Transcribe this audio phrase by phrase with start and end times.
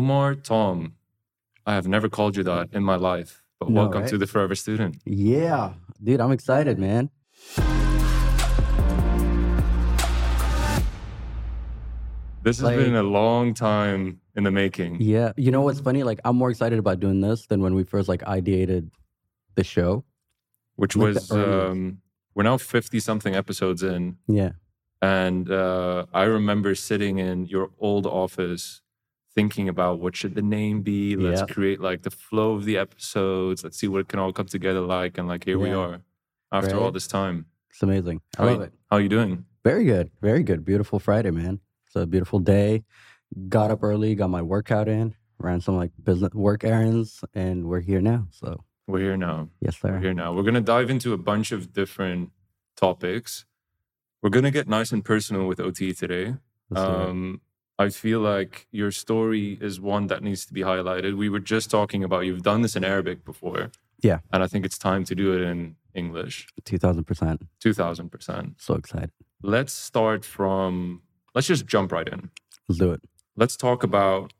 [0.00, 0.92] Omar Tom.
[1.64, 4.10] I have never called you that in my life, but No, welcome right?
[4.10, 4.98] to the Forever Student.
[5.06, 5.72] Yeah,
[6.04, 7.08] dude, I'm excited, man.
[12.42, 15.00] This has Like- been a long time in the making.
[15.00, 16.02] Yeah, you know what's funny?
[16.04, 18.90] Like, I'm more excited about doing this than when we first like ideated
[19.56, 20.04] the show.
[20.76, 22.02] which Like was um,
[22.34, 24.50] we're now 50 something episodes in Yeah,
[25.00, 28.82] and uh, i remember sitting in your old office
[29.36, 31.54] thinking about what should the name be let's Yeah.
[31.54, 34.80] create like the flow of the episodes let's see what it can all come together
[34.80, 36.00] like and like here we are
[36.50, 38.22] after all this time it's amazing.
[38.38, 38.72] I How love you- it.
[38.90, 40.64] how are you doing Very good, very good.
[40.64, 41.54] Beautiful Friday, man.
[41.86, 42.84] It's a beautiful day.
[43.48, 45.14] Got up early, got my workout in,
[45.46, 48.28] ran some like business work errands, and we're here now.
[48.30, 48.48] So
[48.86, 49.90] we're here now yes, sir.
[49.90, 52.30] we're here now we're going to dive into a bunch of different
[52.76, 53.44] topics
[54.22, 56.36] we're going to get nice and personal with ot today
[56.70, 57.08] Let's do it.
[57.10, 57.40] Um,
[57.78, 61.16] I feel like your story is one that needs to be highlighted.
[61.16, 63.70] We were just talking about you've done this in Arabic before.
[64.02, 64.20] Yeah.
[64.32, 66.46] And I think it's time to do it in English.
[66.64, 67.46] Two thousand percent.
[67.62, 68.54] 2000%.
[68.58, 69.10] So excited.
[69.42, 71.02] Let's start from,
[71.34, 72.30] let's just jump right in.
[72.68, 73.02] Let's do it.
[73.36, 74.32] Let's talk about,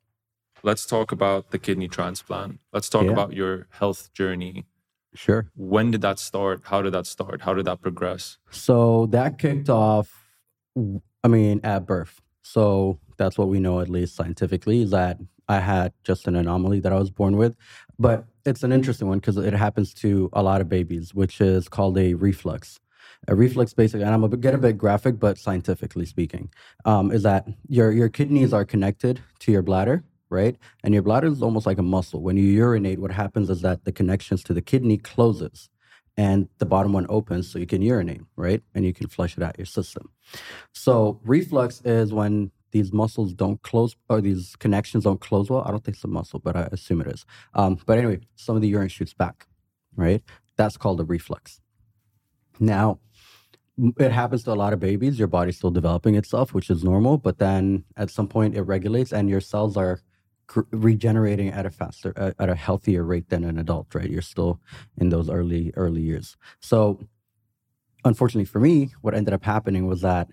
[0.62, 2.60] let's talk about the kidney transplant.
[2.72, 3.12] Let's talk Yeah.
[3.12, 4.64] about your health journey.
[5.14, 5.50] Sure.
[5.54, 6.62] When did that start?
[6.64, 7.42] How did that start?
[7.42, 8.38] How did that progress?
[8.50, 10.30] So that kicked off,
[11.24, 12.20] I mean, at birth.
[12.46, 16.78] So that's what we know, at least scientifically, is that I had just an anomaly
[16.80, 17.56] that I was born with.
[17.98, 21.68] But it's an interesting one because it happens to a lot of babies, which is
[21.68, 22.78] called a reflux.
[23.26, 26.48] A reflux, basically, and I'm gonna get a bit graphic, but scientifically speaking,
[26.84, 30.56] um, is that your your kidneys are connected to your bladder, right?
[30.84, 32.22] And your bladder is almost like a muscle.
[32.22, 35.68] When you urinate, what happens is that the connections to the kidney closes
[36.16, 38.62] and the bottom one opens so you can urinate, right?
[38.74, 40.10] And you can flush it out your system.
[40.72, 45.62] So reflux is when these muscles don't close or these connections don't close well.
[45.66, 47.24] I don't think it's a muscle, but I assume it is.
[47.54, 49.46] Um, but anyway, some of the urine shoots back,
[49.94, 50.22] right?
[50.56, 51.60] That's called a reflux.
[52.58, 52.98] Now,
[53.98, 55.18] it happens to a lot of babies.
[55.18, 57.18] Your body's still developing itself, which is normal.
[57.18, 60.00] But then at some point, it regulates, and your cells are
[60.70, 63.94] regenerating at a faster, uh, at a healthier rate than an adult.
[63.94, 64.10] Right?
[64.10, 64.60] You're still
[64.96, 66.36] in those early early years.
[66.60, 67.00] So,
[68.04, 70.28] unfortunately for me, what ended up happening was that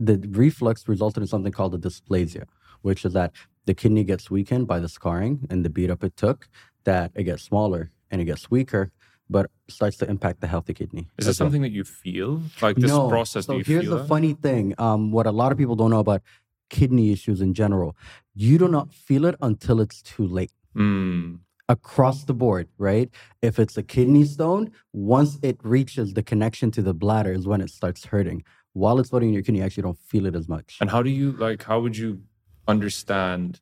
[0.00, 2.44] the reflux resulted in something called a dysplasia,
[2.82, 3.32] which is that
[3.66, 6.48] the kidney gets weakened by the scarring and the beat up it took.
[6.84, 8.92] That it gets smaller and it gets weaker,
[9.28, 11.10] but starts to impact the healthy kidney.
[11.18, 11.46] Is this well.
[11.46, 12.40] something that you feel?
[12.62, 13.08] Like this no.
[13.08, 14.08] process, So here's the that?
[14.08, 14.74] funny thing.
[14.78, 16.22] Um, what a lot of people don't know about
[16.70, 17.96] kidney issues in general,
[18.40, 20.52] you do not feel it until it's too late.
[20.76, 21.40] Mm.
[21.68, 23.10] Across the board, right?
[23.42, 27.60] If it's a kidney stone, once it reaches the connection to the bladder is when
[27.60, 28.44] it starts hurting.
[28.72, 30.78] While it's floating in your kidney, you actually don't feel it as much.
[30.80, 31.64] And how do you like?
[31.64, 32.22] How would you
[32.68, 33.60] understand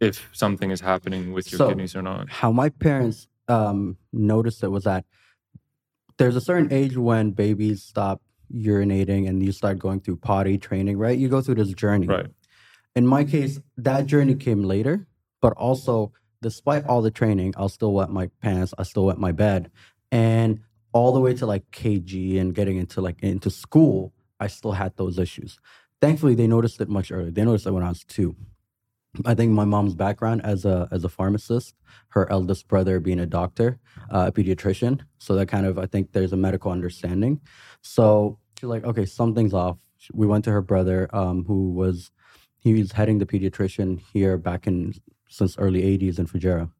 [0.00, 2.30] if something is happening with your So- kidneys or not?
[2.30, 5.04] how my parents um, noticed it was that
[6.16, 8.22] there's a certain age when babies stop
[8.52, 11.18] urinating and you start going through potty training, right?
[11.18, 12.06] You go through this journey.
[12.06, 12.26] Right.
[12.96, 15.06] In my case, that journey came later,
[15.40, 16.12] but also,
[16.42, 19.70] despite all the training, I'll still wet my pants, I still wet my bed.
[20.10, 20.60] And
[20.92, 24.96] all the way to like KG and getting into like into school, I still had
[24.96, 25.58] those issues.
[26.00, 27.30] Thankfully, they noticed it much earlier.
[27.30, 28.34] They noticed it when I was two.
[29.24, 31.74] I think my mom's background as a as a pharmacist,
[32.10, 33.78] her eldest brother being a doctor,
[34.10, 37.40] uh, a pediatrician, so that kind of I think there's a medical understanding.
[37.82, 39.78] So she's like, okay, something's off.
[40.12, 42.10] We went to her brother, um, who was
[42.60, 44.94] he was heading the pediatrician here back in
[45.28, 46.70] since early '80s in Fujairah.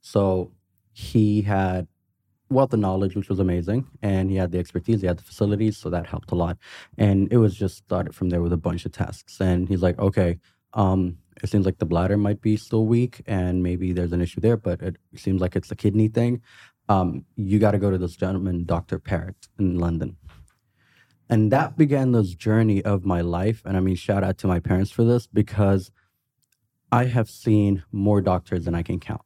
[0.00, 0.52] So
[0.92, 1.86] he had
[2.50, 5.78] wealth of knowledge, which was amazing, and he had the expertise, he had the facilities,
[5.78, 6.58] so that helped a lot.
[6.98, 9.40] And it was just started from there with a bunch of tests.
[9.40, 10.38] And he's like, okay,
[10.74, 14.40] um, it seems like the bladder might be still weak, and maybe there's an issue
[14.40, 16.42] there, but it seems like it's a kidney thing.
[16.88, 18.98] Um, you got to go to this gentleman, Dr.
[18.98, 20.16] Parrott, in London.
[21.30, 23.62] And that began this journey of my life.
[23.64, 25.90] And I mean, shout out to my parents for this because
[26.92, 29.22] I have seen more doctors than I can count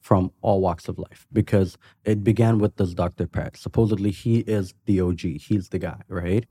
[0.00, 3.26] from all walks of life because it began with this Dr.
[3.26, 3.58] Parrott.
[3.58, 6.46] Supposedly, he is the OG, he's the guy, right?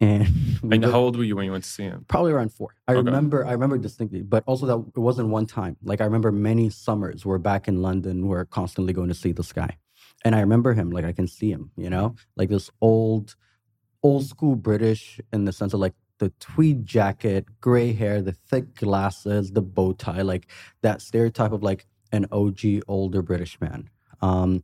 [0.00, 0.28] And,
[0.70, 2.04] And how old were you when you went to see him?
[2.06, 2.76] probably around four.
[2.86, 2.98] I Okay.
[3.02, 5.76] remember, I remember distinctly, but also that it wasn't one time.
[5.82, 9.52] Like I remember many summers we're back in London, we're constantly going to see this
[9.52, 9.76] guy,
[10.24, 13.34] and I remember him like I can see him, you know, like this old,
[14.04, 18.76] old school British in the sense of like the tweed jacket, gray hair, the thick
[18.76, 20.46] glasses, the bow tie, like
[20.82, 23.90] that stereotype of like an OG older British man.
[24.22, 24.62] Um,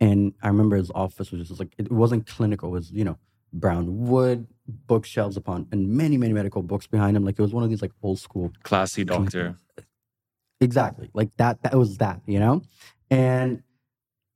[0.00, 2.70] and I remember his office was just like it wasn't clinical.
[2.70, 3.18] It was you know
[3.52, 4.46] brown wood,
[4.86, 7.82] bookshelves upon and many many medical books behind him like it was one of these
[7.82, 9.56] like old school Classy doctor.
[10.60, 12.62] exactly like that that was that you know
[13.10, 13.62] and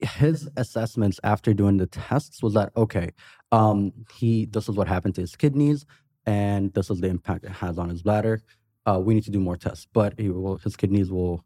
[0.05, 3.11] his assessments after doing the tests was that okay
[3.53, 5.87] um he this is what happened to his kidneys
[6.27, 8.43] and this is the impact it has on his bladder.
[8.87, 11.45] Uh we need to do more tests but will his kidneys will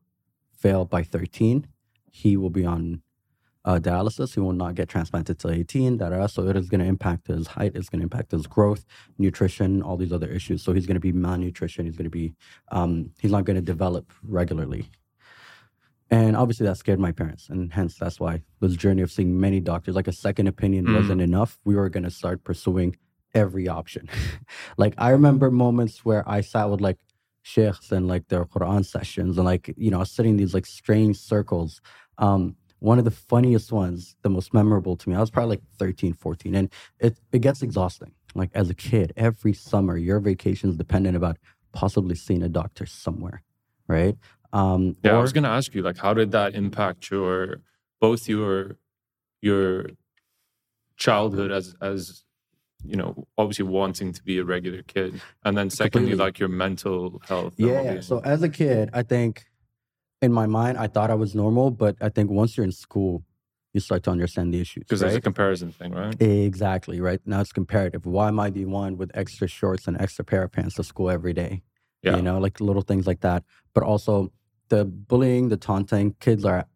[0.58, 1.66] fail by 13
[2.10, 3.02] he will be on
[3.66, 4.34] uh, dialysis.
[4.34, 6.26] He will not get transplanted till 18 da, da, da.
[6.28, 7.72] so it is going to impact his height.
[7.74, 8.84] It's going to impact his growth
[9.18, 10.62] nutrition all these other issues.
[10.62, 11.84] So he's going to be malnutrition.
[11.84, 12.34] He's going to be
[12.70, 14.88] um he's not going to develop regularly
[16.10, 17.48] and obviously that scared my parents.
[17.48, 20.94] And hence that's why this journey of seeing many doctors, like a second opinion Mm.
[20.96, 21.58] wasn't enough.
[21.64, 22.96] We were gonna start pursuing
[23.34, 24.08] every option.
[24.76, 26.98] like I remember moments where I sat with like
[27.42, 31.16] sheikhs and like their Quran sessions and like, you know, sitting in these like strange
[31.16, 31.80] circles.
[32.18, 35.62] Um, one of the funniest ones, the most memorable to me, I was probably like
[35.78, 36.54] 13, 14.
[36.54, 36.70] And
[37.00, 38.12] it, it gets exhausting.
[38.34, 41.38] Like as a kid, every summer, your vacation is dependent about
[41.72, 43.42] possibly seeing a doctor somewhere.
[43.88, 44.16] Right.
[44.56, 47.36] Um, Yeah, I was gonna ask you, like, how did that impact your
[48.00, 48.52] both your
[49.48, 49.66] your
[50.96, 52.22] childhood as as
[52.84, 56.24] you know, obviously wanting to be a regular kid, and then secondly, Completely.
[56.24, 57.54] like your mental health.
[57.56, 58.00] Yeah.
[58.00, 59.32] So as a kid, I think
[60.22, 63.24] in my mind, I thought I was normal, but I think once you're in school,
[63.74, 64.84] you start to understand the issues.
[64.84, 66.14] because there's a comparison thing, right?
[66.22, 67.20] Exactly, right?
[67.26, 68.06] Now it's comparative.
[68.06, 71.10] Why am I the one with extra shorts and extra pair of pants to school
[71.10, 71.62] every day?
[72.02, 72.16] Yeah.
[72.16, 73.42] You know, like little things like that.
[73.74, 74.32] But also
[74.68, 76.66] the bullying, the taunting, kids are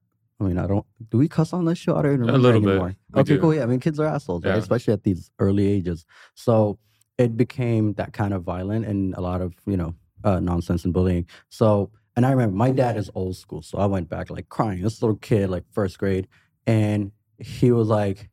[0.41, 1.97] I mean, I don't do we cuss on this show?
[1.97, 2.71] I don't even A remember little bit.
[2.71, 2.97] anymore.
[3.15, 3.41] Okay, do.
[3.41, 3.55] cool.
[3.55, 4.57] Yeah, I mean kids are assholes, right?
[4.57, 6.07] Especially at these early ages.
[6.35, 6.79] So
[7.19, 9.95] it became that kind of violent and a lot of, you know,
[10.25, 11.27] uh, nonsense and bullying.
[11.51, 13.63] So and I remember my dad is old school.
[13.63, 14.83] So I went back like crying.
[14.83, 16.27] This little kid, like first grade,
[16.67, 18.31] and he was like,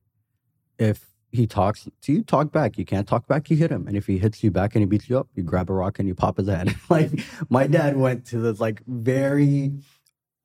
[0.80, 1.06] if
[1.38, 2.78] he talks to you, talk back.
[2.78, 3.88] You can't talk back, you hit him.
[3.88, 6.00] And if he hits you back and he beats you up, you grab a rock
[6.00, 6.76] and you pop his head.
[6.90, 7.12] like
[7.50, 9.72] my dad went to this like very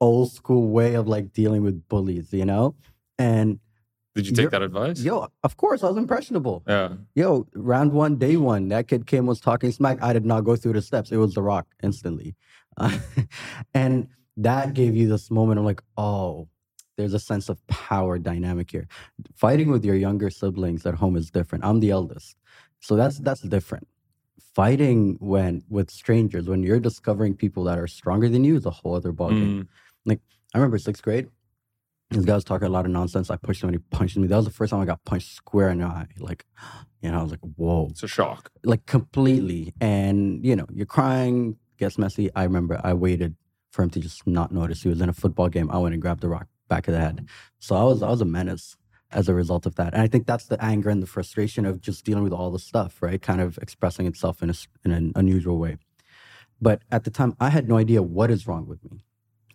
[0.01, 2.75] old school way of like dealing with bullies, you know?
[3.19, 3.59] And
[4.15, 5.01] Did you take that advice?
[5.01, 6.63] yo, of course I was impressionable.
[6.69, 6.91] Yeah.
[7.15, 10.03] Yo, round one, day one, that kid came was talking smack.
[10.03, 11.11] I did not go through the steps.
[11.11, 12.37] It was the rock instantly.
[12.77, 12.99] Uh,
[13.75, 16.49] and that gave you this moment of like, oh,
[16.97, 18.87] there's a sense of power dynamic here.
[19.35, 21.65] Fighting with your younger siblings at home is different.
[21.65, 22.37] I'm the eldest.
[22.81, 23.89] So that's that's different.
[24.55, 28.71] Fighting when with strangers, when you're discovering people that are stronger than you is a
[28.71, 29.63] whole other ballgame.
[29.63, 29.69] Mm.
[30.05, 30.21] Like
[30.55, 31.29] I remember sixth grade.
[32.11, 33.31] This guy was talking a lot of nonsense.
[33.31, 34.27] I pushed him and he punched me.
[34.27, 36.09] That was the first time I got punched square in the eye.
[36.19, 36.45] Like,
[37.01, 38.51] you know, I was like, whoa It's a shock.
[38.65, 39.73] like completely.
[39.81, 42.29] And you know, you're crying, gets messy.
[42.37, 43.35] I remember I waited
[43.71, 44.83] for him to just not notice.
[44.83, 45.71] He was in a football game.
[45.71, 47.17] I went and grabbed the rock back of the head.
[47.67, 48.67] So I was I was a menace
[49.21, 49.91] as a result of that.
[49.95, 52.63] And I think that's the anger and the frustration of just dealing with all the
[52.71, 53.21] stuff, right?
[53.31, 55.75] Kind of expressing itself in a in an unusual way.
[56.67, 58.97] But at the time, I had no idea what is wrong with me.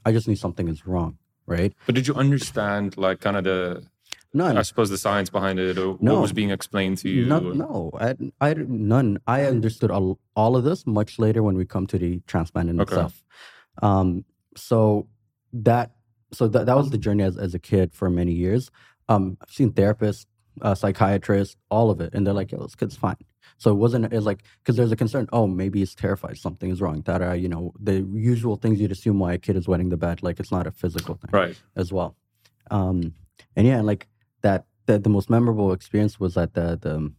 [0.08, 1.12] I just knew something is wrong,
[1.56, 1.72] right?
[1.88, 3.60] But did you understand, like, kind of the,
[4.34, 4.56] None.
[4.62, 6.14] I suppose, the science behind it, or No.
[6.14, 7.26] what was being explained to you?
[7.34, 7.76] No, no,
[8.08, 8.10] I,
[8.48, 8.50] I
[8.94, 9.10] none.
[9.36, 12.76] I understood all, all of this much later when we come to the transplant in
[12.82, 12.92] Okay.
[12.92, 13.14] itself.
[13.82, 14.08] Um,
[14.70, 15.08] so
[15.70, 15.88] that
[16.32, 18.70] so that, that was the journey as, as a kid for many years.
[19.10, 20.26] Um, I've seen therapists,
[20.62, 23.18] uh, psychiatrists, all of it, and they're like, "Yo, this kid's fine."
[23.58, 24.12] So it wasn't.
[24.14, 25.28] It's like because there's a concern.
[25.32, 26.38] Oh, maybe he's terrified.
[26.38, 27.02] Something is wrong.
[27.06, 30.22] That you know, the usual things you'd assume why a kid is wetting the bed.
[30.24, 31.60] Like it's not a physical thing Right.
[31.76, 32.16] as well.
[32.70, 33.14] Um,
[33.56, 34.08] and yeah, like
[34.42, 37.12] that, the, the most memorable experience was that the, the,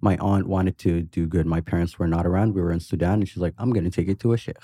[0.00, 1.46] my aunt wanted to do good.
[1.46, 2.54] My parents were not around.
[2.54, 4.56] We were in Sudan and she's like, I'm going to take you to a sheikh.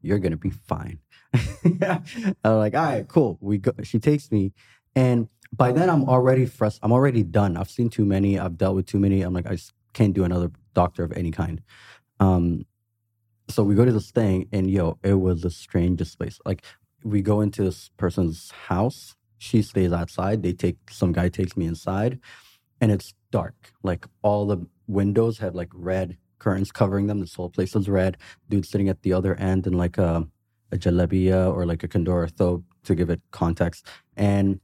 [0.00, 0.98] You're going to be fine.
[1.80, 2.00] yeah.
[2.44, 3.38] I'm like, all right, cool.
[3.40, 4.52] We go, she takes me
[4.96, 6.84] and by then I'm already frustrated.
[6.84, 7.56] I'm already done.
[7.56, 8.38] I've seen too many.
[8.38, 9.22] I've dealt with too many.
[9.22, 9.58] I'm like, I
[9.92, 11.60] can't do another doctor of any kind.
[12.20, 12.66] Um,
[13.48, 16.40] so we go to this thing and yo, it was the strangest place.
[16.44, 16.64] Like
[17.04, 19.14] we go into this person's house.
[19.38, 20.42] She stays outside.
[20.42, 22.18] They take some guy takes me inside,
[22.80, 23.72] and it's dark.
[23.82, 27.20] Like all the windows have like red curtains covering them.
[27.20, 28.16] This whole place is red.
[28.48, 30.26] Dude sitting at the other end in like a
[30.74, 33.86] a jalabiya or like a kandora thobe to give it context.
[34.16, 34.60] And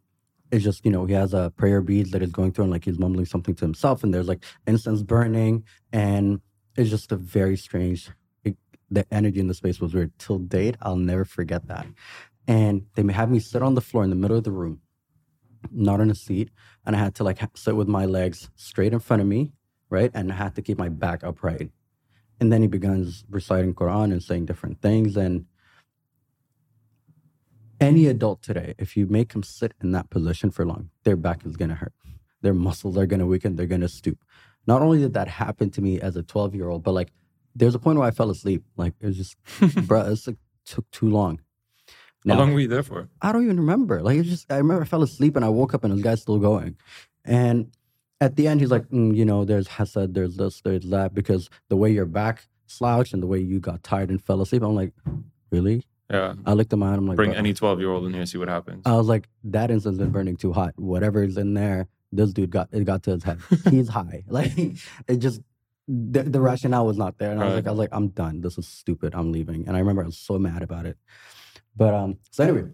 [0.53, 2.85] it's just you know he has a prayer beads that he's going through and like
[2.85, 4.03] he's mumbling something to himself.
[4.05, 6.41] And there's like incense burning, and
[6.77, 8.11] it's just a very strange.
[8.45, 8.57] It,
[8.91, 10.13] the energy in the space was weird.
[10.19, 11.87] Till date, I'll never forget that
[12.51, 14.81] and they have me sit on the floor in the middle of the room,
[15.71, 16.51] not on a seat,
[16.85, 19.53] and I had to like sit with my legs straight in front of me,
[19.89, 21.71] right, and I had to keep my back upright.
[22.41, 25.17] And then he begins reciting Quran and saying different things.
[25.17, 25.45] And
[27.81, 31.45] any adult today, if you make them sit in that position for long, their back
[31.45, 31.93] is gonna hurt.
[32.43, 33.57] Their muscles are gonna weaken.
[33.57, 34.19] They're gonna stoop.
[34.67, 37.13] Not only did that happen to me as a 12 year old, but like
[37.55, 38.65] there's a point where I fell asleep.
[38.77, 39.37] Like it was just,
[39.87, 41.41] bro, it like, took too long.
[42.29, 43.09] How long were you there for?
[43.23, 44.03] I don't even remember.
[44.03, 46.21] Like it just, I remember I fell asleep and I woke up and the guy's
[46.21, 46.77] still going.
[47.25, 47.75] And
[48.21, 51.49] at the end, he's like, mm, you know, there's Hasad, there's this, there's that, because
[51.71, 54.63] the way your back slouched and the way you got tired and fell asleep.
[54.63, 54.93] I'm like,
[55.51, 55.85] really?
[56.11, 56.35] Yeah.
[56.45, 56.99] I looked at my hand.
[56.99, 58.83] I'm like, Bring "Bro." any 12 year old in here, and see what happens.
[58.85, 60.73] I was like, that incense been burning too hot.
[60.77, 63.39] Whatever's in there, this dude got it got to his head.
[63.71, 64.25] He's high.
[64.29, 65.41] Like it just
[65.87, 67.33] the, the rationale was not there.
[67.33, 68.41] And I was like, I was like, I'm done.
[68.41, 69.15] This is stupid.
[69.15, 69.67] I'm leaving.
[69.67, 70.97] And I remember I was so mad about it.
[71.77, 72.71] But um, so anyway,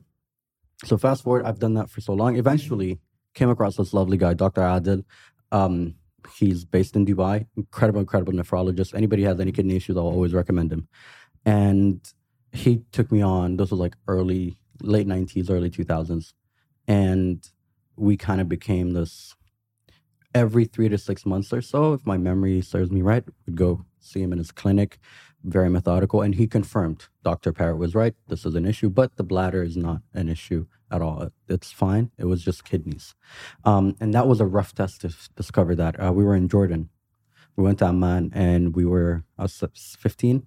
[0.85, 2.37] so fast forward, I've done that for so long.
[2.37, 2.99] Eventually
[3.35, 4.63] came across this lovely guy, Dr.
[4.63, 5.05] Adil.
[5.53, 5.95] Um,
[6.39, 8.95] he's based in Dubai, incredible, incredible nephrologist.
[8.95, 10.89] Anybody has any kidney issues, I'll always recommend him.
[11.45, 12.01] And
[12.57, 16.33] he took me on, Those were like early, late 90s, early 2000s.
[16.89, 17.49] And
[17.97, 19.35] we kind of became this
[20.37, 23.87] every three to six months or so, if my memory serves me right, we'd go
[24.01, 24.99] see him in his clinic,
[25.43, 26.21] very methodical.
[26.21, 27.55] And he confirmed Dr.
[27.55, 28.15] Parrott was right.
[28.29, 31.31] This is an issue, but the bladder is not an issue at all.
[31.49, 32.11] It's fine.
[32.19, 33.15] It was just kidneys.
[33.65, 35.99] Um, and that was a rough test to discover that.
[35.99, 36.91] Uh, we were in Jordan.
[37.57, 39.65] We went to Amman and we were, I was
[39.99, 40.47] 15.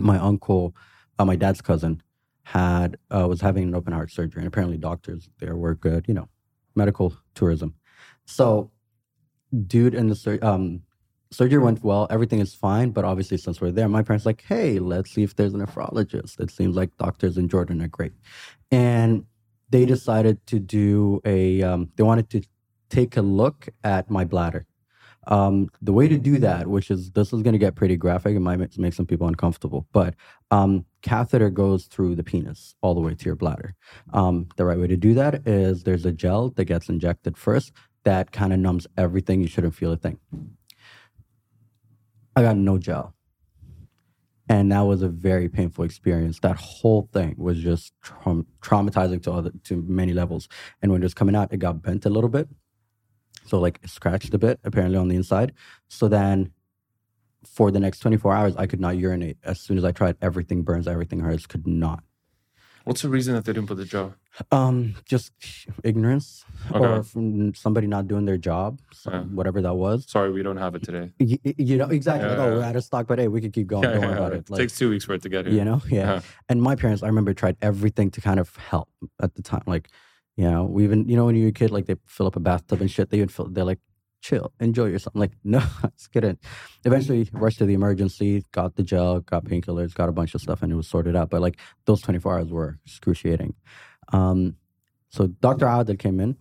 [0.00, 0.74] My uncle,
[1.22, 2.02] uh, my dad's cousin,
[2.44, 6.14] had uh, was having an open heart surgery, and apparently doctors there were good, you
[6.14, 6.28] know,
[6.74, 7.74] medical tourism.
[8.24, 8.70] So,
[9.66, 10.82] dude, in the sur- um,
[11.30, 12.08] surgery went well.
[12.10, 15.36] Everything is fine, but obviously, since we're there, my parents like, hey, let's see if
[15.36, 16.40] there's a nephrologist.
[16.40, 18.12] It seems like doctors in Jordan are great,
[18.72, 19.24] and
[19.70, 21.62] they decided to do a.
[21.62, 22.42] Um, they wanted to
[22.90, 24.66] take a look at my bladder.
[25.28, 28.34] Um, the way to do that, which is this is going to get pretty graphic,
[28.34, 30.14] it might make, some people uncomfortable, but
[30.50, 33.74] um, catheter goes through the penis all the way to your bladder.
[34.12, 37.72] Um, the right way to do that is there's a gel that gets injected first
[38.04, 39.40] that kind of numbs everything.
[39.40, 40.18] You shouldn't feel a thing.
[42.34, 43.14] I got no gel.
[44.48, 46.40] And that was a very painful experience.
[46.40, 50.48] That whole thing was just traum- traumatizing to other to many levels.
[50.82, 52.48] And when it was coming out, it got bent a little bit,
[53.44, 55.52] so like scratched a bit apparently on the inside.
[55.88, 56.52] So then,
[57.44, 59.36] for the next 24 hours, I could not urinate.
[59.42, 61.46] As soon as I tried, everything burns, everything hurts.
[61.46, 62.04] Could not.
[62.84, 64.10] What's the reason that they didn't put the jaw?
[64.50, 65.30] Um, just
[65.84, 66.84] ignorance Okay.
[66.84, 69.22] or from somebody not doing their job, so Yeah.
[69.22, 70.10] whatever that was.
[70.10, 71.12] Sorry, we don't have it today.
[71.20, 72.28] You, you know exactly.
[72.28, 72.56] like, Yeah, oh, yeah.
[72.56, 73.82] we're out of stock, but hey, we could keep going.
[73.82, 74.38] Don't worry about it.
[74.38, 75.54] It Like, takes two weeks for it to get here.
[75.54, 76.14] you know, yeah.
[76.14, 76.20] Yeah.
[76.48, 78.88] And my parents, I remember, tried everything to kind of help
[79.20, 79.62] at the time.
[79.66, 79.88] Like,
[80.36, 82.40] you know, we even, you know, when you're a kid, like they fill up a
[82.40, 83.10] bathtub and shit.
[83.10, 83.48] They even fill.
[83.48, 83.80] They're like,
[84.22, 85.14] chill, enjoy yourself.
[85.14, 85.62] I'm like, no,
[86.12, 86.38] get in.
[86.84, 90.62] Eventually, rushed to the emergency, got the gel, got painkillers, got a bunch of stuff,
[90.62, 91.30] and it was sorted out.
[91.30, 93.54] But like those 24 hours were excruciating.
[94.12, 94.56] Um,
[95.10, 95.66] so Dr.
[95.66, 96.36] Adil came in.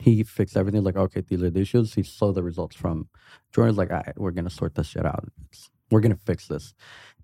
[0.00, 0.82] He fixed everything.
[0.82, 1.94] Like, okay, these are the issues.
[1.94, 3.08] He saw the results from
[3.52, 5.28] Jordan's like, we're gonna sort this shit out.
[5.50, 6.74] It's, we're gonna fix this.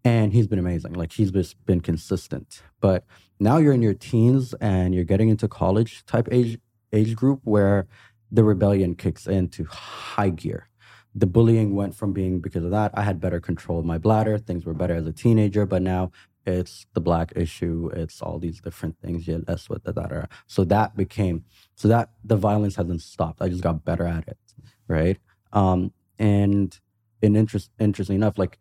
[0.04, 0.95] And he's been amazing.
[0.95, 2.62] Like he's just been consistent.
[2.80, 3.04] But
[3.38, 6.59] now you're in your teens and you're getting into college type age
[6.92, 7.87] age group where
[8.33, 10.69] the rebellion kicks into high gear.
[11.14, 12.92] The bullying went from being because of that.
[12.95, 14.38] I had better control of my bladder.
[14.38, 16.12] Things were better as a teenager, but now
[16.47, 17.90] it's the black issue.
[17.95, 19.26] It's all these different things.
[19.26, 19.97] Yeah, that's what that.
[19.97, 20.28] that.
[20.47, 23.42] So that became so that the violence hasn't stopped.
[23.42, 24.38] I just got better at it,
[24.87, 25.19] right?
[25.52, 26.78] Um, and
[27.23, 28.59] in interest, interesting enough, like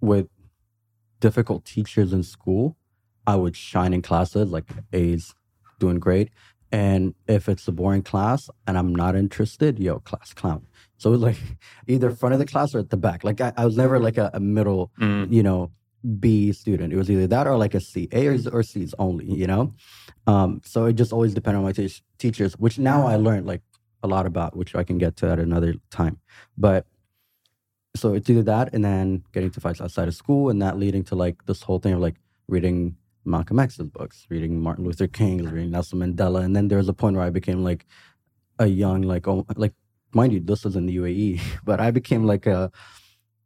[0.00, 0.28] with
[1.20, 2.76] difficult teachers in school,
[3.26, 5.34] I would shine in classes like A's,
[5.78, 6.30] doing great.
[6.70, 10.66] And if it's a boring class and I'm not interested, yo, class clown.
[10.98, 11.36] So it was like
[11.86, 13.24] either front of the class or at the back.
[13.24, 15.32] Like I, I was never like a, a middle, Mm.
[15.32, 15.70] you know,
[16.20, 16.92] B student.
[16.92, 19.74] It was either that or like a C, A or, or C's only, you know?
[20.26, 23.62] Um, so it just always depended on my teach teachers, which now I learned like
[24.02, 26.18] a lot about, which I can get to at another time.
[26.56, 26.86] But
[27.96, 31.02] so it's either that and then getting to fights outside of school and that leading
[31.04, 32.16] to like this whole thing of like
[32.48, 36.42] reading Malcolm X's books, reading Martin Luther King's, reading Nelson Mandela.
[36.44, 37.86] And then there was a point where I became like
[38.58, 39.72] a young, like, oh, like,
[40.14, 42.70] mind you, this was in the UAE, but I became like a,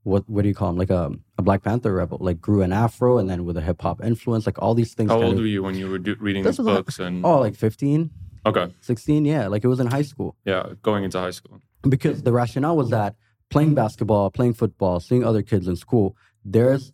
[0.04, 0.76] what what do you call him?
[0.76, 3.80] Like a, a Black Panther rebel, like grew an afro and then with a hip
[3.80, 5.10] hop influence, like all these things.
[5.10, 6.98] How old of- were you when you were do- reading these was like- books?
[6.98, 8.10] And Oh, like 15,
[8.46, 9.24] okay, 16.
[9.24, 9.46] Yeah.
[9.46, 10.36] Like it was in high school.
[10.44, 11.60] yeah, going into high school.
[11.88, 13.14] because the rationale was that
[13.52, 16.92] playing basketball, playing football, seeing other kids in school, there's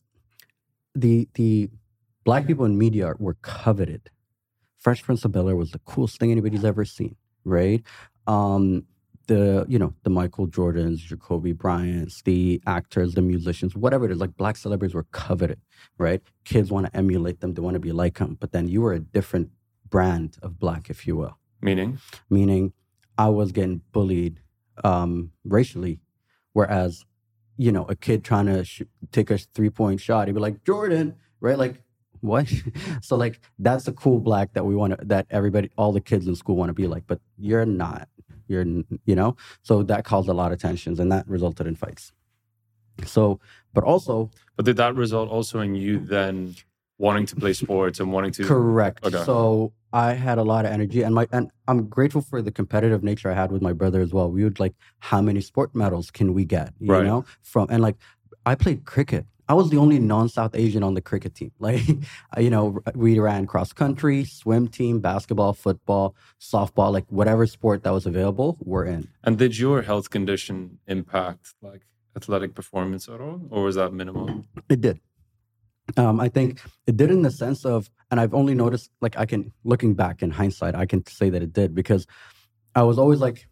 [0.94, 1.70] the the
[2.24, 4.10] black people in media were coveted.
[4.76, 7.82] Fresh Prince of Bel Air was the coolest thing anybody's ever seen, right?
[8.26, 8.84] Um,
[9.28, 14.18] the you know the Michael Jordans, Kobe Bryant's, the actors, the musicians, whatever it is,
[14.18, 15.60] like black celebrities were coveted,
[15.98, 16.20] right?
[16.44, 18.94] Kids want to emulate them, they want to be like them, but then you were
[18.94, 19.50] a different
[19.88, 21.98] brand of black, if you will Meaning,
[22.30, 22.72] meaning
[23.16, 24.40] I was getting bullied
[24.84, 26.00] um, racially.
[26.52, 27.04] Whereas,
[27.56, 30.64] you know, a kid trying to sh- take a three point shot, he'd be like,
[30.64, 31.58] Jordan, right?
[31.58, 31.82] Like,
[32.20, 32.52] what?
[33.02, 36.26] so, like, that's the cool black that we want to, that everybody, all the kids
[36.26, 38.08] in school want to be like, but you're not.
[38.48, 38.64] You're,
[39.04, 39.36] you know?
[39.62, 42.12] So that caused a lot of tensions and that resulted in fights.
[43.04, 43.40] So,
[43.74, 46.56] but also, But did that result also in you then
[46.98, 48.44] wanting to play sports and wanting to?
[48.44, 49.04] Correct.
[49.04, 49.22] Okay.
[49.24, 53.02] So I had a lot of energy, and my and I'm grateful for the competitive
[53.02, 54.30] nature I had with my brother as well.
[54.30, 56.72] We would like, how many sport medals can we get?
[56.80, 57.04] You Right.
[57.04, 57.96] know, from and like,
[58.44, 59.26] I played cricket.
[59.50, 61.52] I was the only non-South Asian on the cricket team.
[61.58, 61.88] Like,
[62.36, 67.82] uh, you know, we ran cross country, swim team, basketball, football, softball, like whatever sport
[67.84, 69.08] that was available, we're in.
[69.24, 74.44] And did your health condition impact like athletic performance at all, or was that minimal?
[74.68, 75.00] It did.
[75.96, 79.26] Um, I think it did in the sense of, and I've only noticed, like, I
[79.26, 82.06] can, looking back in hindsight, I can say that it did because
[82.74, 83.48] I was always like,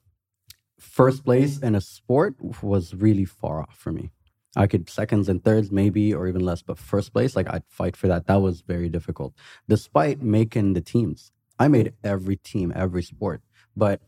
[0.78, 4.10] first place in a sport was really far off for me.
[4.54, 7.96] I could seconds and thirds, maybe, or even less, but first place, like, I'd fight
[7.96, 8.26] for that.
[8.26, 9.34] That was very difficult,
[9.68, 11.32] despite making the teams.
[11.58, 13.42] I made every team, every sport,
[13.74, 14.00] but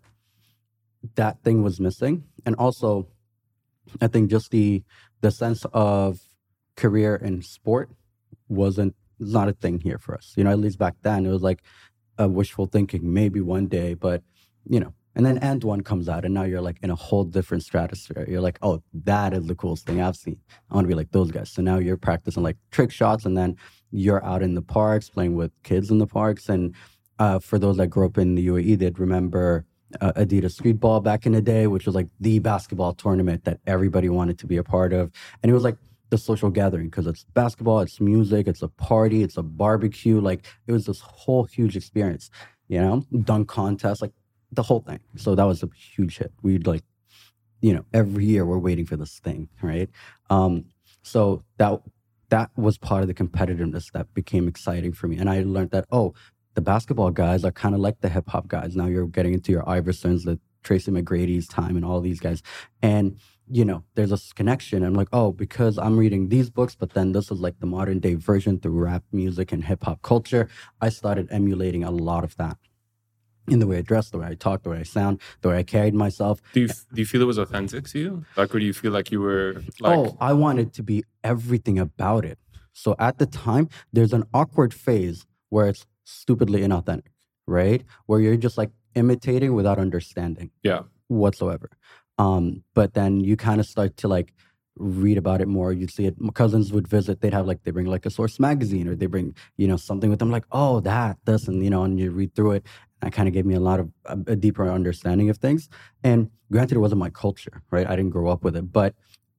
[1.14, 2.24] that thing was missing.
[2.44, 3.08] And also,
[4.00, 4.82] I think just the
[5.20, 6.20] the sense of
[6.76, 7.90] career in sport
[8.48, 10.34] wasn't not a thing here for us.
[10.36, 11.62] You know, at least back then it was like
[12.18, 14.22] a wishful thinking, maybe one day, but
[14.68, 17.64] you know, and then AND1 comes out and now you're like in a whole different
[17.64, 18.24] stratosphere.
[18.28, 20.38] You're like, oh, that is the coolest thing I've seen.
[20.70, 21.50] I want to be like those guys.
[21.50, 23.56] So now you're practicing like trick shots and then
[23.90, 26.48] you're out in the parks playing with kids in the parks.
[26.48, 26.74] And
[27.18, 29.64] uh, for those that grew up in the UAE, they'd remember
[30.00, 33.58] uh, Adidas Street Ball back in the day, which was like the basketball tournament that
[33.66, 35.10] everybody wanted to be a part of.
[35.42, 35.78] And it was like
[36.10, 40.20] the social gathering because it's basketball, it's music, it's a party, it's a barbecue.
[40.20, 42.30] Like it was this whole huge experience,
[42.68, 44.12] you know, dunk contest, like
[44.52, 45.00] the whole thing.
[45.16, 46.32] So that was a huge hit.
[46.42, 46.84] We'd like,
[47.60, 49.90] you know, every year we're waiting for this thing, right?
[50.30, 50.64] Um,
[51.02, 51.80] so that
[52.30, 55.16] that was part of the competitiveness that became exciting for me.
[55.16, 56.14] And I learned that, oh,
[56.54, 58.76] the basketball guys are kind of like the hip hop guys.
[58.76, 62.42] Now you're getting into your Iversons, the Tracy McGrady's time, and all these guys.
[62.82, 63.18] And
[63.50, 64.82] you know, there's a connection.
[64.84, 67.98] I'm like, oh, because I'm reading these books, but then this is like the modern
[68.00, 70.48] day version through rap music and hip hop culture.
[70.80, 72.56] I started emulating a lot of that
[73.48, 75.58] in the way I dress, the way I talk, the way I sound, the way
[75.58, 76.40] I carried myself.
[76.52, 78.24] Do you do you feel it was authentic to you?
[78.36, 79.98] Like, or do you feel like you were like?
[79.98, 82.38] oh, I wanted to be everything about it.
[82.72, 87.08] So at the time, there's an awkward phase where it's stupidly inauthentic,
[87.46, 87.82] right?
[88.06, 90.82] Where you're just like imitating without understanding Yeah.
[91.08, 91.70] whatsoever.
[92.18, 94.34] Um, but then you kind of start to like
[94.76, 95.72] read about it more.
[95.72, 96.20] You'd see it.
[96.20, 97.20] My cousins would visit.
[97.20, 100.10] They'd have like they bring like a source magazine or they bring you know something
[100.10, 102.66] with them like oh that this and you know and you read through it.
[103.00, 105.68] That kind of gave me a lot of a, a deeper understanding of things.
[106.02, 107.86] And granted, it wasn't my culture, right?
[107.86, 108.94] I didn't grow up with it, but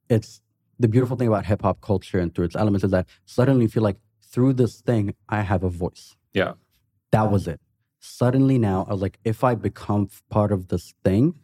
[0.09, 0.41] it's
[0.79, 3.69] the beautiful thing about hip hop culture and through its elements is that suddenly you
[3.69, 6.15] feel like through this thing I have a voice.
[6.33, 6.53] Yeah.
[7.11, 7.59] That was it.
[7.99, 11.35] Suddenly now I was like, if I become part of this thing,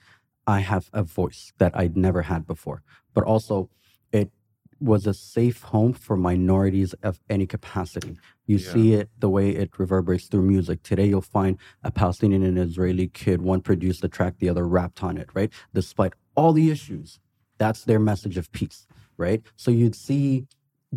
[0.47, 2.83] I have a voice that I'd never had before.
[3.13, 3.69] But also,
[4.11, 4.31] it
[4.79, 8.17] was a safe home for minorities of any capacity.
[8.45, 8.73] You Yeah.
[8.73, 10.83] see it the way it reverberates through music.
[10.83, 15.03] Today, you'll find a Palestinian and Israeli kid, one produced the track, the other rapped
[15.03, 15.51] on it, right?
[15.73, 17.19] Despite all the issues,
[17.57, 18.85] that's their message of peace,
[19.17, 19.41] right?
[19.55, 20.45] So you'd see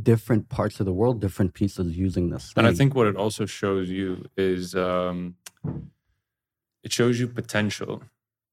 [0.00, 2.52] different parts of the world, different pieces using this.
[2.56, 5.36] And I think what it also shows you is um,
[6.82, 8.02] it shows you potential,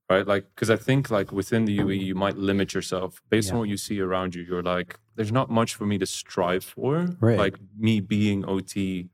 [0.10, 0.26] right?
[0.28, 3.70] Like, because I think like within the UE, you might limit yourself based on what
[3.70, 4.44] you see around you.
[4.44, 7.38] You're like, there's not much for me to strive for, Right.
[7.38, 9.10] like me being OT.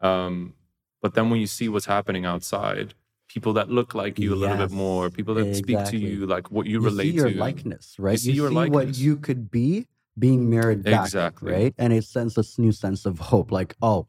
[0.00, 0.54] Um,
[1.00, 2.94] but then when you see what's happening outside,
[3.28, 6.50] people that look like you a little bit more, people that speak to you like
[6.50, 7.38] what you, you relate see your to.
[7.38, 8.12] likeness, right?
[8.12, 8.98] You see your what likeness.
[8.98, 9.86] you could be
[10.18, 11.52] being mirrored back, Exactly.
[11.52, 11.74] right?
[11.78, 14.06] And it sends this new sense of hope, like, oh,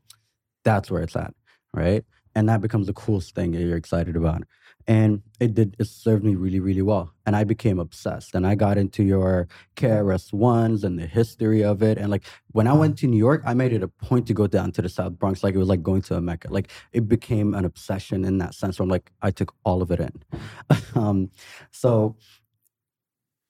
[0.63, 1.34] that's where it's at,
[1.74, 2.04] right?
[2.36, 4.43] And that becomes the coolest thing that you're excited about.
[4.88, 7.12] And it did, it served me really, really well.
[7.26, 8.36] And I became obsessed.
[8.36, 11.98] And I got into your KRS ones and the history of it.
[11.98, 14.45] And like when I went to New York, I made it a point to go
[14.45, 15.43] down to the South Bronx.
[15.43, 16.54] Like it was like going to a Mecca.
[16.54, 19.89] Like it became an obsession in that sense where I'm like, I took all of
[19.89, 20.13] it in.
[20.95, 21.32] um,
[21.71, 22.15] so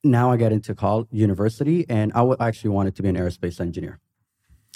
[0.05, 3.59] now I get into college, university, and I w- actually wanted to be an aerospace
[3.59, 3.99] engineer.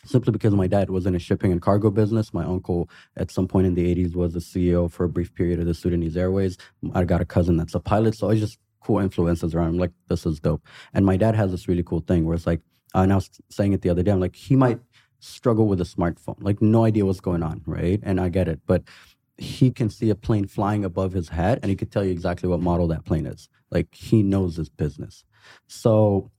[0.05, 2.33] Simply because my dad was in a shipping and cargo business.
[2.33, 5.59] My uncle, at some point in the 80s, was the CEO for a brief period
[5.59, 6.57] of the Sudanese Airways.
[6.93, 8.15] I got a cousin that's a pilot.
[8.15, 9.67] So I just cool influences around.
[9.67, 10.65] I'm like, this is dope.
[10.93, 12.61] And my dad has this really cool thing where it's like,
[12.95, 14.79] uh, and I was saying it the other day, I'm like, he might
[15.19, 17.99] struggle with a smartphone, like no idea what's going on, right?
[18.03, 18.61] And I get it.
[18.65, 18.83] But
[19.37, 22.49] he can see a plane flying above his head and he could tell you exactly
[22.49, 23.49] what model that plane is.
[23.71, 25.23] Like he knows his business.
[25.67, 26.31] So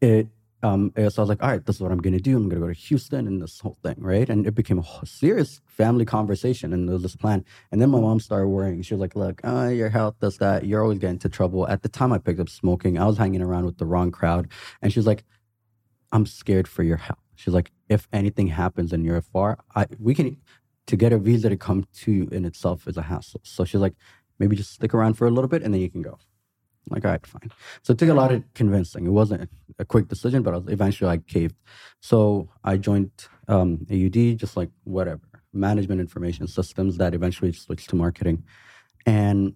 [0.00, 0.28] it
[0.62, 2.36] um, so I was like, all right, this is what I'm going to do.
[2.36, 4.28] I'm going to go to Houston and this whole thing, right?
[4.28, 7.44] And it became a serious family conversation and there was this plan.
[7.72, 8.80] And then my mom started worrying.
[8.82, 10.64] She was like, look, uh, your health does that.
[10.64, 11.66] You're always getting into trouble.
[11.68, 14.52] At the time I picked up smoking, I was hanging around with the wrong crowd.
[14.80, 15.24] And she's like,
[16.12, 17.18] I'm scared for your health.
[17.34, 20.36] She's like, if anything happens and you're far, I, we can,
[20.86, 23.40] to get a visa to come to you in itself is a hassle.
[23.42, 23.94] So she's like,
[24.38, 26.18] maybe just stick around for a little bit and then you can go.
[26.88, 27.50] Like, all right, fine.
[27.82, 29.06] So it took a lot of convincing.
[29.06, 31.56] It wasn't a quick decision, but eventually I caved.
[32.00, 33.10] So I joined
[33.48, 38.44] um, AUD, just like whatever, management information systems that eventually switched to marketing.
[39.06, 39.54] And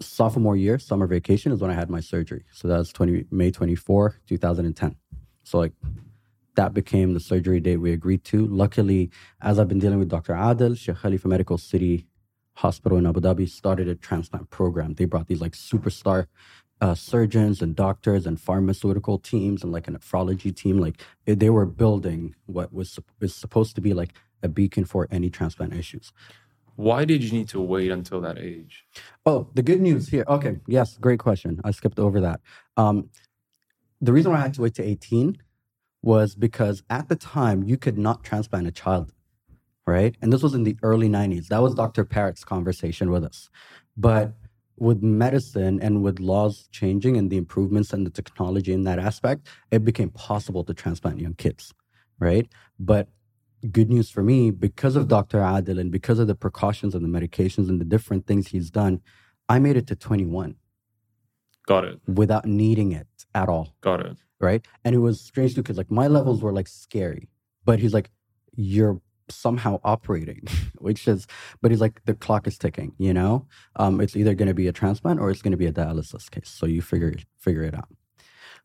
[0.00, 2.44] sophomore year, summer vacation, is when I had my surgery.
[2.52, 4.96] So that was 20, May 24, 2010.
[5.44, 5.72] So like
[6.56, 8.46] that became the surgery date we agreed to.
[8.46, 10.32] Luckily, as I've been dealing with Dr.
[10.32, 12.06] Adil, Sheikh Khalifa Medical City
[12.56, 14.94] Hospital in Abu Dhabi started a transplant program.
[14.94, 16.26] They brought these like superstar
[16.80, 20.78] uh, surgeons and doctors and pharmaceutical teams and like a nephrology team.
[20.78, 25.30] Like they were building what was, was supposed to be like a beacon for any
[25.30, 26.12] transplant issues.
[26.76, 28.84] Why did you need to wait until that age?
[29.24, 30.24] Oh, the good news here.
[30.28, 31.60] Okay, yes, great question.
[31.64, 32.40] I skipped over that.
[32.76, 33.10] Um,
[34.00, 35.38] the reason why I had to wait to 18
[36.02, 39.12] was because at the time you could not transplant a child
[39.86, 40.16] right?
[40.20, 41.48] And this was in the early 90s.
[41.48, 42.04] That was Dr.
[42.04, 43.48] Parrott's conversation with us.
[43.96, 44.32] But
[44.76, 49.46] with medicine and with laws changing and the improvements and the technology in that aspect,
[49.70, 51.72] it became possible to transplant young kids,
[52.18, 52.46] right?
[52.78, 53.08] But
[53.70, 55.38] good news for me, because of Dr.
[55.38, 59.00] Adil and because of the precautions and the medications and the different things he's done,
[59.48, 60.56] I made it to 21.
[61.66, 62.00] Got it.
[62.06, 63.74] Without needing it at all.
[63.80, 64.18] Got it.
[64.38, 64.66] Right.
[64.84, 67.28] And it was strange too, because like my levels were like scary.
[67.64, 68.10] But he's like,
[68.56, 70.46] your somehow operating,
[70.78, 71.26] which is,
[71.60, 73.46] but he's like, the clock is ticking, you know?
[73.76, 76.30] Um, it's either going to be a transplant or it's going to be a dialysis
[76.30, 76.48] case.
[76.48, 77.88] So you figure, figure it out.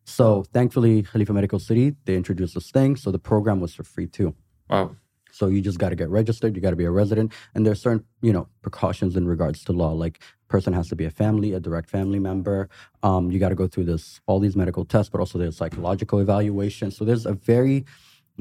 [0.04, 2.96] So thankfully, Khalifa Medical City, they introduced this thing.
[2.96, 4.36] So the program was for free too.
[4.70, 4.96] Wow.
[5.32, 6.56] So you just got to get registered.
[6.56, 9.72] You got to be a resident, and there's certain you know precautions in regards to
[9.72, 9.92] law.
[9.92, 12.70] Like person has to be a family, a direct family member.
[13.04, 16.20] Um, you got to go through this all these medical tests, but also there's psychological
[16.20, 16.92] evaluation.
[16.92, 17.86] So there's a very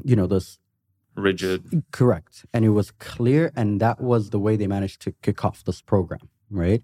[0.03, 0.57] you know this
[1.15, 1.83] rigid.
[1.91, 2.45] Correct.
[2.53, 3.51] And it was clear.
[3.55, 6.83] And that was the way they managed to kick off this program, right?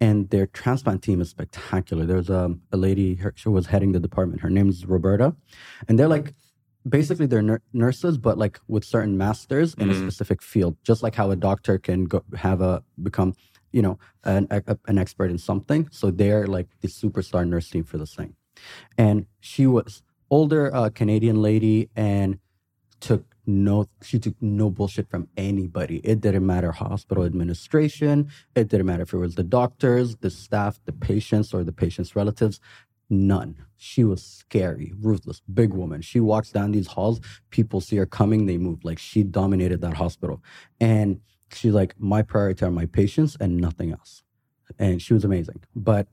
[0.00, 2.06] And their transplant team is spectacular.
[2.06, 4.40] There's a, a lady, her, she was heading the department.
[4.40, 5.36] Her name is Roberta.
[5.88, 6.34] And they're like,
[6.88, 9.98] basically, they're nur- nurses, but like with certain masters in mm-hmm.
[9.98, 13.34] a specific field, just like how a doctor can go, have a, become,
[13.72, 15.88] you know, an, a, an expert in something.
[15.92, 18.34] So they're like the superstar nurse team for this thing.
[18.96, 22.38] And she was older uh, Canadian lady and
[23.00, 25.98] took no she took no bullshit from anybody.
[25.98, 28.30] It didn't matter hospital administration.
[28.54, 32.16] It didn't matter if it was the doctors the staff the patients or the patients
[32.16, 32.60] relatives.
[33.10, 33.56] None.
[33.76, 36.00] She was scary ruthless big woman.
[36.02, 37.20] She walks down these halls.
[37.50, 38.46] People see her coming.
[38.46, 38.84] They move.
[38.84, 40.42] Like she dominated that hospital.
[40.80, 41.20] And
[41.52, 44.22] she's like my priority are my patients and nothing else.
[44.78, 46.06] And she was amazing but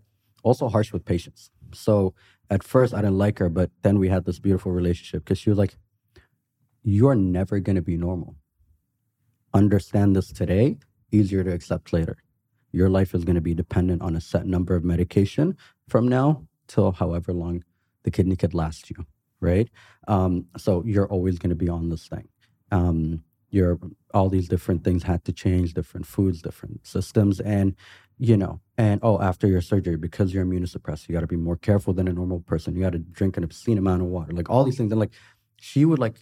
[0.44, 1.52] also harsh with patients.
[1.74, 2.14] So
[2.50, 5.50] at first i didn't like her but then we had this beautiful relationship because she
[5.50, 5.76] was like
[6.88, 8.34] you're never going to be normal.
[9.54, 10.78] Understand this today,
[11.12, 12.16] easier to accept later.
[12.72, 15.58] Your life is going to be dependent on a set number of medication
[15.90, 17.66] from now till however long
[18.04, 19.06] the kidney could last you,
[19.42, 19.70] right?
[20.08, 22.30] Um, so you're always going to be on this thing.
[22.72, 23.80] Um, your
[24.14, 27.76] all these different things had to change, different foods, different systems, and
[28.18, 31.58] you know, and oh, after your surgery, because you're immunosuppressed, you got to be more
[31.58, 32.76] careful than a normal person.
[32.76, 34.92] You got to drink an obscene amount of water, like all these things.
[34.92, 35.14] And like,
[35.60, 36.16] she would like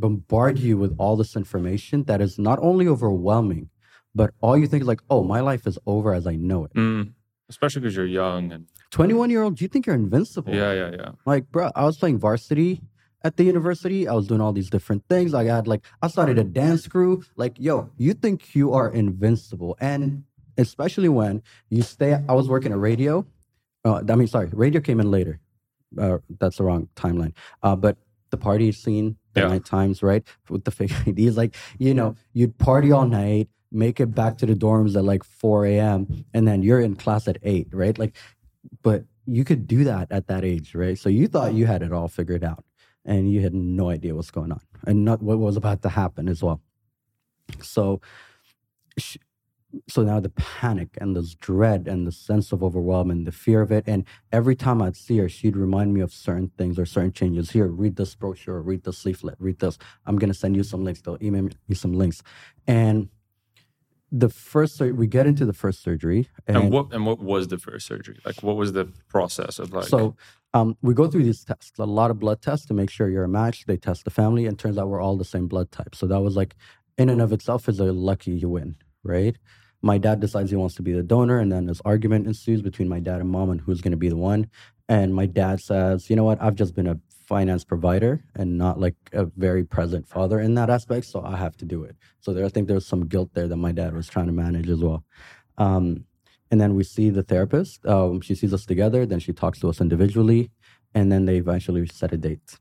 [0.00, 3.70] bombard you with all this information that is not only overwhelming,
[4.14, 6.74] but all you think is like, oh, my life is over as I know it.
[6.74, 7.12] Mm,
[7.48, 10.54] especially because you're young and 21 year old, do you think you're invincible?
[10.54, 11.10] Yeah, yeah, yeah.
[11.24, 12.80] Like, bro, I was playing varsity
[13.22, 14.08] at the university.
[14.08, 15.34] I was doing all these different things.
[15.34, 17.24] I had like, I started a dance crew.
[17.36, 19.76] Like, yo, you think you are invincible.
[19.80, 20.24] And
[20.56, 23.26] especially when you stay, I was working at radio.
[23.84, 25.40] Uh, I mean, sorry, radio came in later.
[25.98, 27.34] Uh, that's the wrong timeline.
[27.62, 27.96] Uh, but
[28.30, 29.48] the party scene yeah.
[29.48, 30.26] night times, right?
[30.48, 34.46] With the fake IDs, like you know, you'd party all night, make it back to
[34.46, 37.96] the dorms at like 4 a.m., and then you're in class at eight, right?
[37.98, 38.16] Like,
[38.82, 40.98] but you could do that at that age, right?
[40.98, 42.64] So you thought you had it all figured out,
[43.04, 46.28] and you had no idea what's going on and not what was about to happen
[46.28, 46.60] as well.
[47.60, 48.00] So
[49.88, 53.60] so now the panic and this dread and the sense of overwhelm and the fear
[53.60, 53.84] of it.
[53.86, 57.50] And every time i'd see her she'd remind me of certain things or certain changes.
[57.50, 59.78] Here read this brochure read this leaflet read this.
[60.06, 61.00] I'm going to send you some links.
[61.00, 62.22] They'll email me some links.
[62.66, 63.08] And
[64.12, 67.48] the first sur- we get into the first surgery and, And what and what was
[67.48, 68.18] the first surgery?
[68.24, 69.86] Like, what was the process of like?
[69.86, 70.16] so
[70.54, 73.24] um, we go through these tests a lot of blood tests to make sure you're
[73.24, 73.66] a match.
[73.66, 75.94] They test the family and turns out we're all the same blood type.
[75.94, 76.54] So that was like
[76.96, 79.36] in and of itself is a lucky you win right
[79.82, 82.88] my dad decides he wants to be the donor and then this argument ensues between
[82.88, 84.48] my dad and mom and who's going to be the one.
[84.88, 86.40] And my dad says you know what?
[86.40, 90.70] I've just been a finance provider and not like a very present father in that
[90.70, 91.96] aspect so i have to do it.
[92.20, 94.68] So there i think there's some guilt there that my dad was trying to manage
[94.68, 95.04] as well.
[95.58, 96.04] Um,
[96.50, 97.84] and then we see the therapist.
[97.84, 100.50] Um, she sees us together then she talks to us individually
[100.94, 102.58] and then they eventually set a date.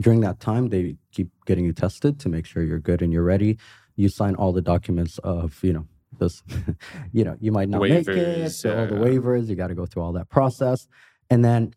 [0.00, 3.24] During that time they keep getting you tested to make sure you're good and you're
[3.24, 3.58] ready.
[3.96, 5.86] You sign all the documents of you know
[6.18, 6.42] this
[7.12, 9.74] you know you might not make it Waivers, so all the waivers you got to
[9.74, 10.88] go through all that process.
[11.28, 11.74] And then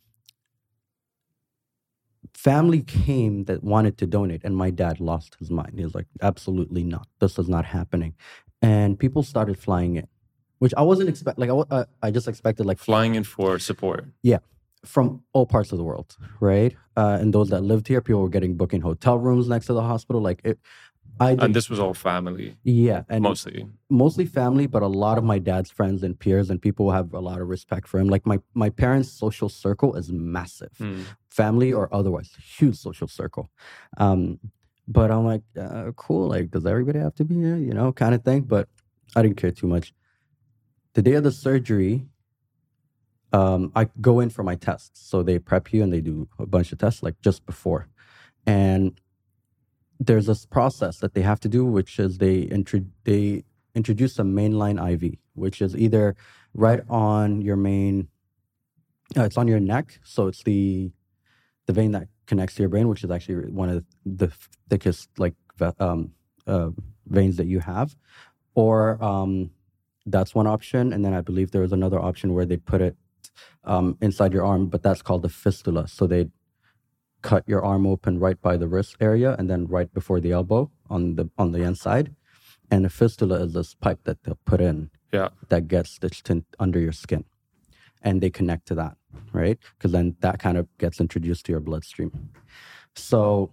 [2.34, 5.74] family came that wanted to donate and my dad lost his mind.
[5.78, 7.08] He was like absolutely not.
[7.20, 8.16] This is not happening.
[8.62, 10.08] And people started flying in
[10.60, 14.06] which i wasn't expect like I, uh, I just expected like flying in for support.
[14.22, 14.40] Yeah.
[14.86, 16.76] From all parts of the world right?
[16.96, 19.82] Uh, and those that lived here people were getting booking hotel rooms next to the
[19.82, 20.22] hospital.
[20.22, 20.60] Like it
[21.20, 23.68] i did, And this was all family, yeah and mostly.
[23.90, 27.20] mostly family, but a lot of my dad's friends and peers and people have a
[27.20, 28.08] lot of respect for him.
[28.16, 31.04] Like my my parents' social circle is massive, Mm.
[31.42, 33.46] family or otherwise, huge social circle.
[33.98, 34.40] Um,
[34.88, 36.28] but I'm like, uh, cool.
[36.30, 37.58] Like, does everybody have to be here?
[37.58, 38.42] You know, kind of thing.
[38.54, 38.68] But
[39.16, 39.94] I didn't care too much.
[40.96, 42.08] The day of the surgery,
[43.32, 45.00] um, I go in for my tests.
[45.10, 47.88] So they prep you and they do a bunch of tests, like just before,
[48.46, 49.00] and
[50.00, 53.44] there's this process that they have to do, which is they intro- they
[53.76, 56.16] introduce a mainline IV, which is either
[56.54, 58.08] right on your main,
[59.18, 60.92] uh, it's on your neck, so it's the
[61.66, 64.32] the vein that connects to your brain, which is actually one of the
[64.70, 65.36] thickest like
[65.80, 66.12] um,
[66.48, 66.70] uh,
[67.08, 67.96] veins that you have,
[68.56, 69.52] or um,
[70.06, 72.96] that's one option, and then I believe there is another option where they put it
[73.66, 75.88] um, inside your arm, but that's called the fistula.
[75.88, 76.30] So they
[77.22, 80.72] cut your arm open right by the wrist area and then right before the elbow
[80.90, 82.16] on the on the inside.
[82.72, 85.30] And a fistula is this pipe that they'll put in Yeah.
[85.50, 87.26] that gets stitched in under your skin.
[88.02, 88.96] And they connect to that,
[89.34, 89.58] right?
[89.78, 92.30] Because then that kind of gets introduced to your bloodstream.
[92.96, 93.52] So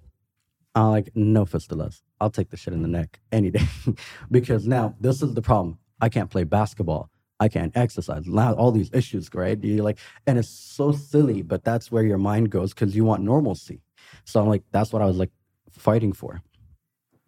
[0.75, 2.03] I'm like, no fistulas.
[2.21, 3.67] I'll take the shit in the neck any day.
[4.31, 5.79] because now this is the problem.
[6.01, 7.11] I can't play basketball.
[7.41, 8.27] I can't exercise.
[8.27, 9.63] Now all these issues, right?
[9.63, 13.23] You're like, and it's so silly, but that's where your mind goes because you want
[13.23, 13.83] normalcy.
[14.25, 15.31] So I'm like, that's what I was like
[15.71, 16.43] fighting for.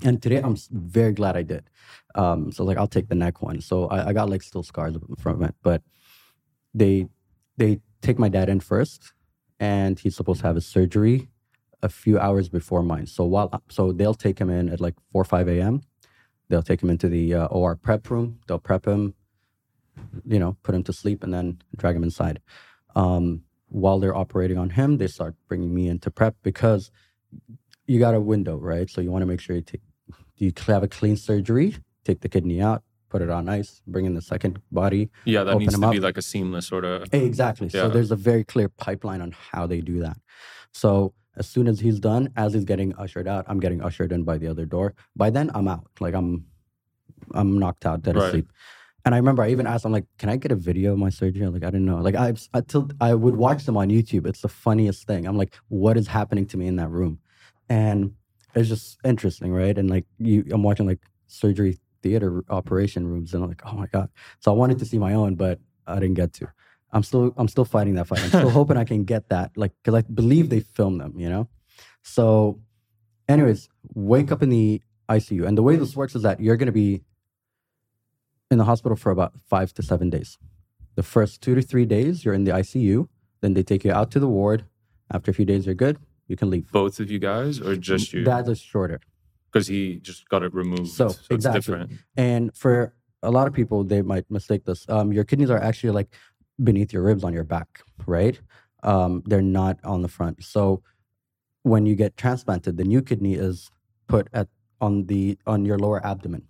[0.05, 1.65] And today I'm very glad I did.
[2.15, 3.61] Um, so like, I'll take the neck one.
[3.61, 5.83] So I, I got like still scars from it, but
[6.75, 7.09] they
[7.57, 9.13] they take my dad in first,
[9.59, 11.29] and he's supposed to have his surgery
[11.83, 13.07] a few hours before mine.
[13.07, 15.83] So while so they'll take him in at like four five a.m.
[16.49, 18.41] They'll take him into the uh, OR prep room.
[18.47, 19.15] They'll prep him,
[20.27, 22.41] you know, put him to sleep, and then drag him inside.
[22.97, 26.91] Um, while they're operating on him, they start bringing me into prep because
[27.87, 28.89] you got a window, right?
[28.89, 29.83] So you want to make sure you take
[30.37, 34.15] you have a clean surgery, take the kidney out, put it on ice, bring in
[34.15, 35.11] the second body.
[35.25, 37.13] Yeah, that needs to be like a seamless sort of.
[37.13, 37.69] Exactly.
[37.69, 40.17] So there's a very clear pipeline on how they do that.
[40.73, 44.25] So as soon as he's done, as he's getting ushered out, I'm getting ushered in
[44.25, 44.95] by the other door.
[45.17, 45.89] By then, I'm out.
[46.01, 46.47] Like I'm,
[47.33, 48.29] I'm knocked out, dead Right.
[48.29, 48.49] asleep.
[49.09, 51.09] And I remember I even asked, I'm like, can I get a video of my
[51.09, 51.43] surgery?
[51.43, 51.97] I'm like, I didn't know.
[51.97, 54.27] Like I, until I would watch them on YouTube.
[54.27, 55.27] It's the funniest thing.
[55.27, 57.19] I'm like, what is happening to me in that room?
[57.71, 58.13] And
[58.55, 59.79] it's just interesting, right?
[59.79, 63.87] And like you, I'm watching like surgery theater operation rooms, and I'm like, oh my
[63.87, 64.11] god.
[64.41, 66.49] So I wanted to see my own, but I didn't get to.
[66.93, 68.21] I'm still, I'm still fighting that fight.
[68.21, 71.31] I'm still hoping I can get that, like, because I believe they filmed them, you
[71.31, 71.49] know.
[72.03, 72.61] So,
[73.27, 76.67] anyways, wake up in the ICU, and the way this works is that you're going
[76.67, 77.05] to be
[78.51, 80.39] in the hospital for about five to seven days.
[80.97, 83.09] The first two to three days, you're in the ICU.
[83.41, 84.65] Then they take you out to the ward.
[85.13, 85.99] After a few days, you're good.
[86.27, 86.71] You can leave.
[86.71, 88.25] Both of you guys, or just you?
[88.25, 89.01] That is shorter.
[89.51, 90.89] Because he just got it removed.
[90.89, 91.61] So, it's exactly.
[91.61, 91.93] different.
[92.17, 94.87] And for a lot of people, they might mistake this.
[94.89, 96.09] Um, your kidneys are actually like
[96.63, 98.39] beneath your ribs on your back, right?
[98.83, 100.45] Um, they're not on the front.
[100.45, 100.83] So
[101.63, 103.71] when you get transplanted, the new kidney is
[104.07, 104.49] put at
[104.81, 106.43] on the on your lower abdomen.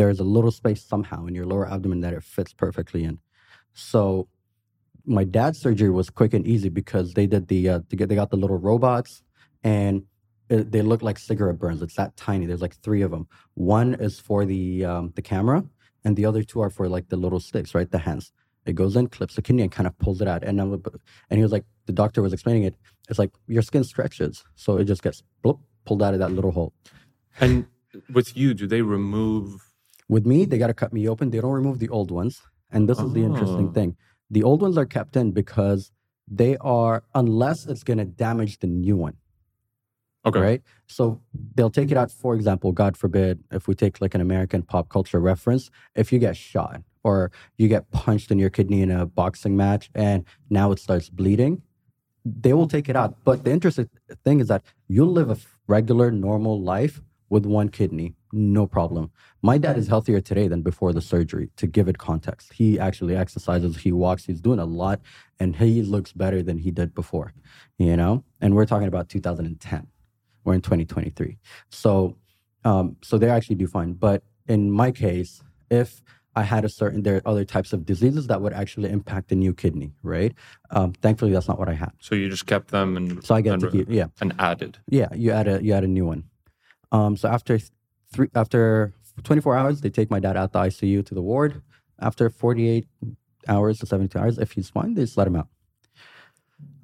[0.00, 3.18] There is a little space somehow in your lower abdomen that it fits perfectly in.
[3.74, 4.28] So
[5.04, 8.38] my dad's surgery was quick and easy because they did the uh, they got the
[8.38, 9.22] little robots
[9.62, 10.04] and
[10.48, 11.82] it, they look like cigarette burns.
[11.82, 12.46] It's that tiny.
[12.46, 13.28] There's like three of them.
[13.52, 15.64] One is for the um, the camera,
[16.02, 17.90] and the other two are for like the little sticks, right?
[17.90, 18.32] The hands.
[18.64, 20.44] It goes in, clips the kidney, and kind of pulls it out.
[20.44, 20.82] And I'm,
[21.28, 22.74] and he was like, the doctor was explaining it.
[23.10, 26.52] It's like your skin stretches, so it just gets bloop, pulled out of that little
[26.52, 26.72] hole.
[27.38, 27.66] And
[28.10, 29.69] with you, do they remove
[30.14, 31.30] With me, they got to cut me open.
[31.30, 32.34] They don't remove the old ones.
[32.72, 33.72] And this is the interesting Oh.
[33.78, 33.90] thing.
[34.36, 35.80] The old ones are kept in because
[36.40, 39.16] they are, unless it's going to damage the new one,
[40.28, 40.40] Okay.
[40.48, 40.62] right?
[40.96, 41.02] So
[41.54, 44.88] they'll take it out, for example, God forbid, if we take like an American pop
[44.88, 49.06] culture reference, if you get shot or you get punched in your kidney in a
[49.06, 50.24] boxing match and
[50.58, 51.62] now it starts bleeding,
[52.24, 53.16] they will take it out.
[53.24, 53.88] But the interesting
[54.24, 59.10] thing is that you'll live a regular, normal life with one kidney, no problem.
[59.42, 62.52] My dad is healthier today than before the surgery, to give it context.
[62.52, 65.00] He actually exercises, he walks, he's doing a lot,
[65.38, 67.32] and he looks better than he did before,
[67.78, 68.24] you know?
[68.40, 69.86] And we're talking about 2010.
[70.44, 71.38] We're in 2023.
[71.70, 72.16] So,
[72.64, 73.92] um, so they actually do fine.
[73.94, 76.02] But in my case, if
[76.36, 79.34] I had a certain, there are other types of diseases that would actually impact the
[79.34, 80.32] new kidney, right?
[80.70, 81.92] Um, thankfully, that's not what I had.
[82.00, 84.06] So you just kept them and So I get and, to keep, yeah.
[84.20, 84.78] and added.
[84.88, 86.24] Yeah, you add a you add a new one.
[86.92, 87.58] Um, so after
[88.12, 88.92] three after
[89.22, 91.62] 24 hours, they take my dad out the ICU to the ward.
[91.98, 92.86] After 48
[93.48, 95.48] hours to 72 hours, if he's fine, they just let him out.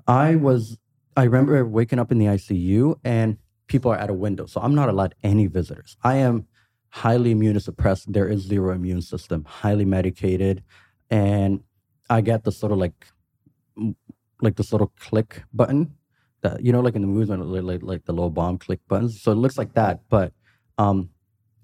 [0.06, 0.78] I was
[1.16, 4.74] I remember waking up in the ICU and people are at a window, so I'm
[4.74, 5.96] not allowed any visitors.
[6.04, 6.46] I am
[6.90, 8.04] highly immunosuppressed.
[8.08, 10.62] There is zero immune system, highly medicated,
[11.10, 11.60] and
[12.08, 13.06] I get this sort of like
[14.42, 15.94] like this little click button
[16.42, 19.32] that you know like in the it, like like the little bomb click buttons so
[19.32, 20.32] it looks like that but
[20.78, 21.10] um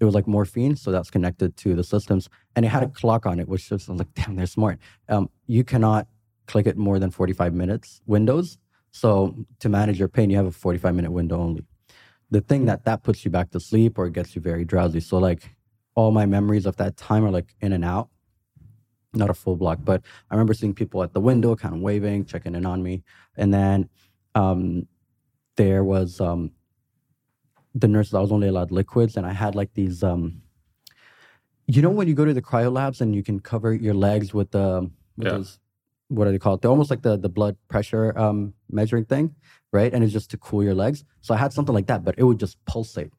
[0.03, 3.25] it was like morphine so that's connected to the systems and it had a clock
[3.25, 4.79] on it which just I was like damn they're smart.
[5.09, 6.07] Um you cannot
[6.45, 8.57] click it more than 45 minutes windows
[8.91, 11.63] so to manage your pain you have a 45 minute window only.
[12.29, 14.99] The thing that that puts you back to sleep or it gets you very drowsy
[14.99, 15.55] so like
[15.95, 18.09] all my memories of that time are like in and out.
[19.13, 22.25] Not a full block but i remember seeing people at the window kind of waving
[22.25, 23.03] checking in on me
[23.37, 23.89] and then
[24.35, 24.87] um,
[25.55, 26.51] there was um,
[27.75, 28.13] the nurses.
[28.13, 30.03] I was only allowed liquids, and I had like these.
[30.03, 30.41] Um,
[31.67, 34.33] you know when you go to the cryo labs and you can cover your legs
[34.33, 35.33] with the with Yeah.
[35.33, 35.59] those
[36.09, 36.61] what are they called?
[36.61, 39.33] They're almost like the the blood pressure um, measuring thing,
[39.71, 39.91] right?
[39.93, 41.03] And it's just to cool your legs.
[41.21, 43.11] So I had something like that, but it would just pulsate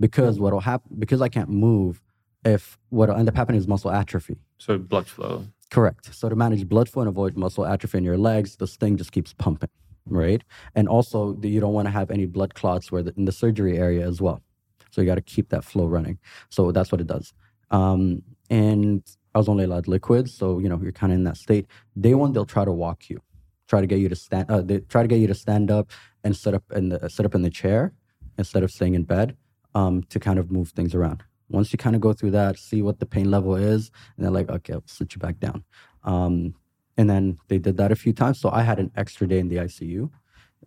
[0.00, 2.00] because what'll happen because I can't move.
[2.44, 4.36] If what'll end up happening is muscle atrophy.
[4.58, 5.46] So blood flow.
[5.70, 6.14] Correct.
[6.14, 9.12] So to manage blood flow and avoid muscle atrophy in your legs, this thing just
[9.12, 9.70] keeps pumping,
[10.06, 10.42] right?
[10.74, 13.78] And also, you don't want to have any blood clots where the, in the surgery
[13.78, 14.42] area as well.
[14.90, 16.18] So you got to keep that flow running.
[16.50, 17.32] So that's what it does.
[17.70, 19.02] Um, and
[19.34, 21.66] I was only allowed liquids, so you know you're kind of in that state.
[21.98, 23.20] Day one, they'll try to walk you,
[23.66, 24.50] try to get you to stand.
[24.50, 25.90] Uh, they try to get you to stand up
[26.22, 27.92] and sit up in the sit up in the chair
[28.38, 29.36] instead of staying in bed
[29.74, 31.22] um, to kind of move things around.
[31.48, 34.32] Once you kind of go through that, see what the pain level is, and they're
[34.32, 35.64] like, okay, I'll sit you back down.
[36.04, 36.54] Um,
[37.02, 38.38] and then they did that a few times.
[38.38, 40.08] So I had an extra day in the ICU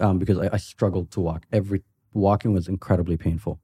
[0.02, 1.46] um, because I, I struggled to walk.
[1.54, 1.82] Every
[2.14, 3.62] walking was incredibly painful.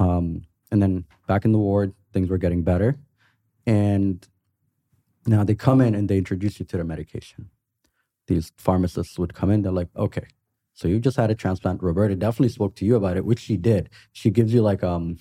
[0.00, 0.42] Um,
[0.72, 2.98] and then back in the ward, things were getting better.
[3.64, 4.26] And
[5.24, 7.48] now they come in and they introduce you to the medication.
[8.26, 10.26] These pharmacists would come in, they're like, okay,
[10.74, 11.80] so you just had a transplant.
[11.80, 13.88] Roberta definitely spoke to you about it, which she did.
[14.10, 15.18] She gives you like um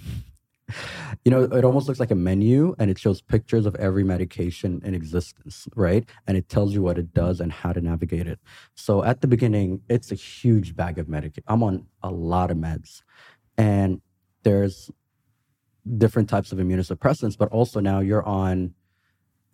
[1.26, 4.82] you know, it almost looks like a menu and it shows pictures of every medication
[4.84, 6.08] in existence, right?
[6.28, 8.40] And it tells you what it does and how to navigate it.
[8.76, 11.44] So at the beginning, it's a huge bag of medication.
[11.48, 13.02] I'm on a lot of meds.
[13.58, 14.02] And
[14.44, 14.90] there's
[15.98, 18.74] different types of immunosuppressants, but also now you're on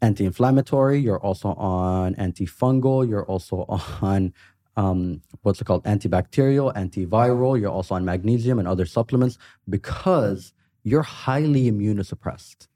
[0.02, 3.66] anti-inflammatory, you're also on antifungal, you're also
[4.02, 4.34] on
[4.78, 5.86] um, what's it called?
[5.86, 9.38] Antibacterial, antiviral, you're also on magnesium and other supplements
[9.70, 10.54] because
[10.86, 12.68] you're highly immunosuppressed,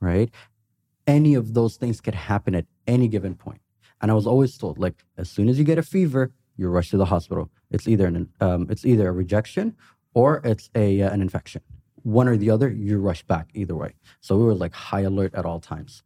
[0.00, 0.30] right?
[1.06, 3.60] Any of those things could happen at any given point.
[4.00, 6.90] And I was always told, like, as soon as you get a fever, you rush
[6.90, 7.50] to the hospital.
[7.70, 9.76] It's either an um, it's either a rejection
[10.14, 11.62] or it's a uh, an infection.
[12.02, 13.94] One or the other, you rush back either way.
[14.20, 16.02] So we were like high alert at all times,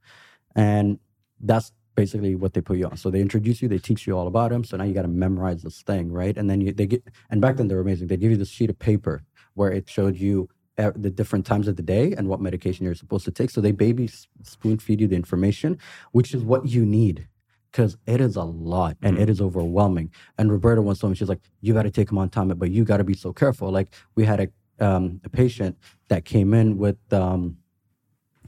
[0.55, 0.99] and
[1.41, 2.97] that's basically what they put you on.
[2.97, 4.63] So they introduce you, they teach you all about them.
[4.65, 6.37] So now you got to memorize this thing, right?
[6.37, 8.09] And then you, they get and back then they were amazing.
[8.09, 9.23] They give you this sheet of paper
[9.55, 13.25] where it showed you the different times of the day and what medication you're supposed
[13.25, 13.51] to take.
[13.51, 14.11] So they baby
[14.43, 15.79] spoon feed you the information,
[16.13, 17.29] which is what you need
[17.73, 20.11] because it is a lot and it is overwhelming.
[20.39, 22.71] And Roberta once told me, she's like, you got to take them on time, but
[22.71, 23.71] you got to be so careful.
[23.71, 25.77] Like we had a, um, a patient
[26.09, 27.59] that came in with, um,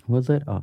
[0.06, 0.42] what was it?
[0.46, 0.62] Oh,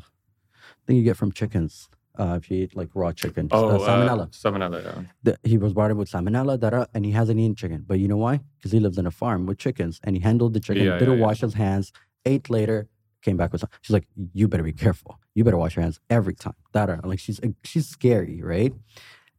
[0.87, 1.89] thing you get from chickens.
[2.17, 4.23] Uh, if you eat like raw chicken, Oh, uh, salmonella.
[4.23, 4.83] Uh, salmonella.
[4.83, 5.01] Yeah.
[5.23, 7.83] The, he was in with salmonella, da, da, and he hasn't eaten chicken.
[7.87, 8.41] But you know why?
[8.57, 11.19] Because he lives in a farm with chickens, and he handled the chicken, Yeah, didn't
[11.19, 11.91] yeah, wash his hands,
[12.25, 12.87] ate later,
[13.21, 13.69] came back with some.
[13.81, 15.19] She's like, "You better be careful.
[15.33, 16.97] You better wash your hands every time." Da, da.
[17.03, 18.73] Like she's she's scary, right?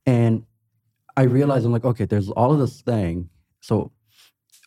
[0.05, 0.45] And
[1.16, 3.93] I realized I'm like, okay, there's all of this thing, so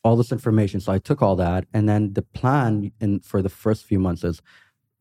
[0.03, 0.79] all this information.
[0.79, 4.23] So I took all that, and then the plan in for the first few months
[4.23, 4.41] is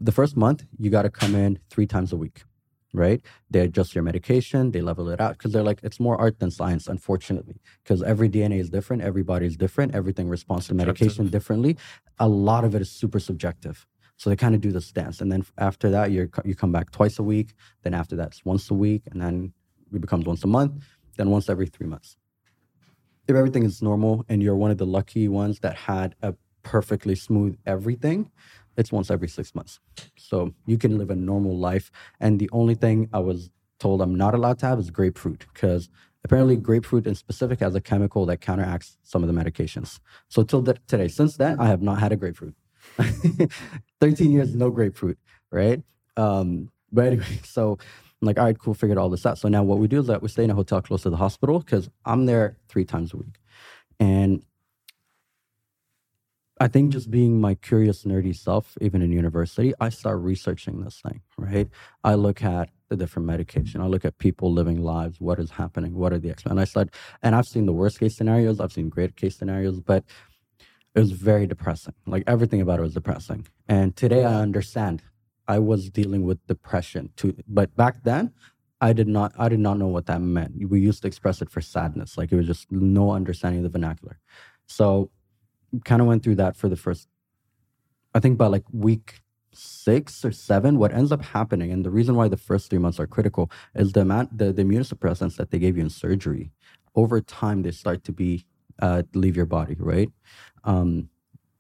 [0.01, 2.45] the first month, you got to come in three times a week,
[2.93, 3.21] right?
[3.51, 6.51] They adjust your medication, they level it out because they're like, it's more art than
[6.51, 11.29] science, unfortunately, because every DNA is different, every body is different, everything responds to medication
[11.29, 11.77] differently.
[12.19, 13.87] A lot of it is super subjective.
[14.17, 15.21] So they kind of do the stance.
[15.21, 17.55] And then after that, you you come back twice a week.
[17.83, 19.03] Then after that, it's once a week.
[19.13, 19.53] And then
[19.95, 20.85] it becomes once a month,
[21.17, 22.17] then once every three months.
[23.29, 27.15] If everything is normal and you're one of the lucky ones that had a perfectly
[27.15, 28.31] smooth everything,
[28.79, 29.81] it's once every six months.
[30.17, 31.91] So you can live a normal life.
[32.21, 33.51] And the only thing I was
[33.81, 35.91] told I'm not allowed to have is grapefruit because
[36.25, 39.99] apparently grapefruit in specific has a chemical that counteracts some of the medications.
[40.29, 42.55] So till today, since then, I have not had a grapefruit.
[44.01, 45.19] 13 years, no grapefruit,
[45.51, 45.83] right?
[46.17, 47.79] Um, but anyway, so
[48.21, 49.39] I'm like, all right, cool, figured all this out.
[49.39, 51.17] So now what we do is that we stay in a hotel close to the
[51.17, 53.39] hospital because I'm there three times a week.
[54.01, 54.43] And
[56.61, 61.01] I think just being my curious, nerdy self, even in university, I start researching this
[61.01, 61.69] thing, right?
[62.03, 63.81] I look at the different medication.
[63.81, 65.21] I look at people living lives.
[65.21, 65.95] What is happening?
[65.95, 66.51] What are the experts?
[66.51, 66.91] And I said,
[67.23, 68.61] and I've seen the worst case scenarios.
[68.61, 70.05] I've seen great case scenarios, but
[70.95, 71.95] it was very depressing.
[72.07, 73.47] Like everything about it was depressing.
[73.69, 75.03] And today I understand.
[75.47, 78.33] I was dealing with depression too, but back then
[78.81, 79.33] I did not.
[79.39, 80.69] I did not know what that meant.
[80.69, 82.19] We used to express it for sadness.
[82.19, 84.19] Like it was just no understanding of the vernacular.
[84.67, 85.11] So
[85.85, 87.09] kind of went through that for the first
[88.15, 89.21] i think by like week
[89.53, 93.01] six or seven what ends up happening and the reason why the first three months
[93.01, 96.53] are critical is the amount the, the immunosuppressants that they gave you in surgery
[96.95, 98.45] over time they start to be
[98.81, 100.11] uh, leave your body right?
[100.65, 101.09] Um,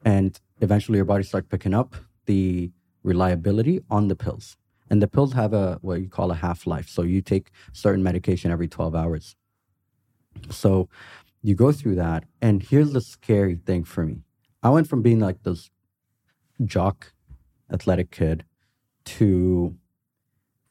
[0.04, 1.96] and eventually your body starts picking up
[2.26, 2.70] the
[3.02, 4.56] reliability on the pills.
[4.90, 8.50] And the pills have a what you call a half-life so you take certain medication
[8.50, 9.36] every 12 hours.
[10.50, 10.88] So
[11.42, 14.22] you go through that and here's the scary thing for me.
[14.62, 15.70] I went from being like this
[16.64, 17.12] jock
[17.72, 18.44] athletic kid
[19.04, 19.76] to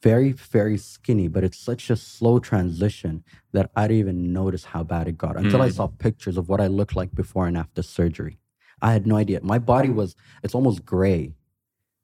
[0.04, 4.84] very very skinny but it's such a slow transition that i didn't even notice how
[4.84, 5.74] bad it got until i Mm.
[5.76, 8.38] saw pictures of what i looked like before and after surgery.
[8.82, 9.40] I had no idea.
[9.42, 11.34] My body was it's almost gray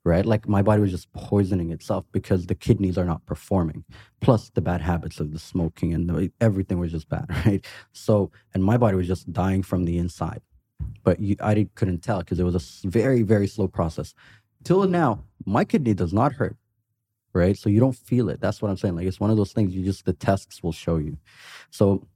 [0.05, 0.25] right?
[0.25, 3.85] Like my body was just poisoning itself because the kidneys are not performing
[4.21, 7.65] plus the bad habits of the smoking and the, everything was just bad right?
[7.93, 10.41] So and my body was just dying from the inside
[11.03, 14.13] but you, i couldn't tell because it was a very very slow process.
[14.63, 16.57] Till now my kidney does not hurt
[17.35, 17.57] right?
[17.57, 18.39] So you don't feel it.
[18.41, 18.95] That's what i'm saying.
[18.95, 21.17] Like it's one of those things you just the tests will show you.
[21.71, 22.07] So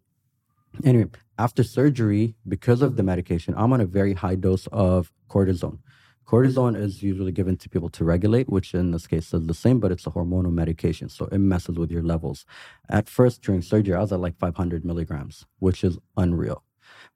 [0.86, 1.10] anyway
[1.40, 5.80] after surgery because of the medication i'm on a very high dose of cortisone
[6.28, 9.80] cortisone is usually given to people to regulate which in this case is the same
[9.80, 12.46] but it's a hormonal medication so it messes with your levels
[12.90, 16.64] at first during surgery i was at like 500 milligrams which is unreal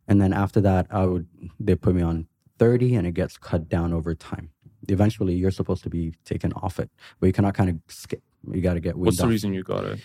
[0.07, 1.27] and then after that i would
[1.59, 2.25] they put me on
[2.57, 4.49] 30 and it gets cut down over time
[4.87, 6.89] eventually you're supposed to be taken off it
[7.19, 9.29] but you cannot kind of skip you got to get What's the off.
[9.29, 9.99] reason you got it?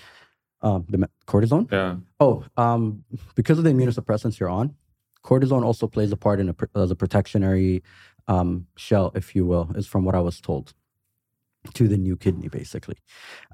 [0.63, 1.97] um, the cortisone Yeah.
[2.21, 3.05] Oh, um,
[3.35, 4.75] because of the immunosuppressants you're on,
[5.25, 7.83] cortisone also plays a part in a, as a protectionary
[8.29, 10.75] um, shell, if you will, is from what I was told,
[11.75, 12.97] to the new kidney, basically,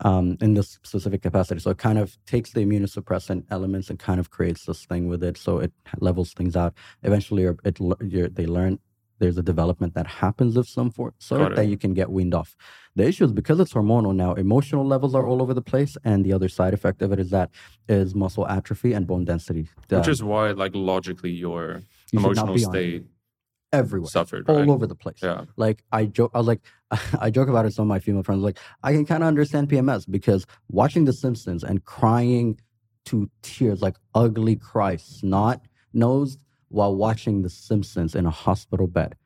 [0.04, 1.60] um, in this specific capacity.
[1.60, 5.22] So it kind of takes the immunosuppressant elements and kind of creates this thing with
[5.22, 5.38] it.
[5.38, 6.74] So it levels things out.
[7.02, 8.78] Eventually, it, you're, they learn
[9.18, 12.56] there's a development that happens of some sort that you can get weaned off.
[12.96, 15.96] The issue is because it's hormonal now, emotional levels are all over the place.
[16.02, 17.48] And the other side effect of it is that
[17.88, 19.68] is muscle atrophy and bone density.
[19.88, 23.04] Which Uh, is why, like, logically, your you emotional state
[23.72, 24.68] everywhere, suffered, all right?
[24.68, 25.18] over the place.
[25.22, 25.44] Yeah.
[25.56, 26.60] Like I joke, I was like,
[27.20, 27.72] I joke about it.
[27.72, 31.12] Some of my female friends like, I can kind of understand PMS because watching The
[31.12, 32.60] Simpsons and crying
[33.06, 35.62] to tears, like ugly cry, snot
[35.92, 39.16] nosed, while watching The Simpsons in a hospital bed,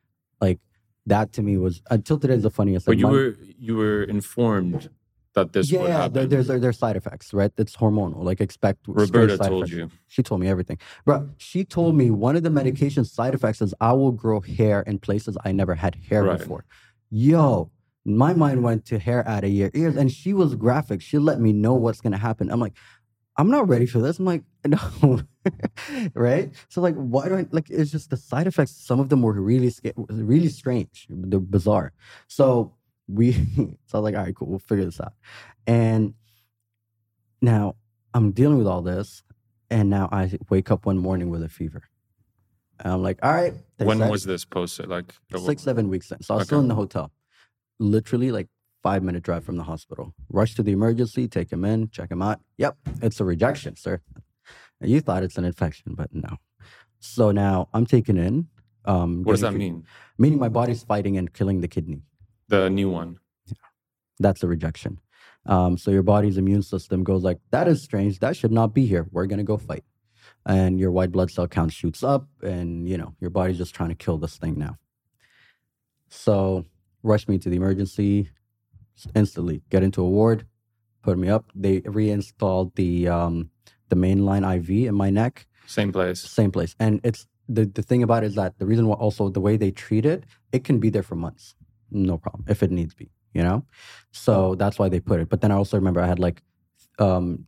[0.41, 0.59] like
[1.05, 2.85] that to me was until today is the funniest.
[2.85, 4.89] But Like, you my- were you were informed
[5.37, 6.13] that this yeah, would yeah, happen.
[6.13, 7.51] there, there's there, there's side effects, right?
[7.57, 8.23] It's hormonal.
[8.29, 9.77] Like expect Roberta side told effects.
[9.77, 9.89] you.
[10.07, 10.77] She told me everything.
[11.05, 14.81] Bro, she told me one of the medication side effects is I will grow hair
[14.81, 16.39] in places I never had hair Right.
[16.39, 16.65] before.
[17.09, 17.71] Yo,
[18.05, 19.95] my mind went to hair out of your ears.
[19.95, 21.01] And she was graphic.
[21.01, 22.49] She let me know what's gonna happen.
[22.51, 22.73] I'm like,
[23.39, 24.17] I'm not ready for this.
[24.19, 25.21] I'm like, no.
[26.15, 26.53] right?
[26.69, 29.33] So like why do I like it's just the side effects, some of them were
[29.33, 29.71] really
[30.09, 31.05] really strange.
[31.09, 31.93] They're bizarre.
[32.27, 32.73] So
[33.07, 33.31] we
[33.85, 35.13] so I was like, all right, cool, we'll figure this out.
[35.65, 36.13] And
[37.41, 37.75] now
[38.13, 39.23] I'm dealing with all this,
[39.69, 41.83] and now I wake up one morning with a fever.
[42.79, 43.53] And I'm like, all right.
[43.77, 44.87] When was this posted?
[44.87, 45.13] Like
[45.45, 46.21] six, seven weeks in.
[46.21, 47.11] So I was still in the hotel.
[47.79, 48.47] Literally like
[48.83, 50.13] five minute drive from the hospital.
[50.29, 52.39] Rush to the emergency, take him in, check him out.
[52.57, 54.01] Yep, it's a rejection, sir.
[54.79, 56.37] You thought it's an infection, but no.
[56.99, 58.47] So now I'm taken in.
[58.85, 59.85] Um, What does that mean?
[60.17, 62.03] Meaning my body's fighting and killing the kidney.
[62.49, 63.17] The new one.
[64.19, 64.99] That's a rejection.
[65.45, 68.19] Um, so your body's immune system goes like, that is strange.
[68.19, 69.07] That should not be here.
[69.11, 69.83] We're gonna go fight.
[70.45, 73.89] And your white blood cell count shoots up, and you know your body's just trying
[73.89, 74.77] to kill this thing now.
[76.09, 76.65] So
[77.03, 78.29] rush me to the emergency
[79.13, 79.61] instantly.
[79.69, 80.45] Get into a ward,
[81.03, 81.51] put me up.
[81.53, 83.49] They reinstalled the um,
[83.89, 85.47] the mainline IV in my neck.
[85.65, 86.21] Same place.
[86.21, 86.75] Same place.
[86.79, 89.57] And it's the the thing about it is that the reason why also the way
[89.57, 91.55] they treat it, it can be there for months,
[91.91, 93.09] no problem if it needs be.
[93.33, 93.65] You know,
[94.11, 95.29] so that's why they put it.
[95.29, 96.41] But then I also remember I had like
[96.97, 97.45] um,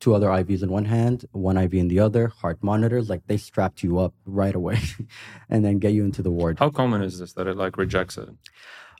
[0.00, 3.08] two other IVs in one hand, one IV in the other, heart monitors.
[3.08, 4.80] Like they strapped you up right away,
[5.50, 6.58] and then get you into the ward.
[6.58, 8.28] How common is this that it like rejects it?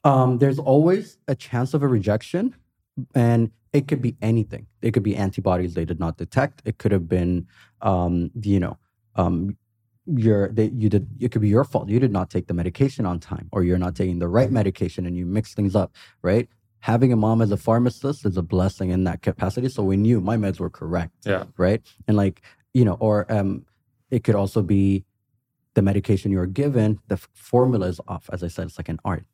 [0.05, 2.55] Um, there's always a chance of a rejection,
[3.15, 4.67] and it could be anything.
[4.83, 6.63] It could be antibodies they did not detect.
[6.65, 7.47] It could have been,
[7.83, 8.79] um, you know,
[9.17, 9.57] um,
[10.17, 11.07] your they, you did.
[11.21, 11.89] It could be your fault.
[11.89, 15.07] You did not take the medication on time, or you're not taking the right medication,
[15.07, 15.95] and you mix things up.
[16.23, 16.49] Right.
[16.81, 19.69] Having a mom as a pharmacist is a blessing in that capacity.
[19.69, 21.13] So we knew my meds were correct.
[21.27, 21.45] Yeah.
[21.57, 21.83] Right.
[22.07, 22.43] And like
[22.75, 23.65] you know, or um,
[24.11, 25.05] it could also be
[25.75, 27.01] the medication you were given.
[27.09, 28.29] The f- formula is off.
[28.33, 29.25] As I said, it's like an art.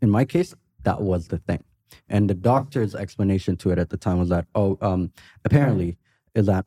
[0.00, 1.62] In my case, that was the thing.
[2.08, 5.12] And the doctor's explanation to it at the time was that, oh, um,
[5.44, 5.98] apparently,
[6.34, 6.66] is that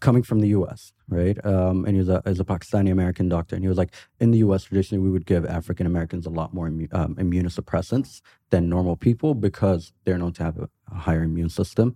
[0.00, 1.44] coming from the US, right?
[1.44, 3.54] Um, and he was a, a Pakistani American doctor.
[3.56, 6.54] And he was like, in the US, traditionally, we would give African Americans a lot
[6.54, 8.20] more immu- um, immunosuppressants
[8.50, 11.94] than normal people because they're known to have a, a higher immune system.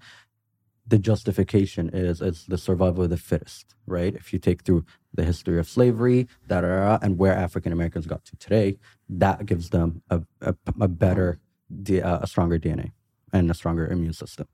[0.86, 4.14] The justification is is the survival of the fittest, right?
[4.14, 4.84] If you take through
[5.14, 8.78] the history of slavery, da, da, da, and where African Americans got to today,
[9.09, 11.38] that gives them a, a, a better,
[11.90, 12.90] uh, a stronger DNA
[13.32, 14.49] and a stronger immune system.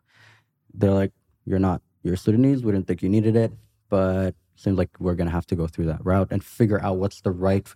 [0.75, 1.13] They're like,
[1.45, 2.63] you're not, you're Sudanese.
[2.65, 3.53] We didn't think you needed it,
[3.89, 7.21] but seems like we're gonna have to go through that route and figure out what's
[7.21, 7.67] the right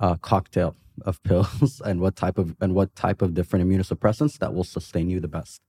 [0.00, 4.52] uh, cocktail of pills and what type of and what type of different immunosuppressants that
[4.54, 5.60] will sustain you the best.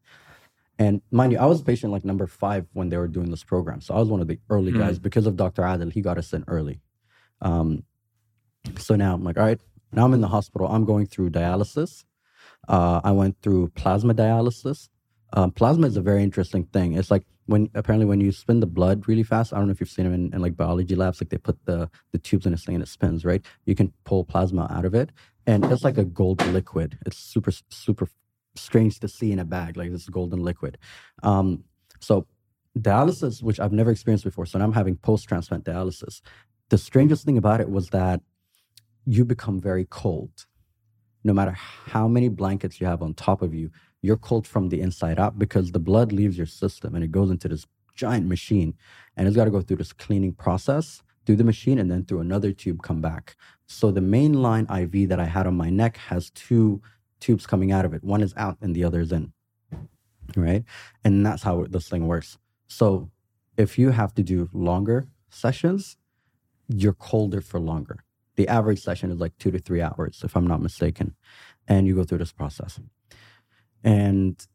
[0.79, 3.43] And mind you, I was a patient like number five when they were doing this
[3.43, 3.81] program.
[3.81, 4.79] So I was one of the early Mm.
[4.79, 5.61] guys because of Dr.
[5.61, 5.91] Adil.
[5.91, 6.81] He got us in early.
[7.41, 7.83] Um,
[8.77, 9.59] so now I'm like, all right,
[9.91, 10.67] now I'm in the hospital.
[10.67, 12.03] I'm going through dialysis.
[12.67, 14.89] Uh, I went through plasma dialysis.
[15.34, 16.93] Um, plasma is a very interesting thing.
[16.93, 19.53] It's like when apparently when you spin the blood really fast.
[19.53, 21.21] I don't know if you've seen them in, in like biology labs.
[21.21, 23.23] Like they put the the tubes in this thing and it spins.
[23.25, 23.45] Right?
[23.65, 25.11] You can pull plasma out of it,
[25.47, 26.97] and it's like a gold liquid.
[27.05, 28.07] It's super super
[28.55, 30.77] strange to see in a bag like this golden liquid.
[31.23, 31.63] Um,
[31.99, 32.27] so
[32.77, 36.21] dialysis, which I've never experienced before, so now I'm having post transplant dialysis.
[36.69, 38.21] The strangest thing about it was that
[39.05, 40.45] you become very cold.
[41.23, 43.71] No matter how many blankets you have on top of you,
[44.02, 47.30] you're cold from the inside out because the blood leaves your system and it goes
[47.30, 48.74] into this giant machine
[49.16, 52.20] and it's got to go through this cleaning process through the machine and then through
[52.20, 53.36] another tube come back.
[53.68, 56.82] So the main line IV that I had on my neck has two
[57.20, 58.04] tubes coming out of it.
[58.04, 59.34] One is out and the other is in.
[60.36, 60.64] Right?
[61.04, 62.38] And that's how this thing works.
[62.68, 63.12] So
[63.58, 65.97] if you have to do longer sessions,
[66.68, 68.04] you're colder for longer.
[68.36, 71.16] The average session is like two to three hours, if I'm not mistaken.
[71.68, 72.80] And you go through this process.
[73.84, 74.45] And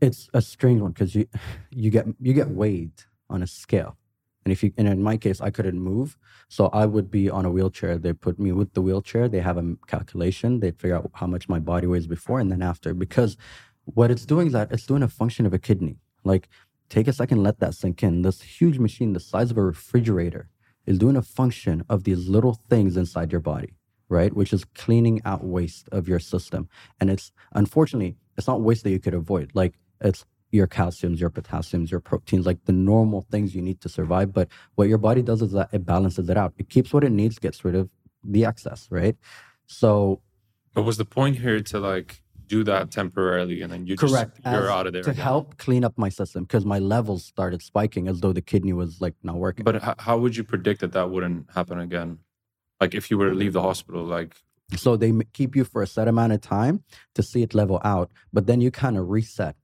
[0.00, 1.26] it's a strange one because you
[1.70, 2.92] you get you get weighed
[3.28, 3.96] on a scale.
[4.44, 6.16] And if you and in my case I couldn't move.
[6.48, 7.98] So I would be on a wheelchair.
[7.98, 9.28] They put me with the wheelchair.
[9.28, 10.60] They have a calculation.
[10.60, 12.94] They figure out how much my body weighs before and then after.
[12.94, 13.36] Because
[13.84, 15.98] what it's doing is that it's doing a function of a kidney.
[16.24, 16.48] Like
[16.88, 18.22] take a second, let that sink in.
[18.22, 20.48] This huge machine, the size of a refrigerator,
[20.86, 23.74] is doing a function of these little things inside your body,
[24.08, 24.34] right?
[24.34, 26.68] Which is cleaning out waste of your system.
[26.98, 29.50] And it's unfortunately, it's not waste that you could avoid.
[29.52, 33.88] Like it's your calciums, your potassiums, your proteins, like the normal things you need to
[33.88, 34.32] survive.
[34.32, 36.54] But what your body does is that it balances it out.
[36.56, 37.90] It keeps what it needs, gets rid of
[38.24, 39.16] the excess, right?
[39.66, 40.22] So
[40.72, 44.46] But was the point here to like do that temporarily and then you correct just
[44.54, 45.22] you're as- out of there to again?
[45.22, 49.00] help clean up my system because my levels started spiking as though the kidney was
[49.02, 49.64] like not working.
[49.64, 52.20] But h- how would you predict that that wouldn't happen again?
[52.80, 54.36] Like if you were to leave the hospital, like
[54.76, 56.82] So they keep you for a set amount of time
[57.14, 59.56] to see it level out, but then you kind of reset.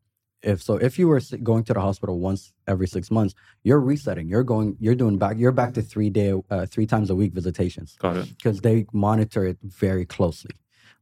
[0.42, 4.28] If so, if you were going to the hospital once every six months, you're resetting.
[4.28, 4.76] You're going.
[4.78, 5.38] You're doing back.
[5.38, 8.28] You're back to three day, uh, three times a week visitations got it.
[8.36, 10.50] because they monitor it very closely.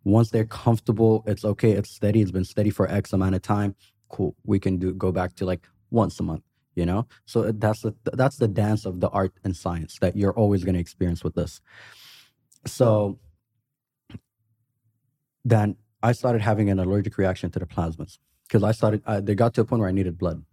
[0.04, 1.72] Once they're comfortable, it's okay.
[1.72, 2.22] It's steady.
[2.22, 3.74] It's been steady for X amount of time.
[4.08, 4.36] Cool.
[4.44, 6.42] We can do go back to like once a month.
[6.76, 7.08] You know.
[7.26, 10.74] So that's the that's the dance of the art and science that you're always going
[10.74, 11.60] to experience with this.
[12.64, 13.18] So
[15.44, 19.02] then I started having an allergic reaction to the plasmas because I started.
[19.26, 20.44] They got to a point where I needed blood,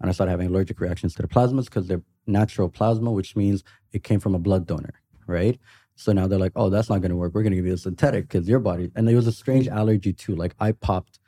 [0.00, 3.64] and I started having allergic reactions to the plasmas because they're natural plasma, which means
[3.92, 4.94] it came from a blood donor,
[5.26, 5.58] right?
[5.96, 7.34] So now they're like, oh, that's not going to work.
[7.34, 8.90] We're going to give you a synthetic because your body.
[8.96, 10.34] And it was a strange allergy too.
[10.34, 11.20] Like I popped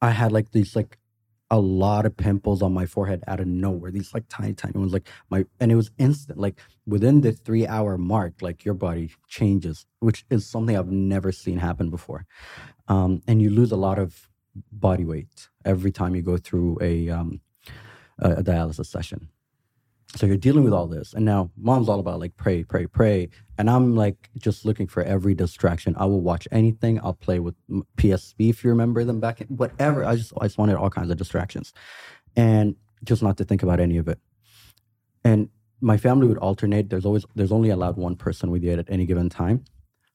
[0.00, 0.98] I had like these like
[1.50, 3.90] a lot of pimples on my forehead out of nowhere.
[3.90, 6.38] These like tiny, tiny ones, like my, and it was instant.
[6.38, 11.32] Like within the three hour mark, like your body changes, which is something I've never
[11.32, 12.26] seen happen before.
[12.88, 14.28] Um, and you lose a lot of
[14.72, 17.40] body weight every time you go through a, um,
[18.18, 19.28] a, a dialysis session.
[20.16, 21.12] So you're dealing with all this.
[21.12, 23.28] And now mom's all about like pray, pray, pray.
[23.58, 25.94] And I'm like just looking for every distraction.
[25.98, 26.98] I will watch anything.
[27.00, 27.54] I'll play with
[27.96, 30.04] PSP if you remember them back in whatever.
[30.04, 31.72] I just I just wanted all kinds of distractions.
[32.36, 34.18] And just not to think about any of it.
[35.24, 35.50] And
[35.80, 36.88] my family would alternate.
[36.88, 39.64] There's always there's only allowed one person with you at any given time.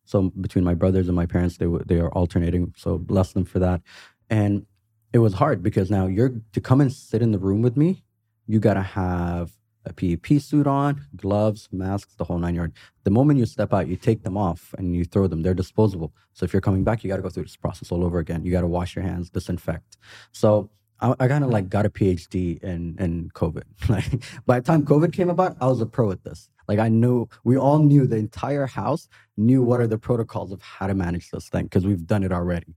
[0.06, 2.74] So between my brothers and my parents, they they are alternating.
[2.76, 3.82] So bless them for that.
[4.30, 4.66] And
[5.14, 8.04] it was hard because now you're to come and sit in the room with me,
[8.48, 9.52] you gotta have
[9.86, 12.74] a PEP suit on, gloves, masks, the whole nine yard.
[13.04, 15.42] The moment you step out, you take them off and you throw them.
[15.42, 16.14] They're disposable.
[16.34, 18.44] So if you're coming back, you got to go through this process all over again.
[18.44, 19.98] You got to wash your hands, disinfect.
[20.32, 20.70] So
[21.00, 23.64] I, I kind of like got a PhD in in COVID.
[23.90, 26.50] Like by the time COVID came about, I was a pro at this.
[26.68, 30.62] Like I knew, we all knew the entire house knew what are the protocols of
[30.62, 32.74] how to manage this thing because we've done it already.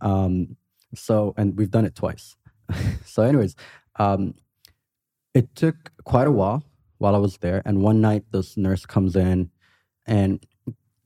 [0.00, 0.56] Um,
[0.94, 2.36] so and we've done it twice.
[3.04, 3.54] so, anyways,
[3.96, 4.34] um,
[5.34, 6.64] it took quite a while
[6.98, 7.62] while I was there.
[7.64, 9.50] And one night, this nurse comes in,
[10.06, 10.44] and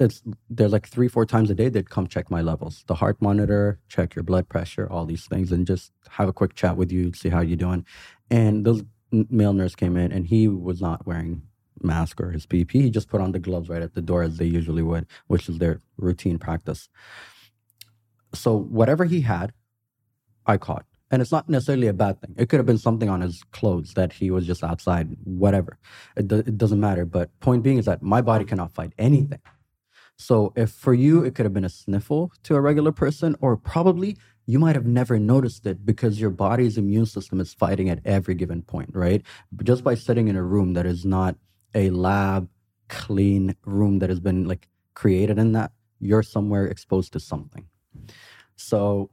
[0.00, 3.20] it's there's like three, four times a day they'd come check my levels, the heart
[3.20, 6.90] monitor, check your blood pressure, all these things, and just have a quick chat with
[6.90, 7.86] you, see how you're doing.
[8.30, 11.42] And this male nurse came in, and he was not wearing
[11.82, 12.72] mask or his PPE.
[12.72, 15.48] He just put on the gloves right at the door as they usually would, which
[15.48, 16.88] is their routine practice.
[18.32, 19.52] So whatever he had,
[20.46, 20.86] I caught.
[21.10, 22.34] And it's not necessarily a bad thing.
[22.36, 25.78] It could have been something on his clothes that he was just outside, whatever.
[26.16, 27.04] It, do- it doesn't matter.
[27.04, 29.40] But point being is that my body cannot fight anything.
[30.16, 33.56] So if for you it could have been a sniffle to a regular person, or
[33.56, 38.00] probably you might have never noticed it because your body's immune system is fighting at
[38.04, 39.22] every given point, right?
[39.52, 41.36] But just by sitting in a room that is not
[41.74, 42.48] a lab
[42.88, 47.66] clean room that has been like created in that, you're somewhere exposed to something.
[48.56, 49.10] So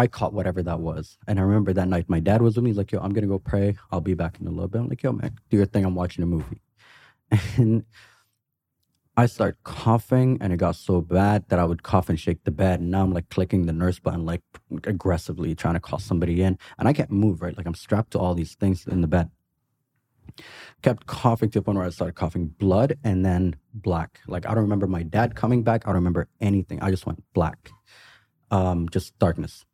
[0.00, 1.18] I caught whatever that was.
[1.28, 2.70] And I remember that night my dad was with me.
[2.70, 3.76] He's like, yo, I'm gonna go pray.
[3.92, 4.80] I'll be back in a little bit.
[4.80, 5.84] I'm like, yo, man, do your thing.
[5.84, 6.62] I'm watching a movie.
[7.56, 7.84] And
[9.16, 12.50] I start coughing and it got so bad that I would cough and shake the
[12.50, 12.80] bed.
[12.80, 14.40] And now I'm like clicking the nurse button, like
[14.84, 16.58] aggressively trying to call somebody in.
[16.78, 17.56] And I can't move, right?
[17.56, 19.30] Like I'm strapped to all these things in the bed.
[20.82, 24.20] Kept coughing to the point where I started coughing blood and then black.
[24.26, 25.82] Like I don't remember my dad coming back.
[25.84, 26.80] I don't remember anything.
[26.80, 27.70] I just went black.
[28.50, 29.66] Um, just darkness.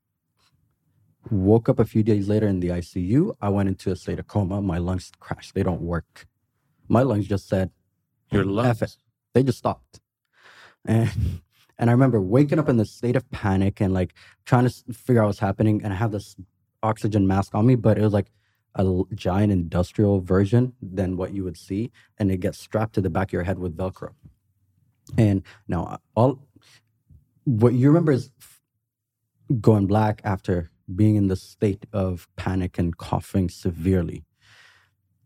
[1.31, 3.35] Woke up a few days later in the ICU.
[3.41, 4.63] I went into a state of coma.
[4.63, 5.55] My lungs crashed.
[5.55, 6.27] They don't work.
[6.89, 7.71] My lungs just said,
[8.31, 8.99] Your F lungs.
[9.35, 10.01] They just stopped.
[10.85, 11.43] And
[11.79, 14.15] and I remember waking up in this state of panic and like
[14.45, 15.83] trying to figure out what's happening.
[15.83, 16.37] And I have this
[16.83, 18.31] oxygen mask on me, but it was like
[18.77, 23.11] a giant industrial version than what you would see, and it gets strapped to the
[23.11, 24.11] back of your head with Velcro.
[25.17, 26.47] And now all
[27.45, 28.31] what you remember is
[29.61, 34.25] going black after being in the state of panic and coughing severely.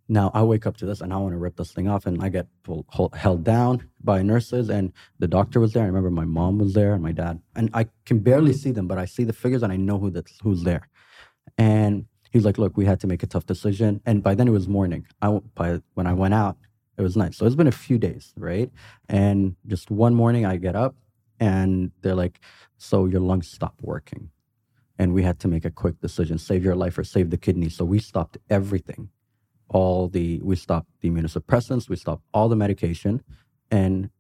[0.09, 2.21] Now I wake up to this and I want to rip this thing off, and
[2.23, 5.85] I get pulled, hold, held down by nurses, and the doctor was there.
[5.85, 8.89] I remember my mom was there and my dad, and I can barely see them,
[8.89, 10.89] but I see the figures and I know who that's who's there.
[11.57, 14.53] And he's like, "Look, we had to make a tough decision." And by then it
[14.53, 15.07] was morning.
[15.23, 16.57] I by when I went out,
[16.99, 17.35] it was night.
[17.35, 18.71] So it's been a few days, right?
[19.09, 20.97] And just one morning, I get up,
[21.39, 22.41] and they're like,
[22.79, 24.31] "So your lungs stopped working."
[25.01, 27.71] And we had to make a quick decision: save your life or save the kidney.
[27.71, 29.03] So we stopped everything
[29.71, 33.23] all the we stopped the immunosuppressants, we stopped all the medication,
[33.71, 34.11] and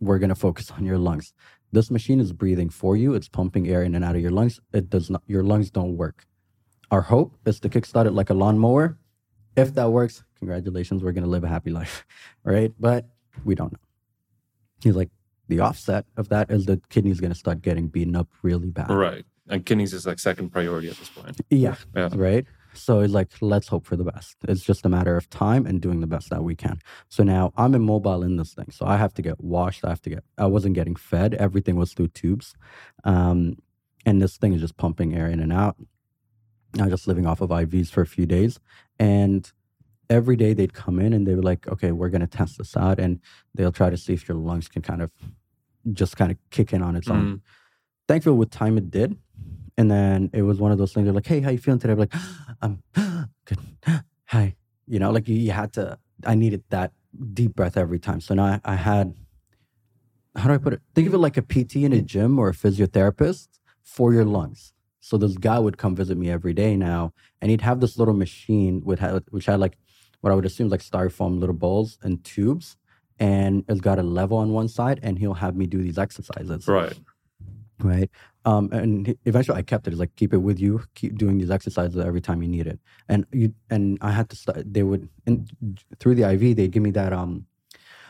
[0.00, 1.32] we're gonna focus on your lungs.
[1.72, 3.14] This machine is breathing for you.
[3.14, 4.60] It's pumping air in and out of your lungs.
[4.72, 5.22] It does not.
[5.26, 6.26] Your lungs don't work.
[6.90, 8.98] Our hope is to kickstart it like a lawnmower.
[9.56, 11.02] If that works, congratulations.
[11.02, 12.06] We're gonna live a happy life,
[12.42, 12.72] right?
[12.78, 13.08] But
[13.44, 13.78] we don't know.
[14.82, 15.10] He's like
[15.48, 18.90] the offset of that is the kidney's gonna start getting beaten up really bad.
[18.90, 19.24] Right.
[19.48, 21.40] And kidneys is like second priority at this point.
[21.50, 21.76] Yeah.
[21.96, 22.10] Yeah.
[22.14, 22.46] Right.
[22.74, 24.36] So like, let's hope for the best.
[24.46, 26.80] It's just a matter of time and doing the best that we can.
[27.08, 28.70] So now I'm immobile in this thing.
[28.70, 29.84] So I have to get washed.
[29.84, 31.34] I have to get, I wasn't getting fed.
[31.34, 32.54] Everything was through tubes.
[33.04, 33.56] Um,
[34.06, 35.76] and this thing is just pumping air in and out.
[36.78, 38.60] I was just living off of IVs for a few days.
[38.98, 39.50] And
[40.10, 42.76] every day they'd come in and they were like, okay, we're going to test this
[42.76, 43.00] out.
[43.00, 43.20] And
[43.54, 45.10] they'll try to see if your lungs can kind of
[45.92, 47.40] just kind of kick in on its own Mm.
[48.06, 49.16] thankful with time it did.
[49.78, 51.04] And then it was one of those things.
[51.06, 53.58] They're like, "Hey, how you feeling today?" Ah, I'm like, "I'm good."
[54.26, 54.56] Hi,
[54.86, 55.98] you know, like you, you had to.
[56.26, 56.92] I needed that
[57.32, 58.20] deep breath every time.
[58.20, 59.14] So now I, I had.
[60.34, 60.80] How do I put it?
[60.94, 63.48] Think of it like a PT in a gym or a physiotherapist
[63.84, 64.72] for your lungs.
[65.00, 68.14] So this guy would come visit me every day now, and he'd have this little
[68.14, 69.00] machine with
[69.30, 69.78] which had like
[70.20, 72.76] what I would assume like styrofoam little bowls and tubes,
[73.20, 76.66] and it's got a level on one side, and he'll have me do these exercises.
[76.66, 76.98] Right.
[77.80, 78.10] Right.
[78.48, 79.90] Um, and eventually I kept it.
[79.90, 82.78] It's like keep it with you, keep doing these exercises every time you need it.
[83.08, 84.72] And you and I had to start.
[84.76, 85.50] They would and
[86.00, 87.32] through the IV they give me that um,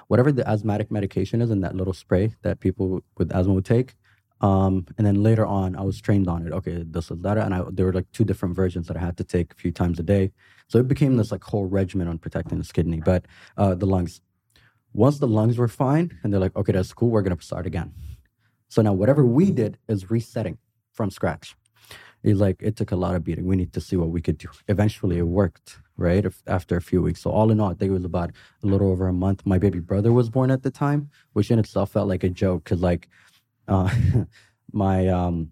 [0.07, 3.97] whatever the asthmatic medication is in that little spray that people with asthma would take.
[4.41, 6.53] Um, and then later on, I was trained on it.
[6.53, 9.16] Okay, this is that, and I, there were like two different versions that I had
[9.16, 10.30] to take a few times a day.
[10.68, 13.26] So it became this like whole regimen on protecting this kidney, but
[13.57, 14.20] uh, the lungs.
[14.93, 17.11] Once the lungs were fine, and they're like, okay, that's cool.
[17.11, 17.93] We're gonna start again.
[18.69, 20.59] So now whatever we did is resetting
[20.93, 21.57] from scratch.
[22.25, 23.47] Like it took a lot of beating.
[23.47, 24.49] We need to see what we could do.
[24.66, 25.79] Eventually, it worked.
[25.97, 27.23] Right if, after a few weeks.
[27.23, 28.31] So all in all, I think it was about
[28.62, 29.45] a little over a month.
[29.45, 32.62] My baby brother was born at the time, which in itself felt like a joke
[32.62, 33.09] because like
[33.66, 33.91] uh,
[34.73, 35.51] my um,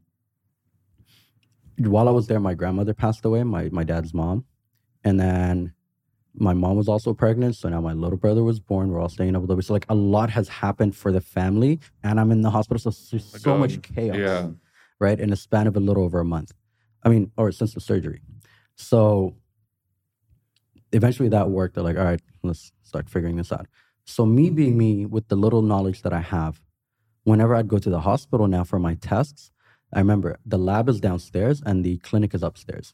[1.79, 4.45] while I was there, my grandmother passed away, my my dad's mom,
[5.05, 5.73] and then
[6.39, 7.57] my mom was also pregnant.
[7.57, 8.91] So now my little brother was born.
[8.91, 9.65] We're all staying in Abu Dhabi.
[9.65, 12.79] So like a lot has happened for the family, and I'm in the hospital.
[12.79, 14.51] So so much chaos, Yeah.
[14.99, 15.19] right?
[15.19, 16.53] In a span of a little over a month.
[17.03, 18.21] I mean, or since the surgery.
[18.77, 19.37] So
[20.93, 21.75] eventually that worked.
[21.75, 23.67] They're like, all right, let's start figuring this out.
[24.05, 24.55] So me mm-hmm.
[24.57, 26.61] being me with the little knowledge that I have,
[27.25, 29.51] whenever I'd go to the hospital now for my tests,
[29.93, 32.93] I remember the lab is downstairs and the clinic is upstairs.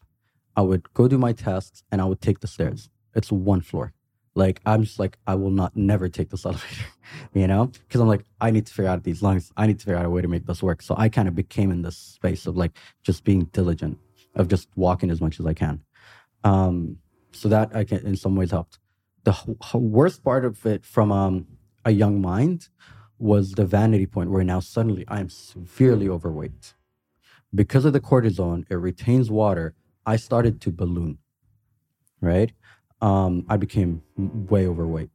[0.57, 2.91] I would go do my tests and I would take the stairs.
[3.15, 3.93] It's one floor.
[4.35, 6.87] Like I'm just like I will not never take this elevator,
[7.35, 9.53] you know, because I'm like I need to figure out these lungs.
[9.57, 10.83] I need to figure out a way to make this work.
[10.83, 13.99] So I kind of became in this space of like just being diligent,
[14.35, 15.83] of just walking as much as I can.
[16.45, 16.99] Um,
[17.33, 18.79] so that I can in some ways helped.
[19.25, 21.47] The h- worst part of it from um,
[21.85, 22.69] a young mind
[23.19, 26.75] was the vanity point where now suddenly I am severely overweight.
[27.55, 29.75] Because of the cortisone, it retains water.
[30.07, 31.19] I started to balloon,
[32.21, 32.53] right?
[33.03, 35.11] Um, I became way overweight.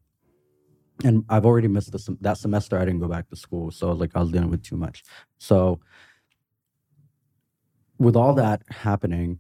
[1.04, 2.78] And I've already missed the, sem- that semester.
[2.78, 3.72] I didn't go back to school.
[3.72, 5.04] So like I was dealing with too much.
[5.38, 5.80] So
[7.98, 9.40] with all that happening,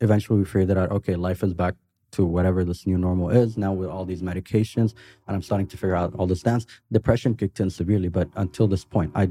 [0.00, 1.74] eventually we figured out, okay, life is back
[2.12, 4.94] to whatever this new normal is now with all these medications.
[5.26, 6.64] And I'm starting to figure out all this dance.
[6.90, 8.08] Depression kicked in severely.
[8.08, 9.30] But until this point, I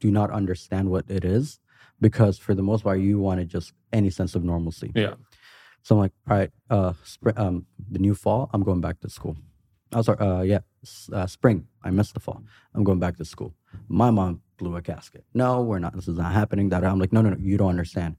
[0.00, 1.60] do not understand what it is
[2.00, 4.92] because for the most part, you wanted just any sense of normalcy.
[4.94, 5.14] Yeah.
[5.82, 9.10] So I'm like, all right, uh, spring, um, the new fall, I'm going back to
[9.10, 9.36] school.
[9.92, 10.60] I was sorry, uh, yeah,
[11.12, 11.66] uh, spring.
[11.82, 12.42] I missed the fall.
[12.74, 13.54] I'm going back to school.
[13.88, 15.24] My mom blew a gasket.
[15.34, 15.94] No, we're not.
[15.94, 16.70] This is not happening.
[16.70, 17.36] That I'm like, no, no, no.
[17.38, 18.16] You don't understand.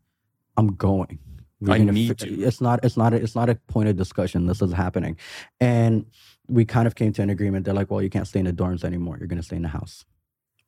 [0.58, 1.20] I'm going.
[1.60, 2.42] We're I gonna need fi- to.
[2.42, 2.84] It's not.
[2.84, 3.14] It's not.
[3.14, 4.46] A, it's not a point of discussion.
[4.46, 5.18] This is happening,
[5.60, 6.06] and
[6.48, 7.66] we kind of came to an agreement.
[7.66, 9.18] They're like, well, you can't stay in the dorms anymore.
[9.18, 10.06] You're gonna stay in the house.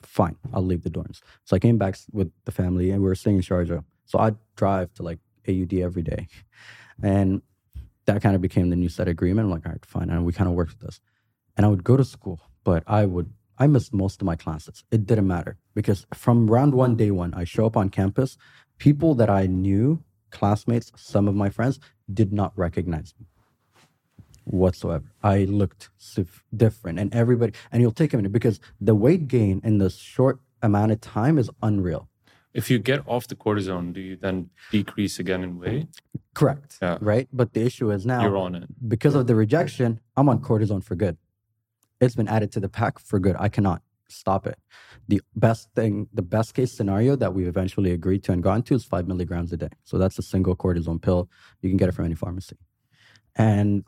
[0.02, 1.20] Fine, I'll leave the dorms.
[1.44, 3.84] So I came back with the family, and we were staying in Sharjah.
[4.06, 6.28] So I'd drive to like AUD every day,
[7.02, 7.42] and
[8.06, 9.46] that kind of became the new set agreement.
[9.46, 11.00] I'm like, all right, fine, and we kind of worked with this.
[11.58, 14.84] And I would go to school, but I would I missed most of my classes.
[14.92, 18.38] It didn't matter because from round one, day one, I show up on campus.
[18.80, 21.80] People that I knew, classmates, some of my friends,
[22.14, 23.28] did not recognize me
[24.44, 25.12] whatsoever.
[25.24, 25.90] I looked
[26.56, 30.40] different, and everybody, and you'll take a minute because the weight gain in this short
[30.62, 32.10] amount of time is unreal.
[32.60, 35.88] If you get off the cortisone, do you then decrease again in weight?
[36.34, 36.78] Correct.
[36.82, 36.98] Yeah.
[37.02, 37.28] Right.
[37.34, 38.68] But the issue is now You're on it.
[38.88, 41.18] because of the rejection, I'm on cortisone for good.
[42.00, 43.36] It's been added to the pack for good.
[43.40, 44.58] I cannot stop it.
[45.08, 48.76] The best thing, the best case scenario that we've eventually agreed to and gone to
[48.76, 49.70] is five milligrams a day.
[49.84, 51.30] So that's a single cortisone pill.
[51.62, 52.58] You can get it from any pharmacy.
[53.36, 53.84] And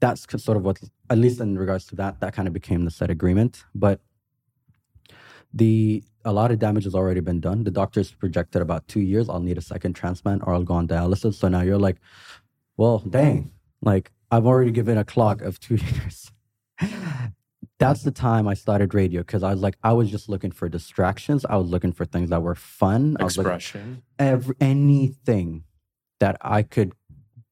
[0.00, 2.90] that's sort of what, at least in regards to that, that kind of became the
[2.90, 3.64] set agreement.
[3.74, 4.00] But
[5.56, 7.64] the a lot of damage has already been done.
[7.64, 9.28] The doctors projected about two years.
[9.28, 11.34] I'll need a second transplant or I'll go on dialysis.
[11.34, 11.96] So now you're like,
[12.76, 16.32] well, dang, like I've already given a clock of two years.
[17.78, 20.68] That's the time I started radio because I was like, I was just looking for
[20.68, 21.44] distractions.
[21.44, 23.16] I was looking for things that were fun.
[23.20, 24.02] I was looking Expression.
[24.18, 25.64] every, anything
[26.20, 26.92] that I could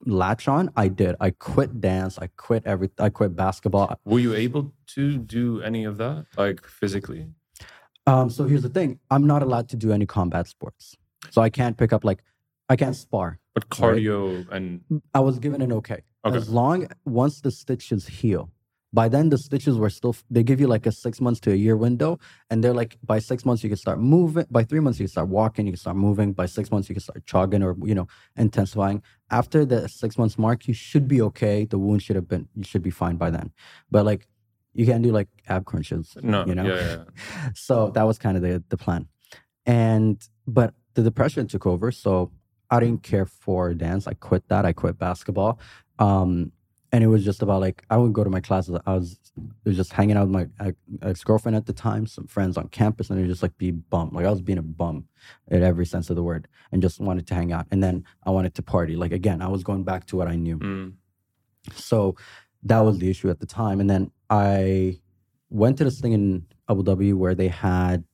[0.07, 1.15] latch on, I did.
[1.21, 2.19] I quit dance.
[2.19, 2.91] I quit every.
[2.99, 3.99] I quit basketball.
[4.05, 7.29] Were you able to do any of that, like physically?
[8.07, 10.97] Um, so here's the thing: I'm not allowed to do any combat sports.
[11.31, 12.23] So I can't pick up like,
[12.69, 13.39] I can't spar.
[13.55, 14.83] But cardio and
[15.15, 16.03] I was given an okay.
[16.25, 16.37] Okay.
[16.37, 18.51] As long once the stitches heal.
[18.93, 21.57] By then the stitches were still they give you like a six months to a
[21.57, 22.19] year window.
[22.51, 24.47] And they're like by six months you can start moving.
[24.51, 26.33] By three months you can start walking, you can start moving.
[26.33, 29.03] By six months you can start jogging or you know, intensifying.
[29.31, 31.65] After the six months mark, you should be okay.
[31.65, 33.53] The wound should have been you should be fine by then.
[33.91, 34.29] But like
[34.75, 36.17] you can't do like ab crunches.
[36.23, 36.67] no, You know?
[36.67, 37.51] yeah, yeah.
[37.55, 39.09] so that was kind of the the plan
[39.67, 41.91] and but the depression took over.
[41.91, 42.31] So
[42.71, 44.07] I didn't care for dance.
[44.07, 44.65] I quit that.
[44.65, 45.59] I quit basketball.
[45.99, 46.53] Um,
[46.93, 48.79] and it was just about like I would go to my classes.
[48.87, 49.19] I was
[49.65, 53.11] was just hanging out with my ex girlfriend at the time, some friends on campus,
[53.11, 54.11] and it just like be bum.
[54.13, 55.07] Like I was being a bum
[55.49, 57.67] in every sense of the word, and just wanted to hang out.
[57.73, 58.95] And then I wanted to party.
[58.95, 60.59] Like again, I was going back to what I knew.
[60.59, 60.93] Mm.
[61.75, 62.15] So
[62.63, 63.81] that was the issue at the time.
[63.81, 64.99] And then I
[65.51, 68.05] went to this thing in Abu Dhabi where they had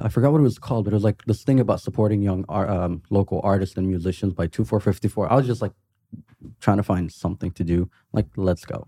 [0.00, 2.44] I forgot what it was called, but it was like this thing about supporting young
[2.48, 5.32] um, local artists and musicians by 2454.
[5.32, 5.72] I was just like
[6.60, 7.88] trying to find something to do.
[8.12, 8.86] Like, let's go.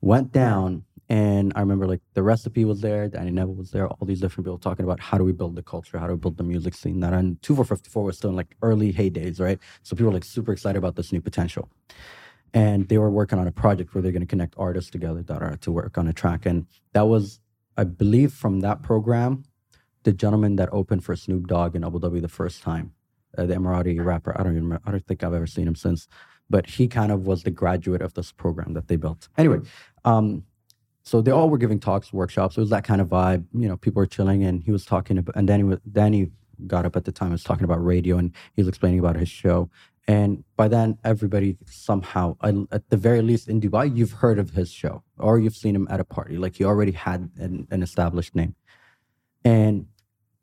[0.00, 4.06] Went down, and I remember like the recipe was there, Danny Neville was there, all
[4.06, 6.38] these different people talking about how do we build the culture, how do we build
[6.38, 7.00] the music scene.
[7.00, 9.58] That and 2454 was still in like early heydays, right?
[9.82, 11.70] So people were like super excited about this new potential.
[12.54, 15.42] And they were working on a project where they're going to connect artists together that
[15.42, 16.46] are to work on a track.
[16.46, 17.40] And that was,
[17.76, 19.44] I believe, from that program,
[20.04, 22.92] the gentleman that opened for Snoop Dogg in Abu Dhabi the first time,
[23.36, 24.38] uh, the Emirati rapper.
[24.38, 26.06] I don't even remember, I don't think I've ever seen him since
[26.50, 29.28] but he kind of was the graduate of this program that they built.
[29.36, 29.60] Anyway,
[30.04, 30.44] um,
[31.02, 32.56] so they all were giving talks, workshops.
[32.56, 33.44] It was that kind of vibe.
[33.52, 35.36] You know, people were chilling, and he was talking about.
[35.36, 36.30] And Danny, Danny
[36.66, 37.30] got up at the time.
[37.30, 39.70] Was talking about radio, and he was explaining about his show.
[40.06, 44.70] And by then, everybody somehow, at the very least in Dubai, you've heard of his
[44.70, 46.36] show or you've seen him at a party.
[46.36, 48.54] Like he already had an, an established name.
[49.44, 49.86] And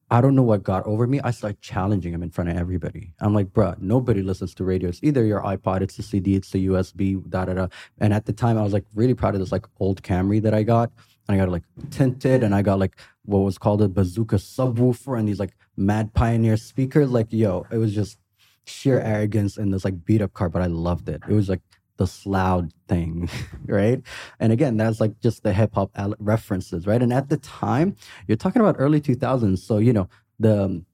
[0.10, 1.22] I don't know what got over me.
[1.24, 3.14] I started challenging him in front of everybody.
[3.22, 4.90] I'm like, bruh, nobody listens to radio.
[4.90, 7.68] It's either your iPod, it's the CD, it's the USB, da da da.
[8.00, 10.54] And at the time, I was like really proud of this like old Camry that
[10.54, 10.92] I got.
[11.28, 15.18] And I got like tinted, and I got like what was called a bazooka subwoofer
[15.18, 17.10] and these like mad pioneer speakers.
[17.10, 18.18] Like, yo, it was just
[18.66, 21.22] sheer arrogance in this like beat up car, but I loved it.
[21.28, 21.62] It was like
[21.98, 23.30] the loud thing,
[23.66, 24.02] right?
[24.40, 27.02] And again, that's like just the hip hop references, right?
[27.02, 27.96] And at the time,
[28.28, 30.10] you're talking about early 2000s, so you know
[30.40, 30.86] the um,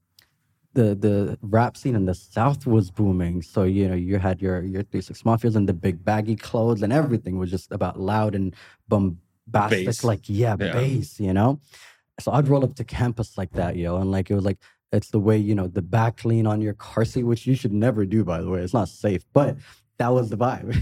[0.73, 3.41] the the rap scene in the South was booming.
[3.41, 6.81] So you know you had your your Three Six Mafias and the big baggy clothes,
[6.81, 8.55] and everything was just about loud and
[8.87, 10.03] bombastic, bass.
[10.03, 11.59] like yeah, yeah, bass, you know.
[12.19, 14.57] So I'd roll up to campus like that, yo, and like it was like
[14.91, 17.73] it's the way you know the back lean on your car seat, which you should
[17.73, 18.61] never do, by the way.
[18.61, 19.57] It's not safe, but
[19.97, 20.77] that was the vibe.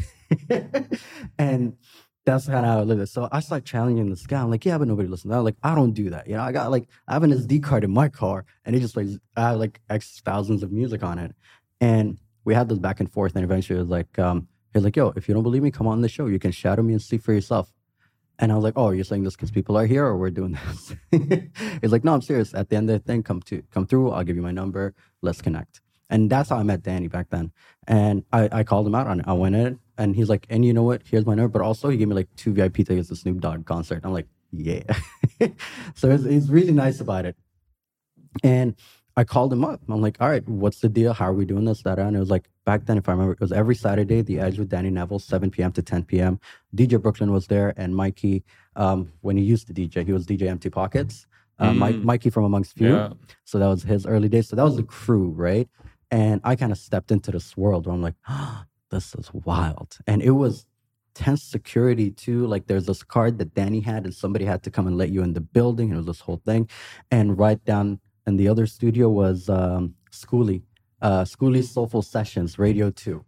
[1.38, 1.78] and
[2.26, 3.08] that's kind of how I live it.
[3.08, 4.41] So I start challenging this guy.
[4.41, 5.34] I'm like, yeah, but nobody listens.
[5.34, 6.28] I'm like, I don't do that.
[6.28, 8.80] You know, I got like, I have an SD card in my car and it
[8.80, 11.36] just plays, I have like X thousands of music on it.
[11.80, 13.36] And we had this back and forth.
[13.36, 15.88] And eventually it was like, um, he's like, yo, if you don't believe me, come
[15.88, 16.26] on the show.
[16.26, 17.72] You can shadow me and see for yourself.
[18.40, 20.58] And I was like, oh, you're saying this because people are here or we're doing
[20.66, 20.96] this?
[21.82, 22.54] he's like, no, I'm serious.
[22.54, 24.12] At the end of the thing, come to come through.
[24.12, 24.94] I'll give you my number.
[25.22, 25.82] Let's connect.
[26.10, 27.52] And that's how I met Danny back then.
[27.88, 29.28] And I, I called him out on it.
[29.28, 31.02] I went in and he's like, and you know what?
[31.06, 31.50] Here's my number.
[31.50, 34.02] But also, he gave me like two VIP tickets to Snoop Dogg concert.
[34.04, 34.84] I'm like, yeah.
[35.96, 37.36] so he's, really nice about it.
[38.44, 38.76] And
[39.18, 39.82] I called him up.
[39.88, 41.13] I'm like, all right, what's the deal?
[41.13, 41.84] How are we doing this?
[41.84, 44.39] That and it was like back then, if I remember, it was every Saturday, the
[44.39, 45.72] Edge with Danny Neville, 7 p.m.
[45.74, 46.39] to 10 p.m.
[46.76, 48.43] DJ Brooklyn was there, and Mikey,
[48.76, 51.28] um, when he used to DJ, he was DJ Empty Pockets.
[51.57, 51.78] Uh, mm.
[51.78, 52.93] Mike, Mikey from Amongst Few.
[52.93, 53.13] Yeah.
[53.45, 54.49] So that was his early days.
[54.49, 55.70] So that was the crew, right?
[56.11, 59.97] And I kind of stepped into this world where I'm like, oh, this is wild.
[60.05, 60.66] And it was
[61.13, 62.45] tense security too.
[62.45, 65.24] Like there's this card that Danny had, and somebody had to come and let you
[65.24, 65.88] in the building.
[65.88, 66.70] And it was this whole thing.
[67.09, 70.64] And right down in the other studio was um, Schoolie,
[71.02, 73.24] uh, Soulful Sessions, Radio 2.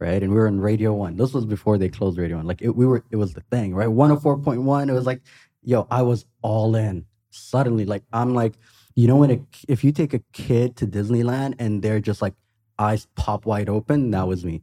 [0.00, 0.22] Right.
[0.22, 1.16] And we were in Radio 1.
[1.16, 2.46] This was before they closed Radio 1.
[2.46, 3.88] Like it, we were, it was the thing, right?
[3.88, 4.88] 104.1.
[4.88, 5.22] It was like,
[5.62, 7.04] yo, I was all in.
[7.30, 8.54] Suddenly, like, I'm like,
[8.94, 12.34] you know when a, if you take a kid to Disneyland and they're just like
[12.78, 14.62] eyes pop wide open, that was me.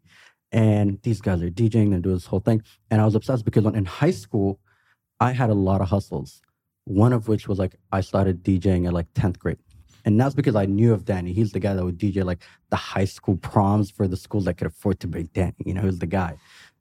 [0.51, 2.61] And these guys are DJing and do this whole thing.
[2.89, 4.59] And I was obsessed because when in high school,
[5.19, 6.41] I had a lot of hustles.
[6.85, 9.57] One of which was like I started DJing at like 10th grade.
[10.05, 11.33] And that's because I knew of Danny.
[11.33, 14.53] He's the guy that would DJ like the high school proms for the school that
[14.53, 15.55] could afford to bring Danny.
[15.65, 16.37] You know, he was the guy.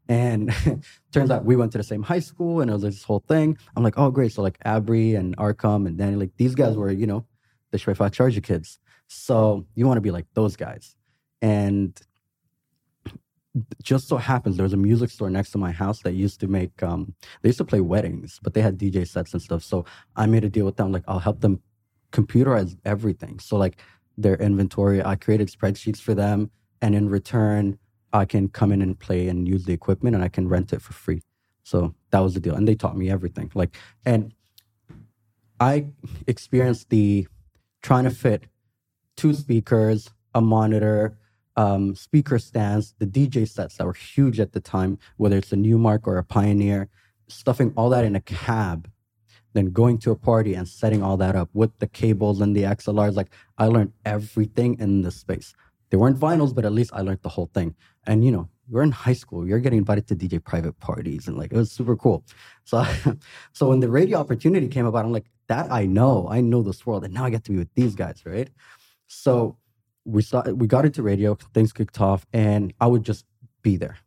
[0.09, 0.55] And
[1.13, 3.57] turns out we went to the same high school and it was this whole thing.
[3.75, 4.33] I'm like, oh, great.
[4.33, 7.25] So like Abri and Arkham and Danny, like these guys were, you know,
[7.71, 8.79] the Shwefa Sharjah kids.
[9.09, 10.95] So you want to be like those guys.
[11.41, 11.99] And
[13.83, 16.49] just so happens there was a music store next to my house that used to
[16.49, 19.63] make um they used to play weddings, but they had DJ sets and stuff.
[19.63, 19.85] So
[20.17, 21.61] I made a deal with them, like I'll help them
[22.15, 23.39] computerize everything.
[23.41, 23.77] So like
[24.17, 26.51] their inventory, I created spreadsheets for them,
[26.81, 27.79] and in return,
[28.13, 30.81] I can come in and play and use the equipment and I can rent it
[30.81, 31.21] for free.
[31.65, 32.55] So that was the deal.
[32.55, 33.51] And they taught me everything.
[33.55, 34.33] Like and
[35.59, 35.87] I
[36.27, 37.27] experienced the
[37.83, 38.45] trying to fit
[39.17, 41.19] two speakers, a monitor,
[41.57, 45.57] um, speaker stands, the DJ sets that were huge at the time, whether it's a
[45.57, 46.89] Numark or a Pioneer,
[47.29, 48.89] stuffing all that in a cab
[49.55, 52.63] then going to a party and setting all that up with the cables and the
[52.63, 53.15] XLRs.
[53.15, 55.55] Like I learned everything in this space.
[55.91, 57.75] They weren't vinyls, but at least I learned the whole thing.
[58.07, 61.37] And you know, you're in high school, you're getting invited to DJ private parties, and
[61.37, 62.25] like it was super cool.
[62.65, 62.85] So,
[63.53, 66.87] so when the radio opportunity came about, I'm like, that I know, I know this
[66.87, 68.49] world, and now I get to be with these guys, right?
[69.07, 69.59] So
[70.05, 73.25] we saw we got into radio, things kicked off, and I would just
[73.63, 73.99] be there.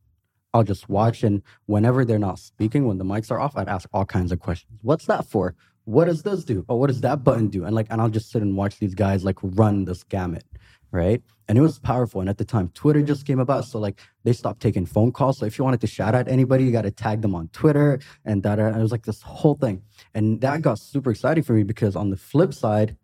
[0.58, 3.88] I'll just watch, and whenever they're not speaking, when the mics are off, I'd ask
[3.94, 4.80] all kinds of questions.
[4.82, 5.54] What's that for?
[5.86, 6.66] What does this do?
[6.68, 7.64] Oh, what does that button do?
[7.64, 10.44] And like, and I'll just sit and watch these guys like run this gamut,
[10.92, 11.22] right?
[11.48, 12.22] And it was powerful.
[12.22, 15.38] And at the time, Twitter just came about, so like they stopped taking phone calls.
[15.38, 18.00] So if you wanted to shout out anybody, you got to tag them on Twitter
[18.26, 18.58] and that.
[18.58, 19.84] And it was like this whole thing,
[20.16, 22.98] and that got super exciting for me because on the flip side,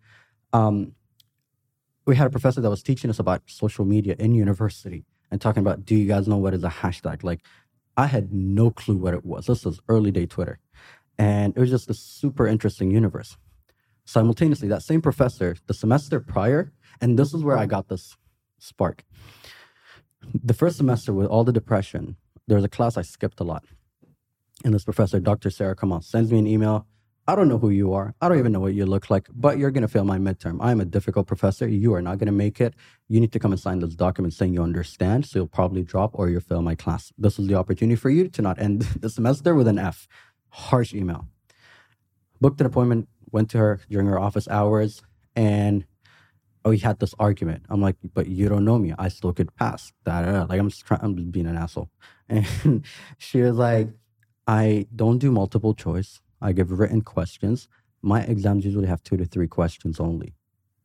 [0.53, 0.93] um,
[2.07, 5.61] we had a professor that was teaching us about social media in university and talking
[5.61, 7.23] about, do you guys know what is a hashtag?
[7.23, 7.39] Like,
[7.97, 9.47] I had no clue what it was.
[9.47, 10.59] This was early day Twitter.
[11.17, 13.35] And it was just a super interesting universe.
[14.05, 16.71] Simultaneously, that same professor, the semester prior,
[17.01, 18.15] and this is where I got this
[18.59, 19.03] spark.
[20.43, 22.15] The first semester, with all the depression,
[22.47, 23.65] there was a class I skipped a lot.
[24.63, 25.49] And this professor, Dr.
[25.49, 26.85] Sarah Kamal, sends me an email
[27.25, 28.13] I don't know who you are.
[28.21, 30.57] I don't even know what you look like, but you're going to fail my midterm.
[30.59, 31.65] I'm a difficult professor.
[31.65, 32.73] You are not going to make it.
[33.07, 35.25] You need to come and sign this document saying you understand.
[35.25, 37.13] So you'll probably drop or you'll fail my class.
[37.17, 40.07] This is the opportunity for you to not end the semester with an F.
[40.49, 41.27] Harsh email.
[42.41, 45.01] Booked an appointment, went to her during her office hours,
[45.33, 45.85] and
[46.65, 47.63] oh, we had this argument.
[47.69, 48.93] I'm like, but you don't know me.
[48.99, 49.93] I still could pass.
[50.03, 50.43] Da, da, da.
[50.43, 51.89] Like I'm just trying, I'm just being an asshole.
[52.29, 52.85] And
[53.17, 53.89] she was like,
[54.47, 56.21] I don't do multiple choice.
[56.43, 57.67] I give written questions.
[58.01, 60.35] My exams usually have two to three questions only.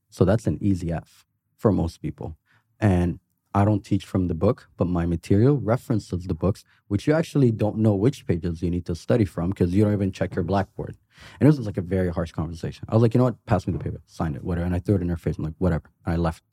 [0.09, 2.37] So that's an easy F for most people.
[2.81, 3.19] And
[3.55, 7.51] I don't teach from the book, but my material references the books, which you actually
[7.51, 10.45] don't know which pages you need to study from because you don't even check your
[10.45, 10.97] Blackboard.
[11.41, 12.87] And it was like a very harsh conversation.
[12.89, 13.45] I was like, you know what?
[13.47, 14.67] Pass me the paper, signed it, whatever.
[14.67, 15.39] And I threw it in her face.
[15.39, 15.91] I'm like, whatever.
[16.07, 16.45] And I left.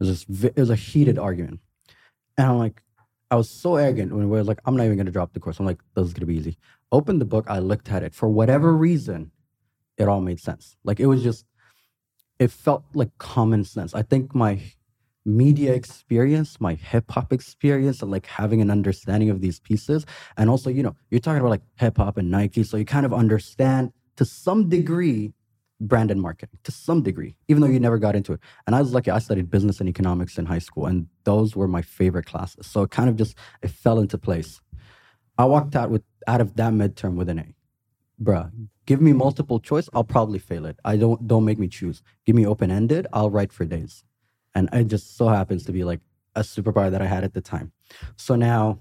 [0.00, 1.60] It was just, it was a heated argument.
[2.36, 2.82] And I'm like,
[3.30, 5.40] I was so arrogant when we were like, I'm not even going to drop the
[5.40, 5.60] course.
[5.60, 6.56] I'm like, this is going to be easy.
[6.90, 8.14] Opened the book, I looked at it.
[8.14, 9.30] For whatever reason,
[9.96, 10.76] it all made sense.
[10.84, 11.44] Like it was just,
[12.38, 13.94] it felt like common sense.
[13.94, 14.60] I think my
[15.24, 20.06] media experience, my hip hop experience, and like having an understanding of these pieces.
[20.36, 22.64] And also, you know, you're talking about like hip hop and Nike.
[22.64, 25.32] So you kind of understand to some degree
[25.80, 28.40] brand and marketing to some degree, even though you never got into it.
[28.66, 31.68] And I was lucky, I studied business and economics in high school, and those were
[31.68, 32.66] my favorite classes.
[32.66, 34.60] So it kind of just it fell into place.
[35.38, 37.54] I walked out with out of that midterm with an A.
[38.22, 38.50] Bruh,
[38.86, 40.78] give me multiple choice, I'll probably fail it.
[40.84, 42.02] I don't don't make me choose.
[42.26, 44.04] Give me open ended, I'll write for days.
[44.54, 46.00] And it just so happens to be like
[46.34, 47.72] a superpower that I had at the time.
[48.16, 48.80] So now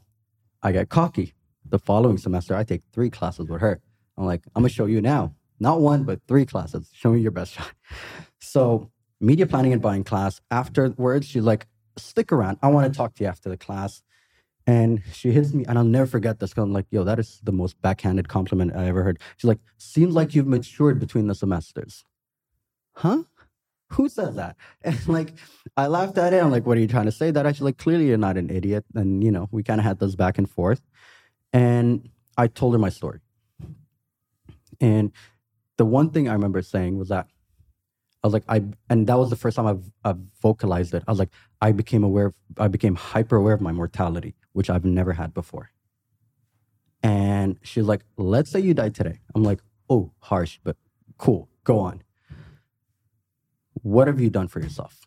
[0.64, 1.34] I get cocky.
[1.70, 3.82] The following semester, I take three classes with her.
[4.18, 6.90] I'm like, I'm gonna show you now not one, but three classes.
[6.94, 7.72] Show me your best shot.
[8.40, 10.42] So, media planning and buying class.
[10.52, 12.58] Afterwards, she's like, stick around.
[12.62, 14.04] I want to talk to you after the class.
[14.68, 17.54] And she hits me, and I'll never forget this I'm like, yo, that is the
[17.54, 19.20] most backhanded compliment I ever heard.
[19.38, 22.04] She's like, seems like you've matured between the semesters.
[22.96, 23.24] Huh?
[23.92, 24.58] Who says that?
[24.84, 25.34] And like,
[25.78, 26.44] I laughed at it.
[26.44, 27.32] I'm like, what are you trying to say?
[27.32, 28.84] That actually, like, clearly you're not an idiot.
[28.94, 30.82] And, you know, we kind of had this back and forth.
[31.54, 33.22] And I told her my story.
[34.82, 35.14] And
[35.78, 37.28] the one thing I remember saying was that
[38.24, 41.04] I was like, I, and that was the first time I've, I've vocalized it.
[41.08, 41.30] I was like,
[41.62, 45.36] I became aware, of, I became hyper aware of my mortality, which I've never had
[45.36, 45.70] before.
[47.04, 49.20] And she's like, let's say you die today.
[49.36, 50.76] I'm like, oh, harsh, but
[51.20, 52.02] cool, go on.
[53.84, 55.06] What have you done for yourself?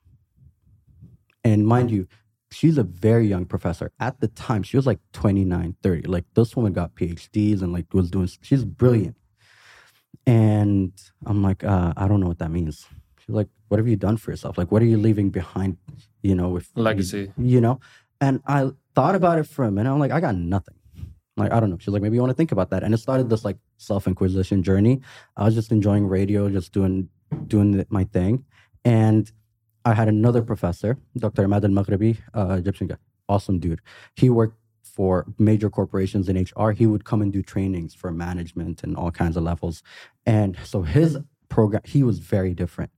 [1.43, 2.07] And mind you,
[2.53, 3.91] she's a very young professor.
[3.99, 6.03] At the time, she was like 29, 30.
[6.07, 9.17] Like this woman got PhDs and like was doing, she's brilliant.
[10.29, 10.93] And
[11.27, 12.87] I'm like, uh, I don't know what that means.
[13.19, 14.57] She's like, what have you done for yourself?
[14.57, 15.77] Like, what are you leaving behind,
[16.23, 17.81] you know, with legacy, you, you know?
[18.21, 19.91] And I thought about it for a minute.
[19.91, 20.75] I'm like, I got nothing.
[21.37, 21.79] Like, I don't know.
[21.79, 22.83] She's like, maybe you want to think about that.
[22.83, 25.01] And it started this like self inquisition journey.
[25.37, 27.09] I was just enjoying radio, just doing,
[27.47, 28.45] doing my thing.
[28.85, 29.31] And
[29.85, 31.45] I had another professor, Dr.
[31.45, 32.97] Ahmad Al Maghribi, uh, Egyptian guy,
[33.29, 33.81] awesome dude.
[34.17, 38.83] He worked for major corporations in HR, he would come and do trainings for management
[38.83, 39.83] and all kinds of levels.
[40.27, 41.19] And so his
[41.49, 42.91] program, he was very different.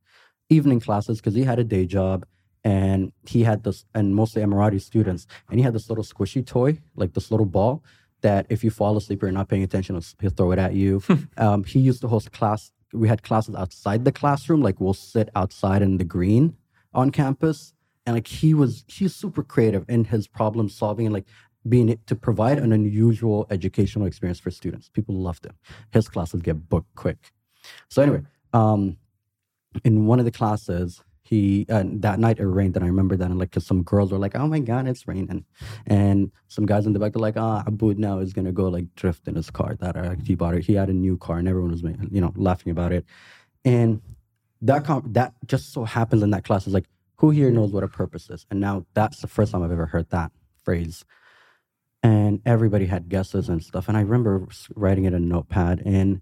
[0.48, 2.26] Evening classes, because he had a day job
[2.64, 6.78] and he had this, and mostly Emirati students, and he had this little squishy toy,
[6.96, 7.82] like this little ball
[8.20, 11.02] that if you fall asleep or you're not paying attention, he'll throw it at you.
[11.38, 12.70] um, he used to host class.
[12.92, 16.56] We had classes outside the classroom, like we'll sit outside in the green
[16.94, 17.72] on campus
[18.06, 21.26] and like he was he's super creative in his problem solving and like
[21.68, 24.88] being to provide an unusual educational experience for students.
[24.88, 25.54] People loved him.
[25.90, 27.32] His classes get booked quick.
[27.88, 28.96] So anyway, um,
[29.84, 31.02] in one of the classes,
[31.32, 34.12] he uh, that night it rained, and I remember that, and like, cause some girls
[34.12, 35.44] were like, "Oh my god, it's raining,"
[35.86, 38.86] and some guys in the back were like, "Ah, Abud now is gonna go like
[38.96, 40.64] drift in his car that uh, he bought it.
[40.64, 43.04] He had a new car, and everyone was, you know, laughing about it."
[43.64, 44.02] And
[44.60, 47.84] that com- that just so happens in that class is like, who here knows what
[47.84, 48.46] a purpose is?
[48.50, 50.32] And now that's the first time I've ever heard that
[50.64, 51.04] phrase.
[52.02, 53.88] And everybody had guesses and stuff.
[53.88, 56.20] And I remember writing it in a notepad and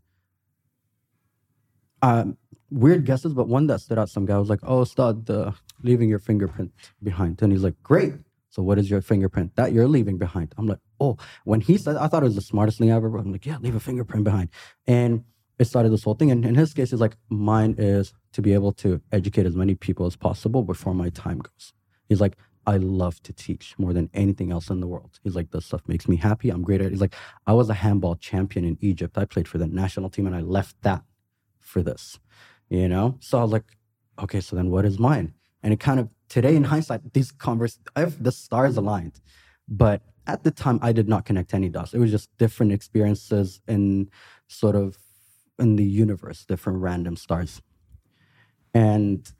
[2.03, 2.37] um,
[2.71, 4.09] weird guesses, but one that stood out.
[4.09, 8.15] Some guy was like, "Oh, stud, the leaving your fingerprint behind," and he's like, "Great."
[8.51, 10.55] So what is your fingerprint that you're leaving behind?
[10.59, 13.07] I'm like, oh, when he said, I thought it was the smartest thing ever.
[13.17, 14.49] I'm like, yeah, leave a fingerprint behind,
[14.87, 15.25] and
[15.61, 16.31] it started this whole thing.
[16.31, 19.75] And in his case, it's like mine is to be able to educate as many
[19.75, 21.73] people as possible before my time goes.
[22.09, 25.19] He's like, I love to teach more than anything else in the world.
[25.23, 26.51] He's like, this stuff makes me happy.
[26.51, 26.91] I'm great at it.
[26.91, 27.15] He's like,
[27.47, 29.17] I was a handball champion in Egypt.
[29.17, 31.03] I played for the national team and I left that
[31.59, 32.19] for this
[32.71, 33.19] you know?
[33.21, 33.77] So I was like,
[34.19, 35.35] okay, so then what is mine?
[35.63, 39.21] And it kind of, today in hindsight, these converse, I've, the stars aligned.
[39.69, 41.93] But at the time, I did not connect any dots.
[41.93, 44.09] It was just different experiences in
[44.49, 44.97] sort of
[45.59, 47.61] in the universe, different random stars.
[48.73, 49.31] And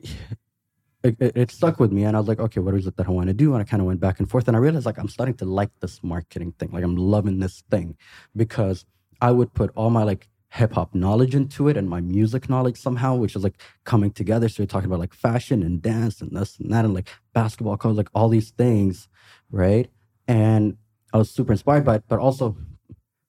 [0.00, 2.04] it, it, it, stuck with me.
[2.04, 3.52] And I was like, okay, what is it that I want to do?
[3.54, 4.48] And I kind of went back and forth.
[4.48, 6.70] And I realized like I'm starting to like this marketing thing.
[6.72, 7.96] Like I'm loving this thing
[8.34, 8.84] because
[9.20, 12.78] I would put all my like hip hop knowledge into it and my music knowledge
[12.78, 14.48] somehow, which is like coming together.
[14.48, 17.76] So you're talking about like fashion and dance and this and that and like basketball
[17.76, 19.08] codes, like all these things,
[19.50, 19.90] right?
[20.26, 20.76] And
[21.12, 22.56] I was super inspired by it, but also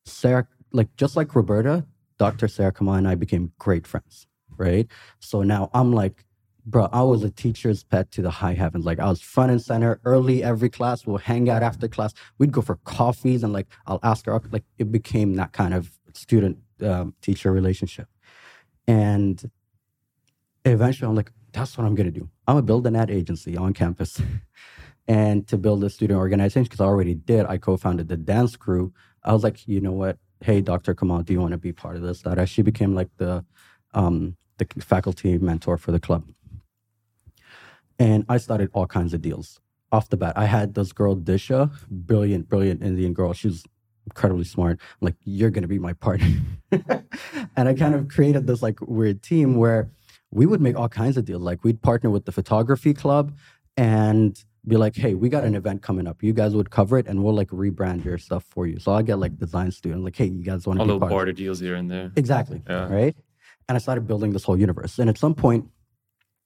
[0.06, 1.86] Sarah, like just like Roberta,
[2.18, 2.48] Dr.
[2.48, 4.88] Sarah Kamal and I became great friends, right?
[5.20, 6.26] So now I'm like,
[6.66, 8.86] bro, I was a teacher's pet to the high heavens.
[8.86, 11.06] Like I was front and center early every class.
[11.06, 12.14] We'll hang out after class.
[12.38, 14.42] We'd go for coffees and like I'll ask her.
[14.52, 18.08] Like it became that kind of student um, teacher relationship.
[18.88, 19.50] And
[20.66, 22.30] eventually I'm like, that's what I'm going to do.
[22.48, 24.22] I'm going to build an ad agency on campus.
[25.08, 28.56] and to build a student organization, because I already did, I co founded the dance
[28.56, 28.94] crew.
[29.24, 30.18] I was like, you know what?
[30.42, 30.94] Hey, Dr.
[30.94, 32.22] Kamal, do you want to be part of this?
[32.22, 33.44] That actually became like the,
[33.94, 36.26] um, the faculty mentor for the club.
[37.98, 39.60] And I started all kinds of deals
[39.92, 40.38] off the bat.
[40.38, 43.34] I had this girl, Disha, brilliant, brilliant Indian girl.
[43.34, 43.66] She's
[44.10, 44.80] incredibly smart.
[44.82, 46.28] I'm like, you're going to be my partner.
[46.72, 49.92] and I kind of created this like weird team where
[50.32, 51.42] we would make all kinds of deals.
[51.42, 53.34] Like we'd partner with the photography club
[53.78, 56.22] and be like, hey, we got an event coming up.
[56.22, 58.80] You guys would cover it and we'll like rebrand your stuff for you.
[58.80, 61.32] So I'll get like design students like, hey, you guys want to little part barter
[61.32, 62.12] deals here and there.
[62.16, 62.62] Exactly.
[62.70, 62.92] Yeah.
[62.92, 63.16] Right.
[63.68, 65.00] And I started building this whole universe.
[65.00, 65.70] And at some point,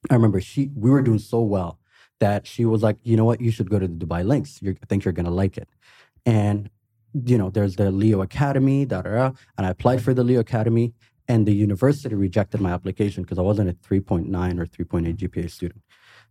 [0.09, 1.79] I remember she we were doing so well
[2.19, 4.61] that she was like, you know what, you should go to the Dubai Lynx.
[4.61, 5.69] You're, I think you're gonna like it.
[6.25, 6.69] And
[7.13, 10.39] you know, there's the Leo Academy, da, da, da, and I applied for the Leo
[10.39, 10.93] Academy,
[11.27, 14.27] and the university rejected my application because I wasn't a 3.9
[14.59, 15.81] or 3.8 GPA student.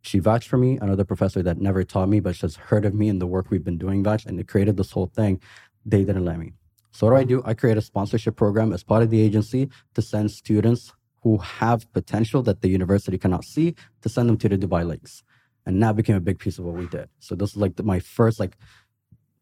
[0.03, 3.09] She vouched for me, another professor that never taught me, but just heard of me
[3.09, 5.41] and the work we've been doing vouched, and it created this whole thing.
[5.87, 6.53] They didn't let me.
[6.91, 7.39] So what do I do?
[7.39, 7.49] Mm-hmm.
[7.49, 11.91] I create a sponsorship program as part of the agency to send students who have
[11.93, 15.22] potential that the university cannot see to send them to the Dubai Lynx.
[15.64, 17.09] And that became a big piece of what we did.
[17.20, 18.57] So this is like the, my first like,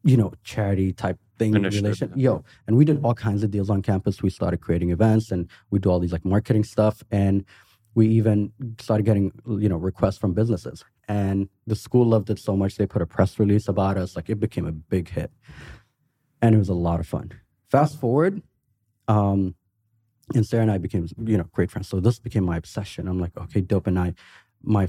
[0.05, 2.13] you know, charity type thing Initiative, relation.
[2.15, 4.23] Yo, and we did all kinds of deals on campus.
[4.23, 7.03] We started creating events and we do all these like marketing stuff.
[7.11, 7.45] And
[7.95, 9.33] we even started getting,
[9.65, 10.85] you know, requests from businesses.
[11.09, 14.15] And the school loved it so much they put a press release about us.
[14.17, 15.31] Like it became a big hit.
[16.43, 17.33] And it was a lot of fun.
[17.71, 18.43] Fast forward,
[19.09, 19.55] um,
[20.35, 21.89] and Sarah and I became, you know, great friends.
[21.89, 23.09] So this became my obsession.
[23.09, 23.87] I'm like, okay, dope.
[23.87, 24.15] And I,
[24.63, 24.89] my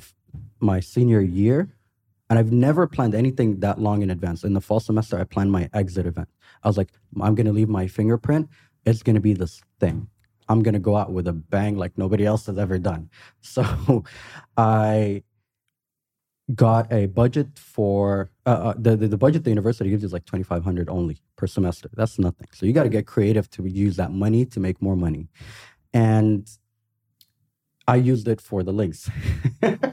[0.59, 1.69] my senior year,
[2.31, 4.45] and I've never planned anything that long in advance.
[4.45, 6.29] In the fall semester, I planned my exit event.
[6.63, 8.47] I was like, I'm gonna leave my fingerprint.
[8.85, 10.07] It's gonna be this thing.
[10.47, 13.09] I'm gonna go out with a bang like nobody else has ever done.
[13.41, 14.05] So,
[14.55, 15.23] I
[16.55, 20.25] got a budget for uh, uh, the, the the budget the university gives is like
[20.25, 24.11] 2500 only per semester that's nothing so you got to get creative to use that
[24.11, 25.29] money to make more money
[25.93, 26.49] and
[27.87, 29.09] i used it for the Lynx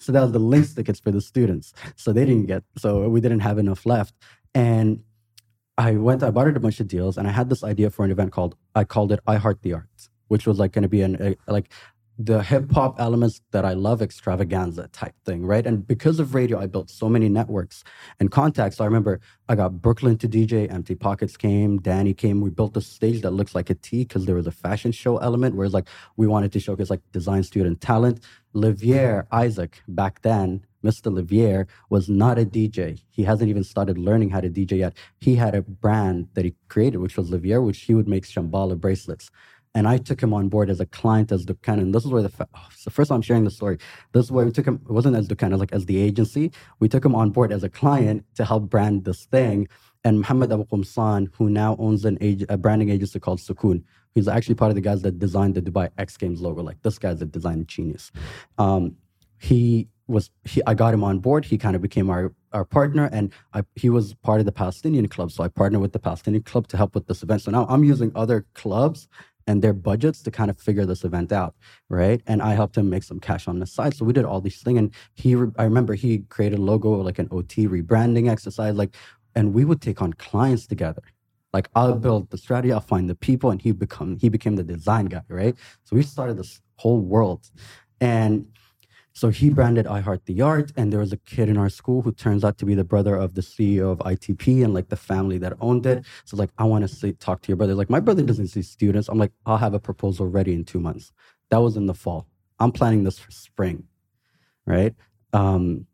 [0.00, 1.72] so that was the Lynx tickets for the students.
[1.96, 2.48] So they didn't mm.
[2.48, 4.14] get so we didn't have enough left.
[4.54, 5.02] And
[5.76, 8.04] i went i bought it a bunch of deals and i had this idea for
[8.04, 10.88] an event called i called it i heart the arts which was like going to
[10.88, 11.72] be an a, like
[12.18, 15.66] the hip hop elements that I love extravaganza type thing, right?
[15.66, 17.82] And because of radio, I built so many networks
[18.20, 18.80] and contacts.
[18.80, 22.40] I remember I got Brooklyn to DJ, Empty Pockets came, Danny came.
[22.40, 25.16] We built a stage that looks like a T because there was a fashion show
[25.18, 28.20] element, whereas like we wanted to showcase like design student talent.
[28.54, 31.12] Livier Isaac back then, Mr.
[31.12, 33.02] Livier was not a DJ.
[33.10, 34.94] He hasn't even started learning how to DJ yet.
[35.18, 38.78] He had a brand that he created, which was Livier, which he would make Shambhala
[38.78, 39.30] bracelets
[39.74, 41.78] and I took him on board as a client as Dukan.
[41.80, 43.78] And this is where the fa- oh, first time I'm sharing the story.
[44.12, 44.80] This is where we took him.
[44.88, 46.52] It wasn't as Dukan, it was like as the agency.
[46.78, 49.68] We took him on board as a client to help brand this thing.
[50.04, 53.82] And Muhammad Abu Qumsan, who now owns an ag- a branding agency called Sukun,
[54.14, 56.62] he's actually part of the guys that designed the Dubai X Games logo.
[56.62, 58.12] Like this guy's a design genius.
[58.58, 58.96] Um,
[59.38, 61.44] he was he I got him on board.
[61.46, 65.08] He kind of became our our partner, and I, he was part of the Palestinian
[65.08, 65.32] club.
[65.32, 67.42] So I partnered with the Palestinian club to help with this event.
[67.42, 69.08] So now I'm using other clubs
[69.46, 71.54] and their budgets to kind of figure this event out,
[71.88, 72.22] right?
[72.26, 73.94] And I helped him make some cash on the side.
[73.94, 76.90] So we did all these things, and he re- I remember he created a logo
[76.90, 78.96] like an OT rebranding exercise, like,
[79.34, 81.02] and we would take on clients together.
[81.52, 82.00] Like I'll mm-hmm.
[82.00, 85.22] build the strategy, I'll find the people, and he become he became the design guy,
[85.28, 85.54] right?
[85.84, 87.48] So we started this whole world,
[88.00, 88.46] and
[89.14, 92.02] so he branded I Heart the Art, and there was a kid in our school
[92.02, 94.96] who turns out to be the brother of the CEO of ITP and like the
[94.96, 96.04] family that owned it.
[96.24, 97.76] So like, I want to talk to your brother.
[97.76, 99.08] Like my brother doesn't see students.
[99.08, 101.12] I'm like, I'll have a proposal ready in two months.
[101.50, 102.26] That was in the fall.
[102.58, 103.84] I'm planning this for spring,
[104.66, 104.94] right?
[105.32, 105.86] Um,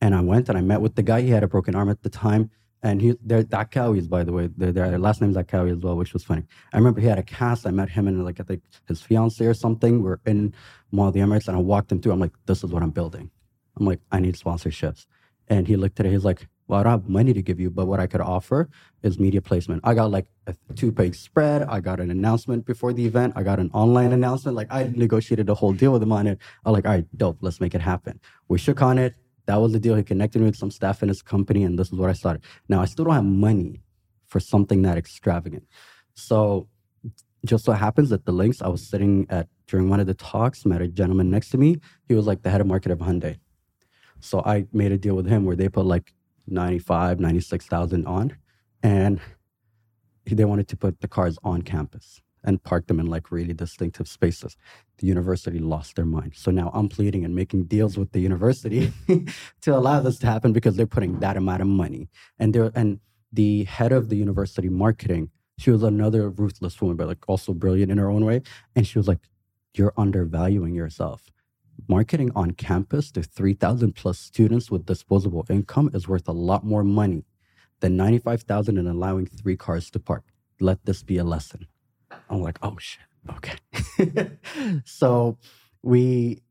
[0.00, 1.22] and I went and I met with the guy.
[1.22, 2.50] He had a broken arm at the time,
[2.82, 4.48] and he they're Dakawis, by the way.
[4.56, 6.44] Their, last name's Dakawi as well, which was funny.
[6.72, 7.66] I remember he had a cast.
[7.66, 10.02] I met him and like I think his fiance or something.
[10.02, 10.54] We're in
[10.90, 12.12] one of the Emirates, and I walked him through.
[12.12, 13.30] I'm like, this is what I'm building.
[13.78, 15.06] I'm like, I need sponsorships.
[15.48, 16.12] And he looked at it.
[16.12, 18.68] He's like, well, I don't have money to give you, but what I could offer
[19.02, 19.80] is media placement.
[19.84, 21.62] I got like a two page spread.
[21.62, 23.32] I got an announcement before the event.
[23.36, 24.56] I got an online announcement.
[24.56, 26.38] Like I negotiated a whole deal with him on it.
[26.66, 27.38] I'm like, all right, dope.
[27.40, 28.20] Let's make it happen.
[28.48, 29.14] We shook on it.
[29.48, 29.94] That was the deal.
[29.94, 32.44] He connected me with some staff in his company, and this is what I started.
[32.68, 33.80] Now I still don't have money
[34.26, 35.66] for something that extravagant.
[36.12, 36.68] So
[37.46, 40.66] just so happens that the Lynx I was sitting at during one of the talks,
[40.66, 41.80] met a gentleman next to me.
[42.08, 43.38] He was like the head of market of Hyundai.
[44.20, 46.12] So I made a deal with him where they put like
[46.46, 48.36] 95, 96,000 on
[48.82, 49.18] and
[50.26, 54.08] they wanted to put the cars on campus and park them in like really distinctive
[54.08, 54.56] spaces.
[54.98, 56.32] The university lost their mind.
[56.36, 58.92] So now I'm pleading and making deals with the university
[59.62, 62.08] to allow this to happen because they're putting that amount of money.
[62.38, 63.00] And they and
[63.32, 67.92] the head of the university marketing, she was another ruthless woman, but like also brilliant
[67.92, 68.42] in her own way.
[68.74, 69.20] And she was like,
[69.74, 71.30] You're undervaluing yourself
[71.86, 76.82] marketing on campus to 3,000 plus students with disposable income is worth a lot more
[76.82, 77.24] money
[77.80, 80.24] than 95,000 and allowing three cars to park.
[80.60, 81.66] Let this be a lesson.
[82.30, 83.04] I'm like, oh shit,
[83.36, 84.30] okay.
[84.84, 85.36] so
[85.82, 86.42] we,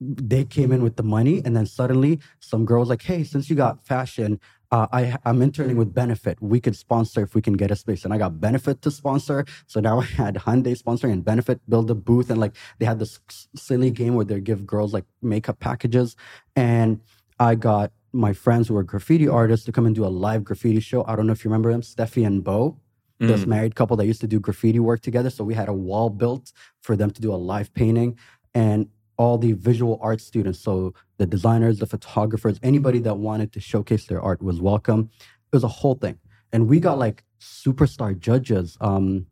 [0.00, 3.56] they came in with the money, and then suddenly some girls like, hey, since you
[3.56, 4.40] got fashion,
[4.74, 6.42] uh, I, I'm interning with Benefit.
[6.42, 8.04] We could sponsor if we can get a space.
[8.04, 9.44] And I got Benefit to sponsor.
[9.68, 12.28] So now I had Hyundai sponsoring and Benefit build a booth.
[12.28, 13.20] And like they had this
[13.54, 16.16] silly game where they give girls like makeup packages.
[16.56, 17.00] And
[17.38, 20.80] I got my friends who are graffiti artists to come and do a live graffiti
[20.80, 21.04] show.
[21.06, 22.80] I don't know if you remember them, Steffi and Bo.
[23.20, 23.46] This Mm.
[23.48, 25.30] married couple that used to do graffiti work together.
[25.30, 28.16] So we had a wall built for them to do a live painting.
[28.54, 33.60] And all the visual art students, so the designers, the photographers, anybody that wanted to
[33.60, 35.10] showcase their art was welcome.
[35.52, 36.18] It was a whole thing.
[36.52, 38.76] And we got like superstar judges.
[38.80, 39.26] Um,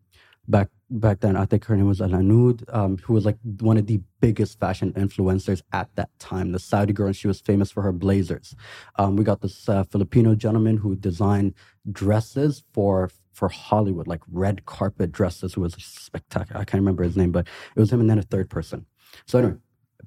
[0.46, 3.86] back back then, I think her name was Alanud, um, who was like one of
[3.86, 6.52] the biggest fashion influencers at that time.
[6.52, 8.54] The Saudi girl, and she was famous for her blazers.
[8.98, 11.54] Um, we got this uh, Filipino gentleman who designed
[11.90, 15.54] dresses for for Hollywood, like red carpet dresses.
[15.54, 16.60] Who was spectacular.
[16.60, 18.86] I can't remember his name, but it was him, and then a third person.
[19.26, 19.56] So anyway,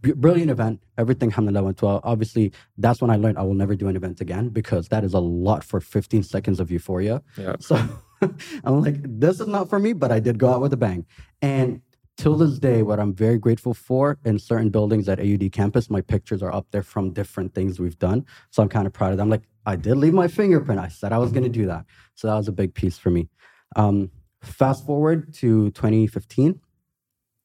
[0.02, 0.82] br- brilliant event.
[0.98, 2.02] Everything, alhamdulillah, went well.
[2.04, 5.14] Obviously, that's when I learned I will never do an event again because that is
[5.14, 7.22] a lot for 15 seconds of euphoria.
[7.38, 7.56] Yeah.
[7.60, 7.76] So
[8.64, 11.06] I'm like, this is not for me, but I did go out with a bang.
[11.42, 11.82] And
[12.18, 16.02] till this day, what I'm very grateful for in certain buildings at AUD campus, my
[16.02, 18.26] pictures are up there from different things we've done.
[18.52, 19.30] So I'm kind of proud of them.
[19.30, 20.80] Like, I did leave my fingerprint.
[20.80, 21.86] I said I was going to do that.
[22.16, 23.28] So that was a big piece for me.
[23.76, 24.12] Um,
[24.42, 26.60] fast forward to 2015,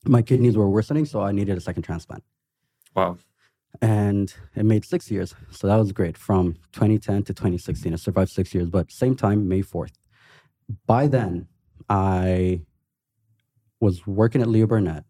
[0.07, 2.23] my kidneys were worsening, so I needed a second transplant
[2.95, 3.19] Wow.
[3.83, 5.35] and it made six years.
[5.51, 7.93] So that was great from 2010 to 2016.
[7.93, 9.93] I survived six years, but same time, May 4th.
[10.87, 11.49] By then,
[11.89, 12.63] I
[13.81, 15.05] was working at Leo Burnett.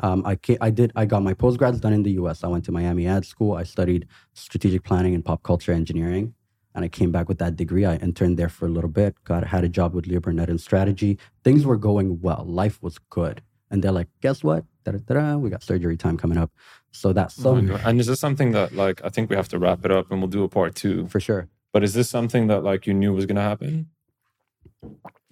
[0.00, 2.42] Um, I, I did I got my postgrads done in the U.S.
[2.42, 3.54] I went to Miami Ad School.
[3.54, 6.34] I studied strategic planning and pop culture engineering,
[6.74, 7.84] and I came back with that degree.
[7.84, 9.14] I interned there for a little bit.
[9.22, 11.18] Got had a job with Leo Burnett in strategy.
[11.44, 12.44] Things were going well.
[12.44, 13.40] Life was good,
[13.70, 14.64] and they're like, guess what?
[14.84, 16.50] Da-da-da-da, we got surgery time coming up.
[16.90, 17.80] So that my summer, God.
[17.84, 20.20] And is this something that like I think we have to wrap it up and
[20.20, 21.06] we'll do a part two.
[21.06, 21.48] for sure.
[21.72, 23.90] But is this something that like you knew was gonna happen?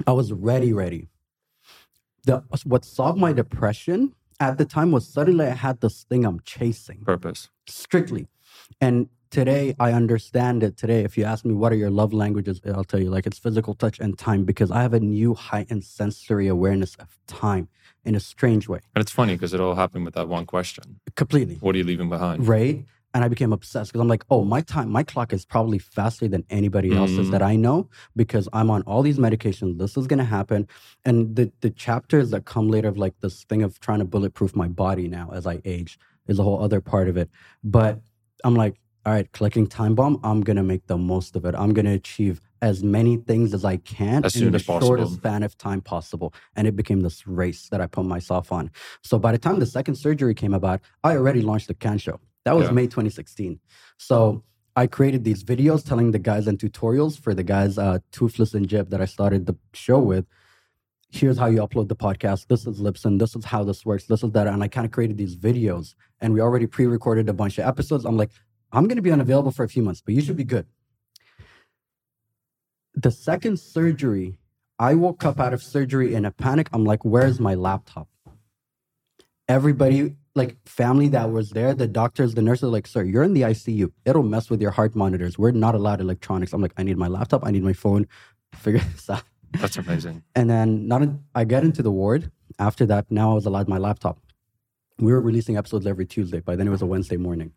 [0.07, 1.09] I was ready, ready.
[2.25, 6.41] The what solved my depression at the time was suddenly I had this thing I'm
[6.41, 7.51] chasing Purpose.
[7.67, 8.29] strictly,
[8.81, 10.77] and today I understand it.
[10.77, 13.39] Today, if you ask me what are your love languages, I'll tell you like it's
[13.39, 17.69] physical touch and time because I have a new heightened sensory awareness of time
[18.05, 18.81] in a strange way.
[18.95, 21.01] And it's funny because it all happened with that one question.
[21.17, 21.57] Completely.
[21.57, 22.47] What are you leaving behind?
[22.47, 22.85] Right.
[23.15, 26.29] And I became obsessed because I'm like, oh, my time, my clock is probably faster
[26.29, 27.31] than anybody else's Mm.
[27.33, 29.79] that I know because I'm on all these medications.
[29.79, 30.67] This is gonna happen.
[31.05, 34.57] And the the chapters that come later of like this thing of trying to bulletproof
[34.57, 37.29] my body now as I age is a whole other part of it.
[37.63, 38.01] But
[38.45, 41.55] I'm like, all right, clicking time bomb, I'm gonna make the most of it.
[41.55, 44.87] I'm gonna achieve as many things as I can As in the as possible.
[44.87, 46.33] shortest span of time possible.
[46.57, 48.71] And it became this race that I put myself on.
[49.03, 52.21] So by the time the second surgery came about, I already launched the Can Show.
[52.45, 52.73] That was Yeah.
[52.73, 53.61] May 2016.
[53.99, 54.43] So
[54.75, 58.69] I created these videos telling the guys and tutorials for the guys, uh, Toothless and
[58.69, 60.27] Jib, that I started the show with.
[61.11, 62.47] Here's how you upload the podcast.
[62.47, 63.19] This is Libsyn.
[63.19, 64.07] This is how this works.
[64.07, 64.47] This is that.
[64.47, 67.67] And I kind of created these videos and we already pre recorded a bunch of
[67.67, 68.05] episodes.
[68.07, 68.31] I'm like,
[68.73, 70.67] I'm going to be unavailable for a few months, but you should be good.
[72.95, 74.39] The second surgery,
[74.79, 76.69] I woke up out of surgery in a panic.
[76.73, 78.09] I'm like, where's my laptop?
[79.49, 83.43] Everybody, like family that was there, the doctors, the nurses, like, sir, you're in the
[83.43, 83.93] ICU.
[84.07, 85.39] It'll mess with your heart monitors.
[85.39, 86.53] We're not allowed electronics.
[86.53, 87.45] I'm like, I need my laptop.
[87.45, 88.07] I need my phone.
[88.55, 89.25] Figure this out.
[89.53, 90.23] That's amazing.
[90.35, 92.31] And then not a, I get into the ward.
[92.59, 94.19] After that, now I was allowed my laptop.
[94.99, 96.41] We were releasing episodes every Tuesday.
[96.41, 97.53] By then it was a Wednesday morning.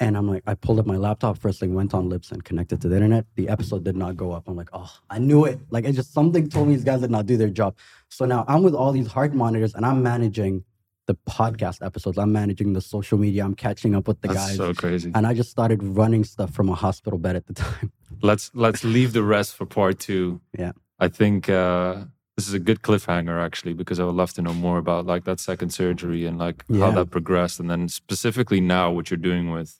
[0.00, 2.88] And I'm like, I pulled up my laptop first thing, went on Libsyn connected to
[2.88, 3.26] the internet.
[3.36, 4.48] The episode did not go up.
[4.48, 5.60] I'm like, oh, I knew it.
[5.70, 7.76] Like it just something told me these guys did not do their job.
[8.08, 10.64] So now I'm with all these heart monitors and I'm managing
[11.06, 12.16] the podcast episodes.
[12.18, 13.44] I'm managing the social media.
[13.44, 14.56] I'm catching up with the That's guys.
[14.56, 15.10] so crazy.
[15.14, 17.92] and I just started running stuff from a hospital bed at the time.
[18.22, 20.40] let's let's leave the rest for part two.
[20.58, 20.72] Yeah.
[20.98, 22.04] I think uh,
[22.36, 25.24] this is a good cliffhanger actually because I would love to know more about like
[25.24, 29.50] that second surgery and like how that progressed, and then specifically now what you're doing
[29.50, 29.78] with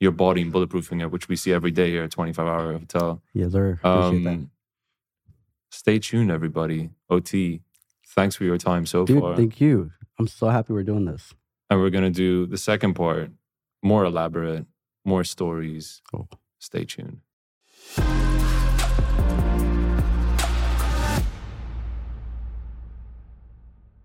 [0.00, 3.22] your body and bulletproofing it, which we see every day here at 25 Hour Hotel.
[3.34, 3.78] Yes, sir.
[3.82, 4.30] Appreciate that.
[4.30, 4.50] Um,
[5.70, 6.90] stay tuned, everybody.
[7.10, 7.60] OT,
[8.14, 9.36] thanks for your time so Dude, far.
[9.36, 9.90] thank you.
[10.18, 11.34] I'm so happy we're doing this.
[11.70, 13.30] and we're gonna do the second part,
[13.82, 14.66] more elaborate,
[15.04, 16.00] more stories.
[16.10, 16.28] Cool.
[16.58, 17.20] Stay tuned.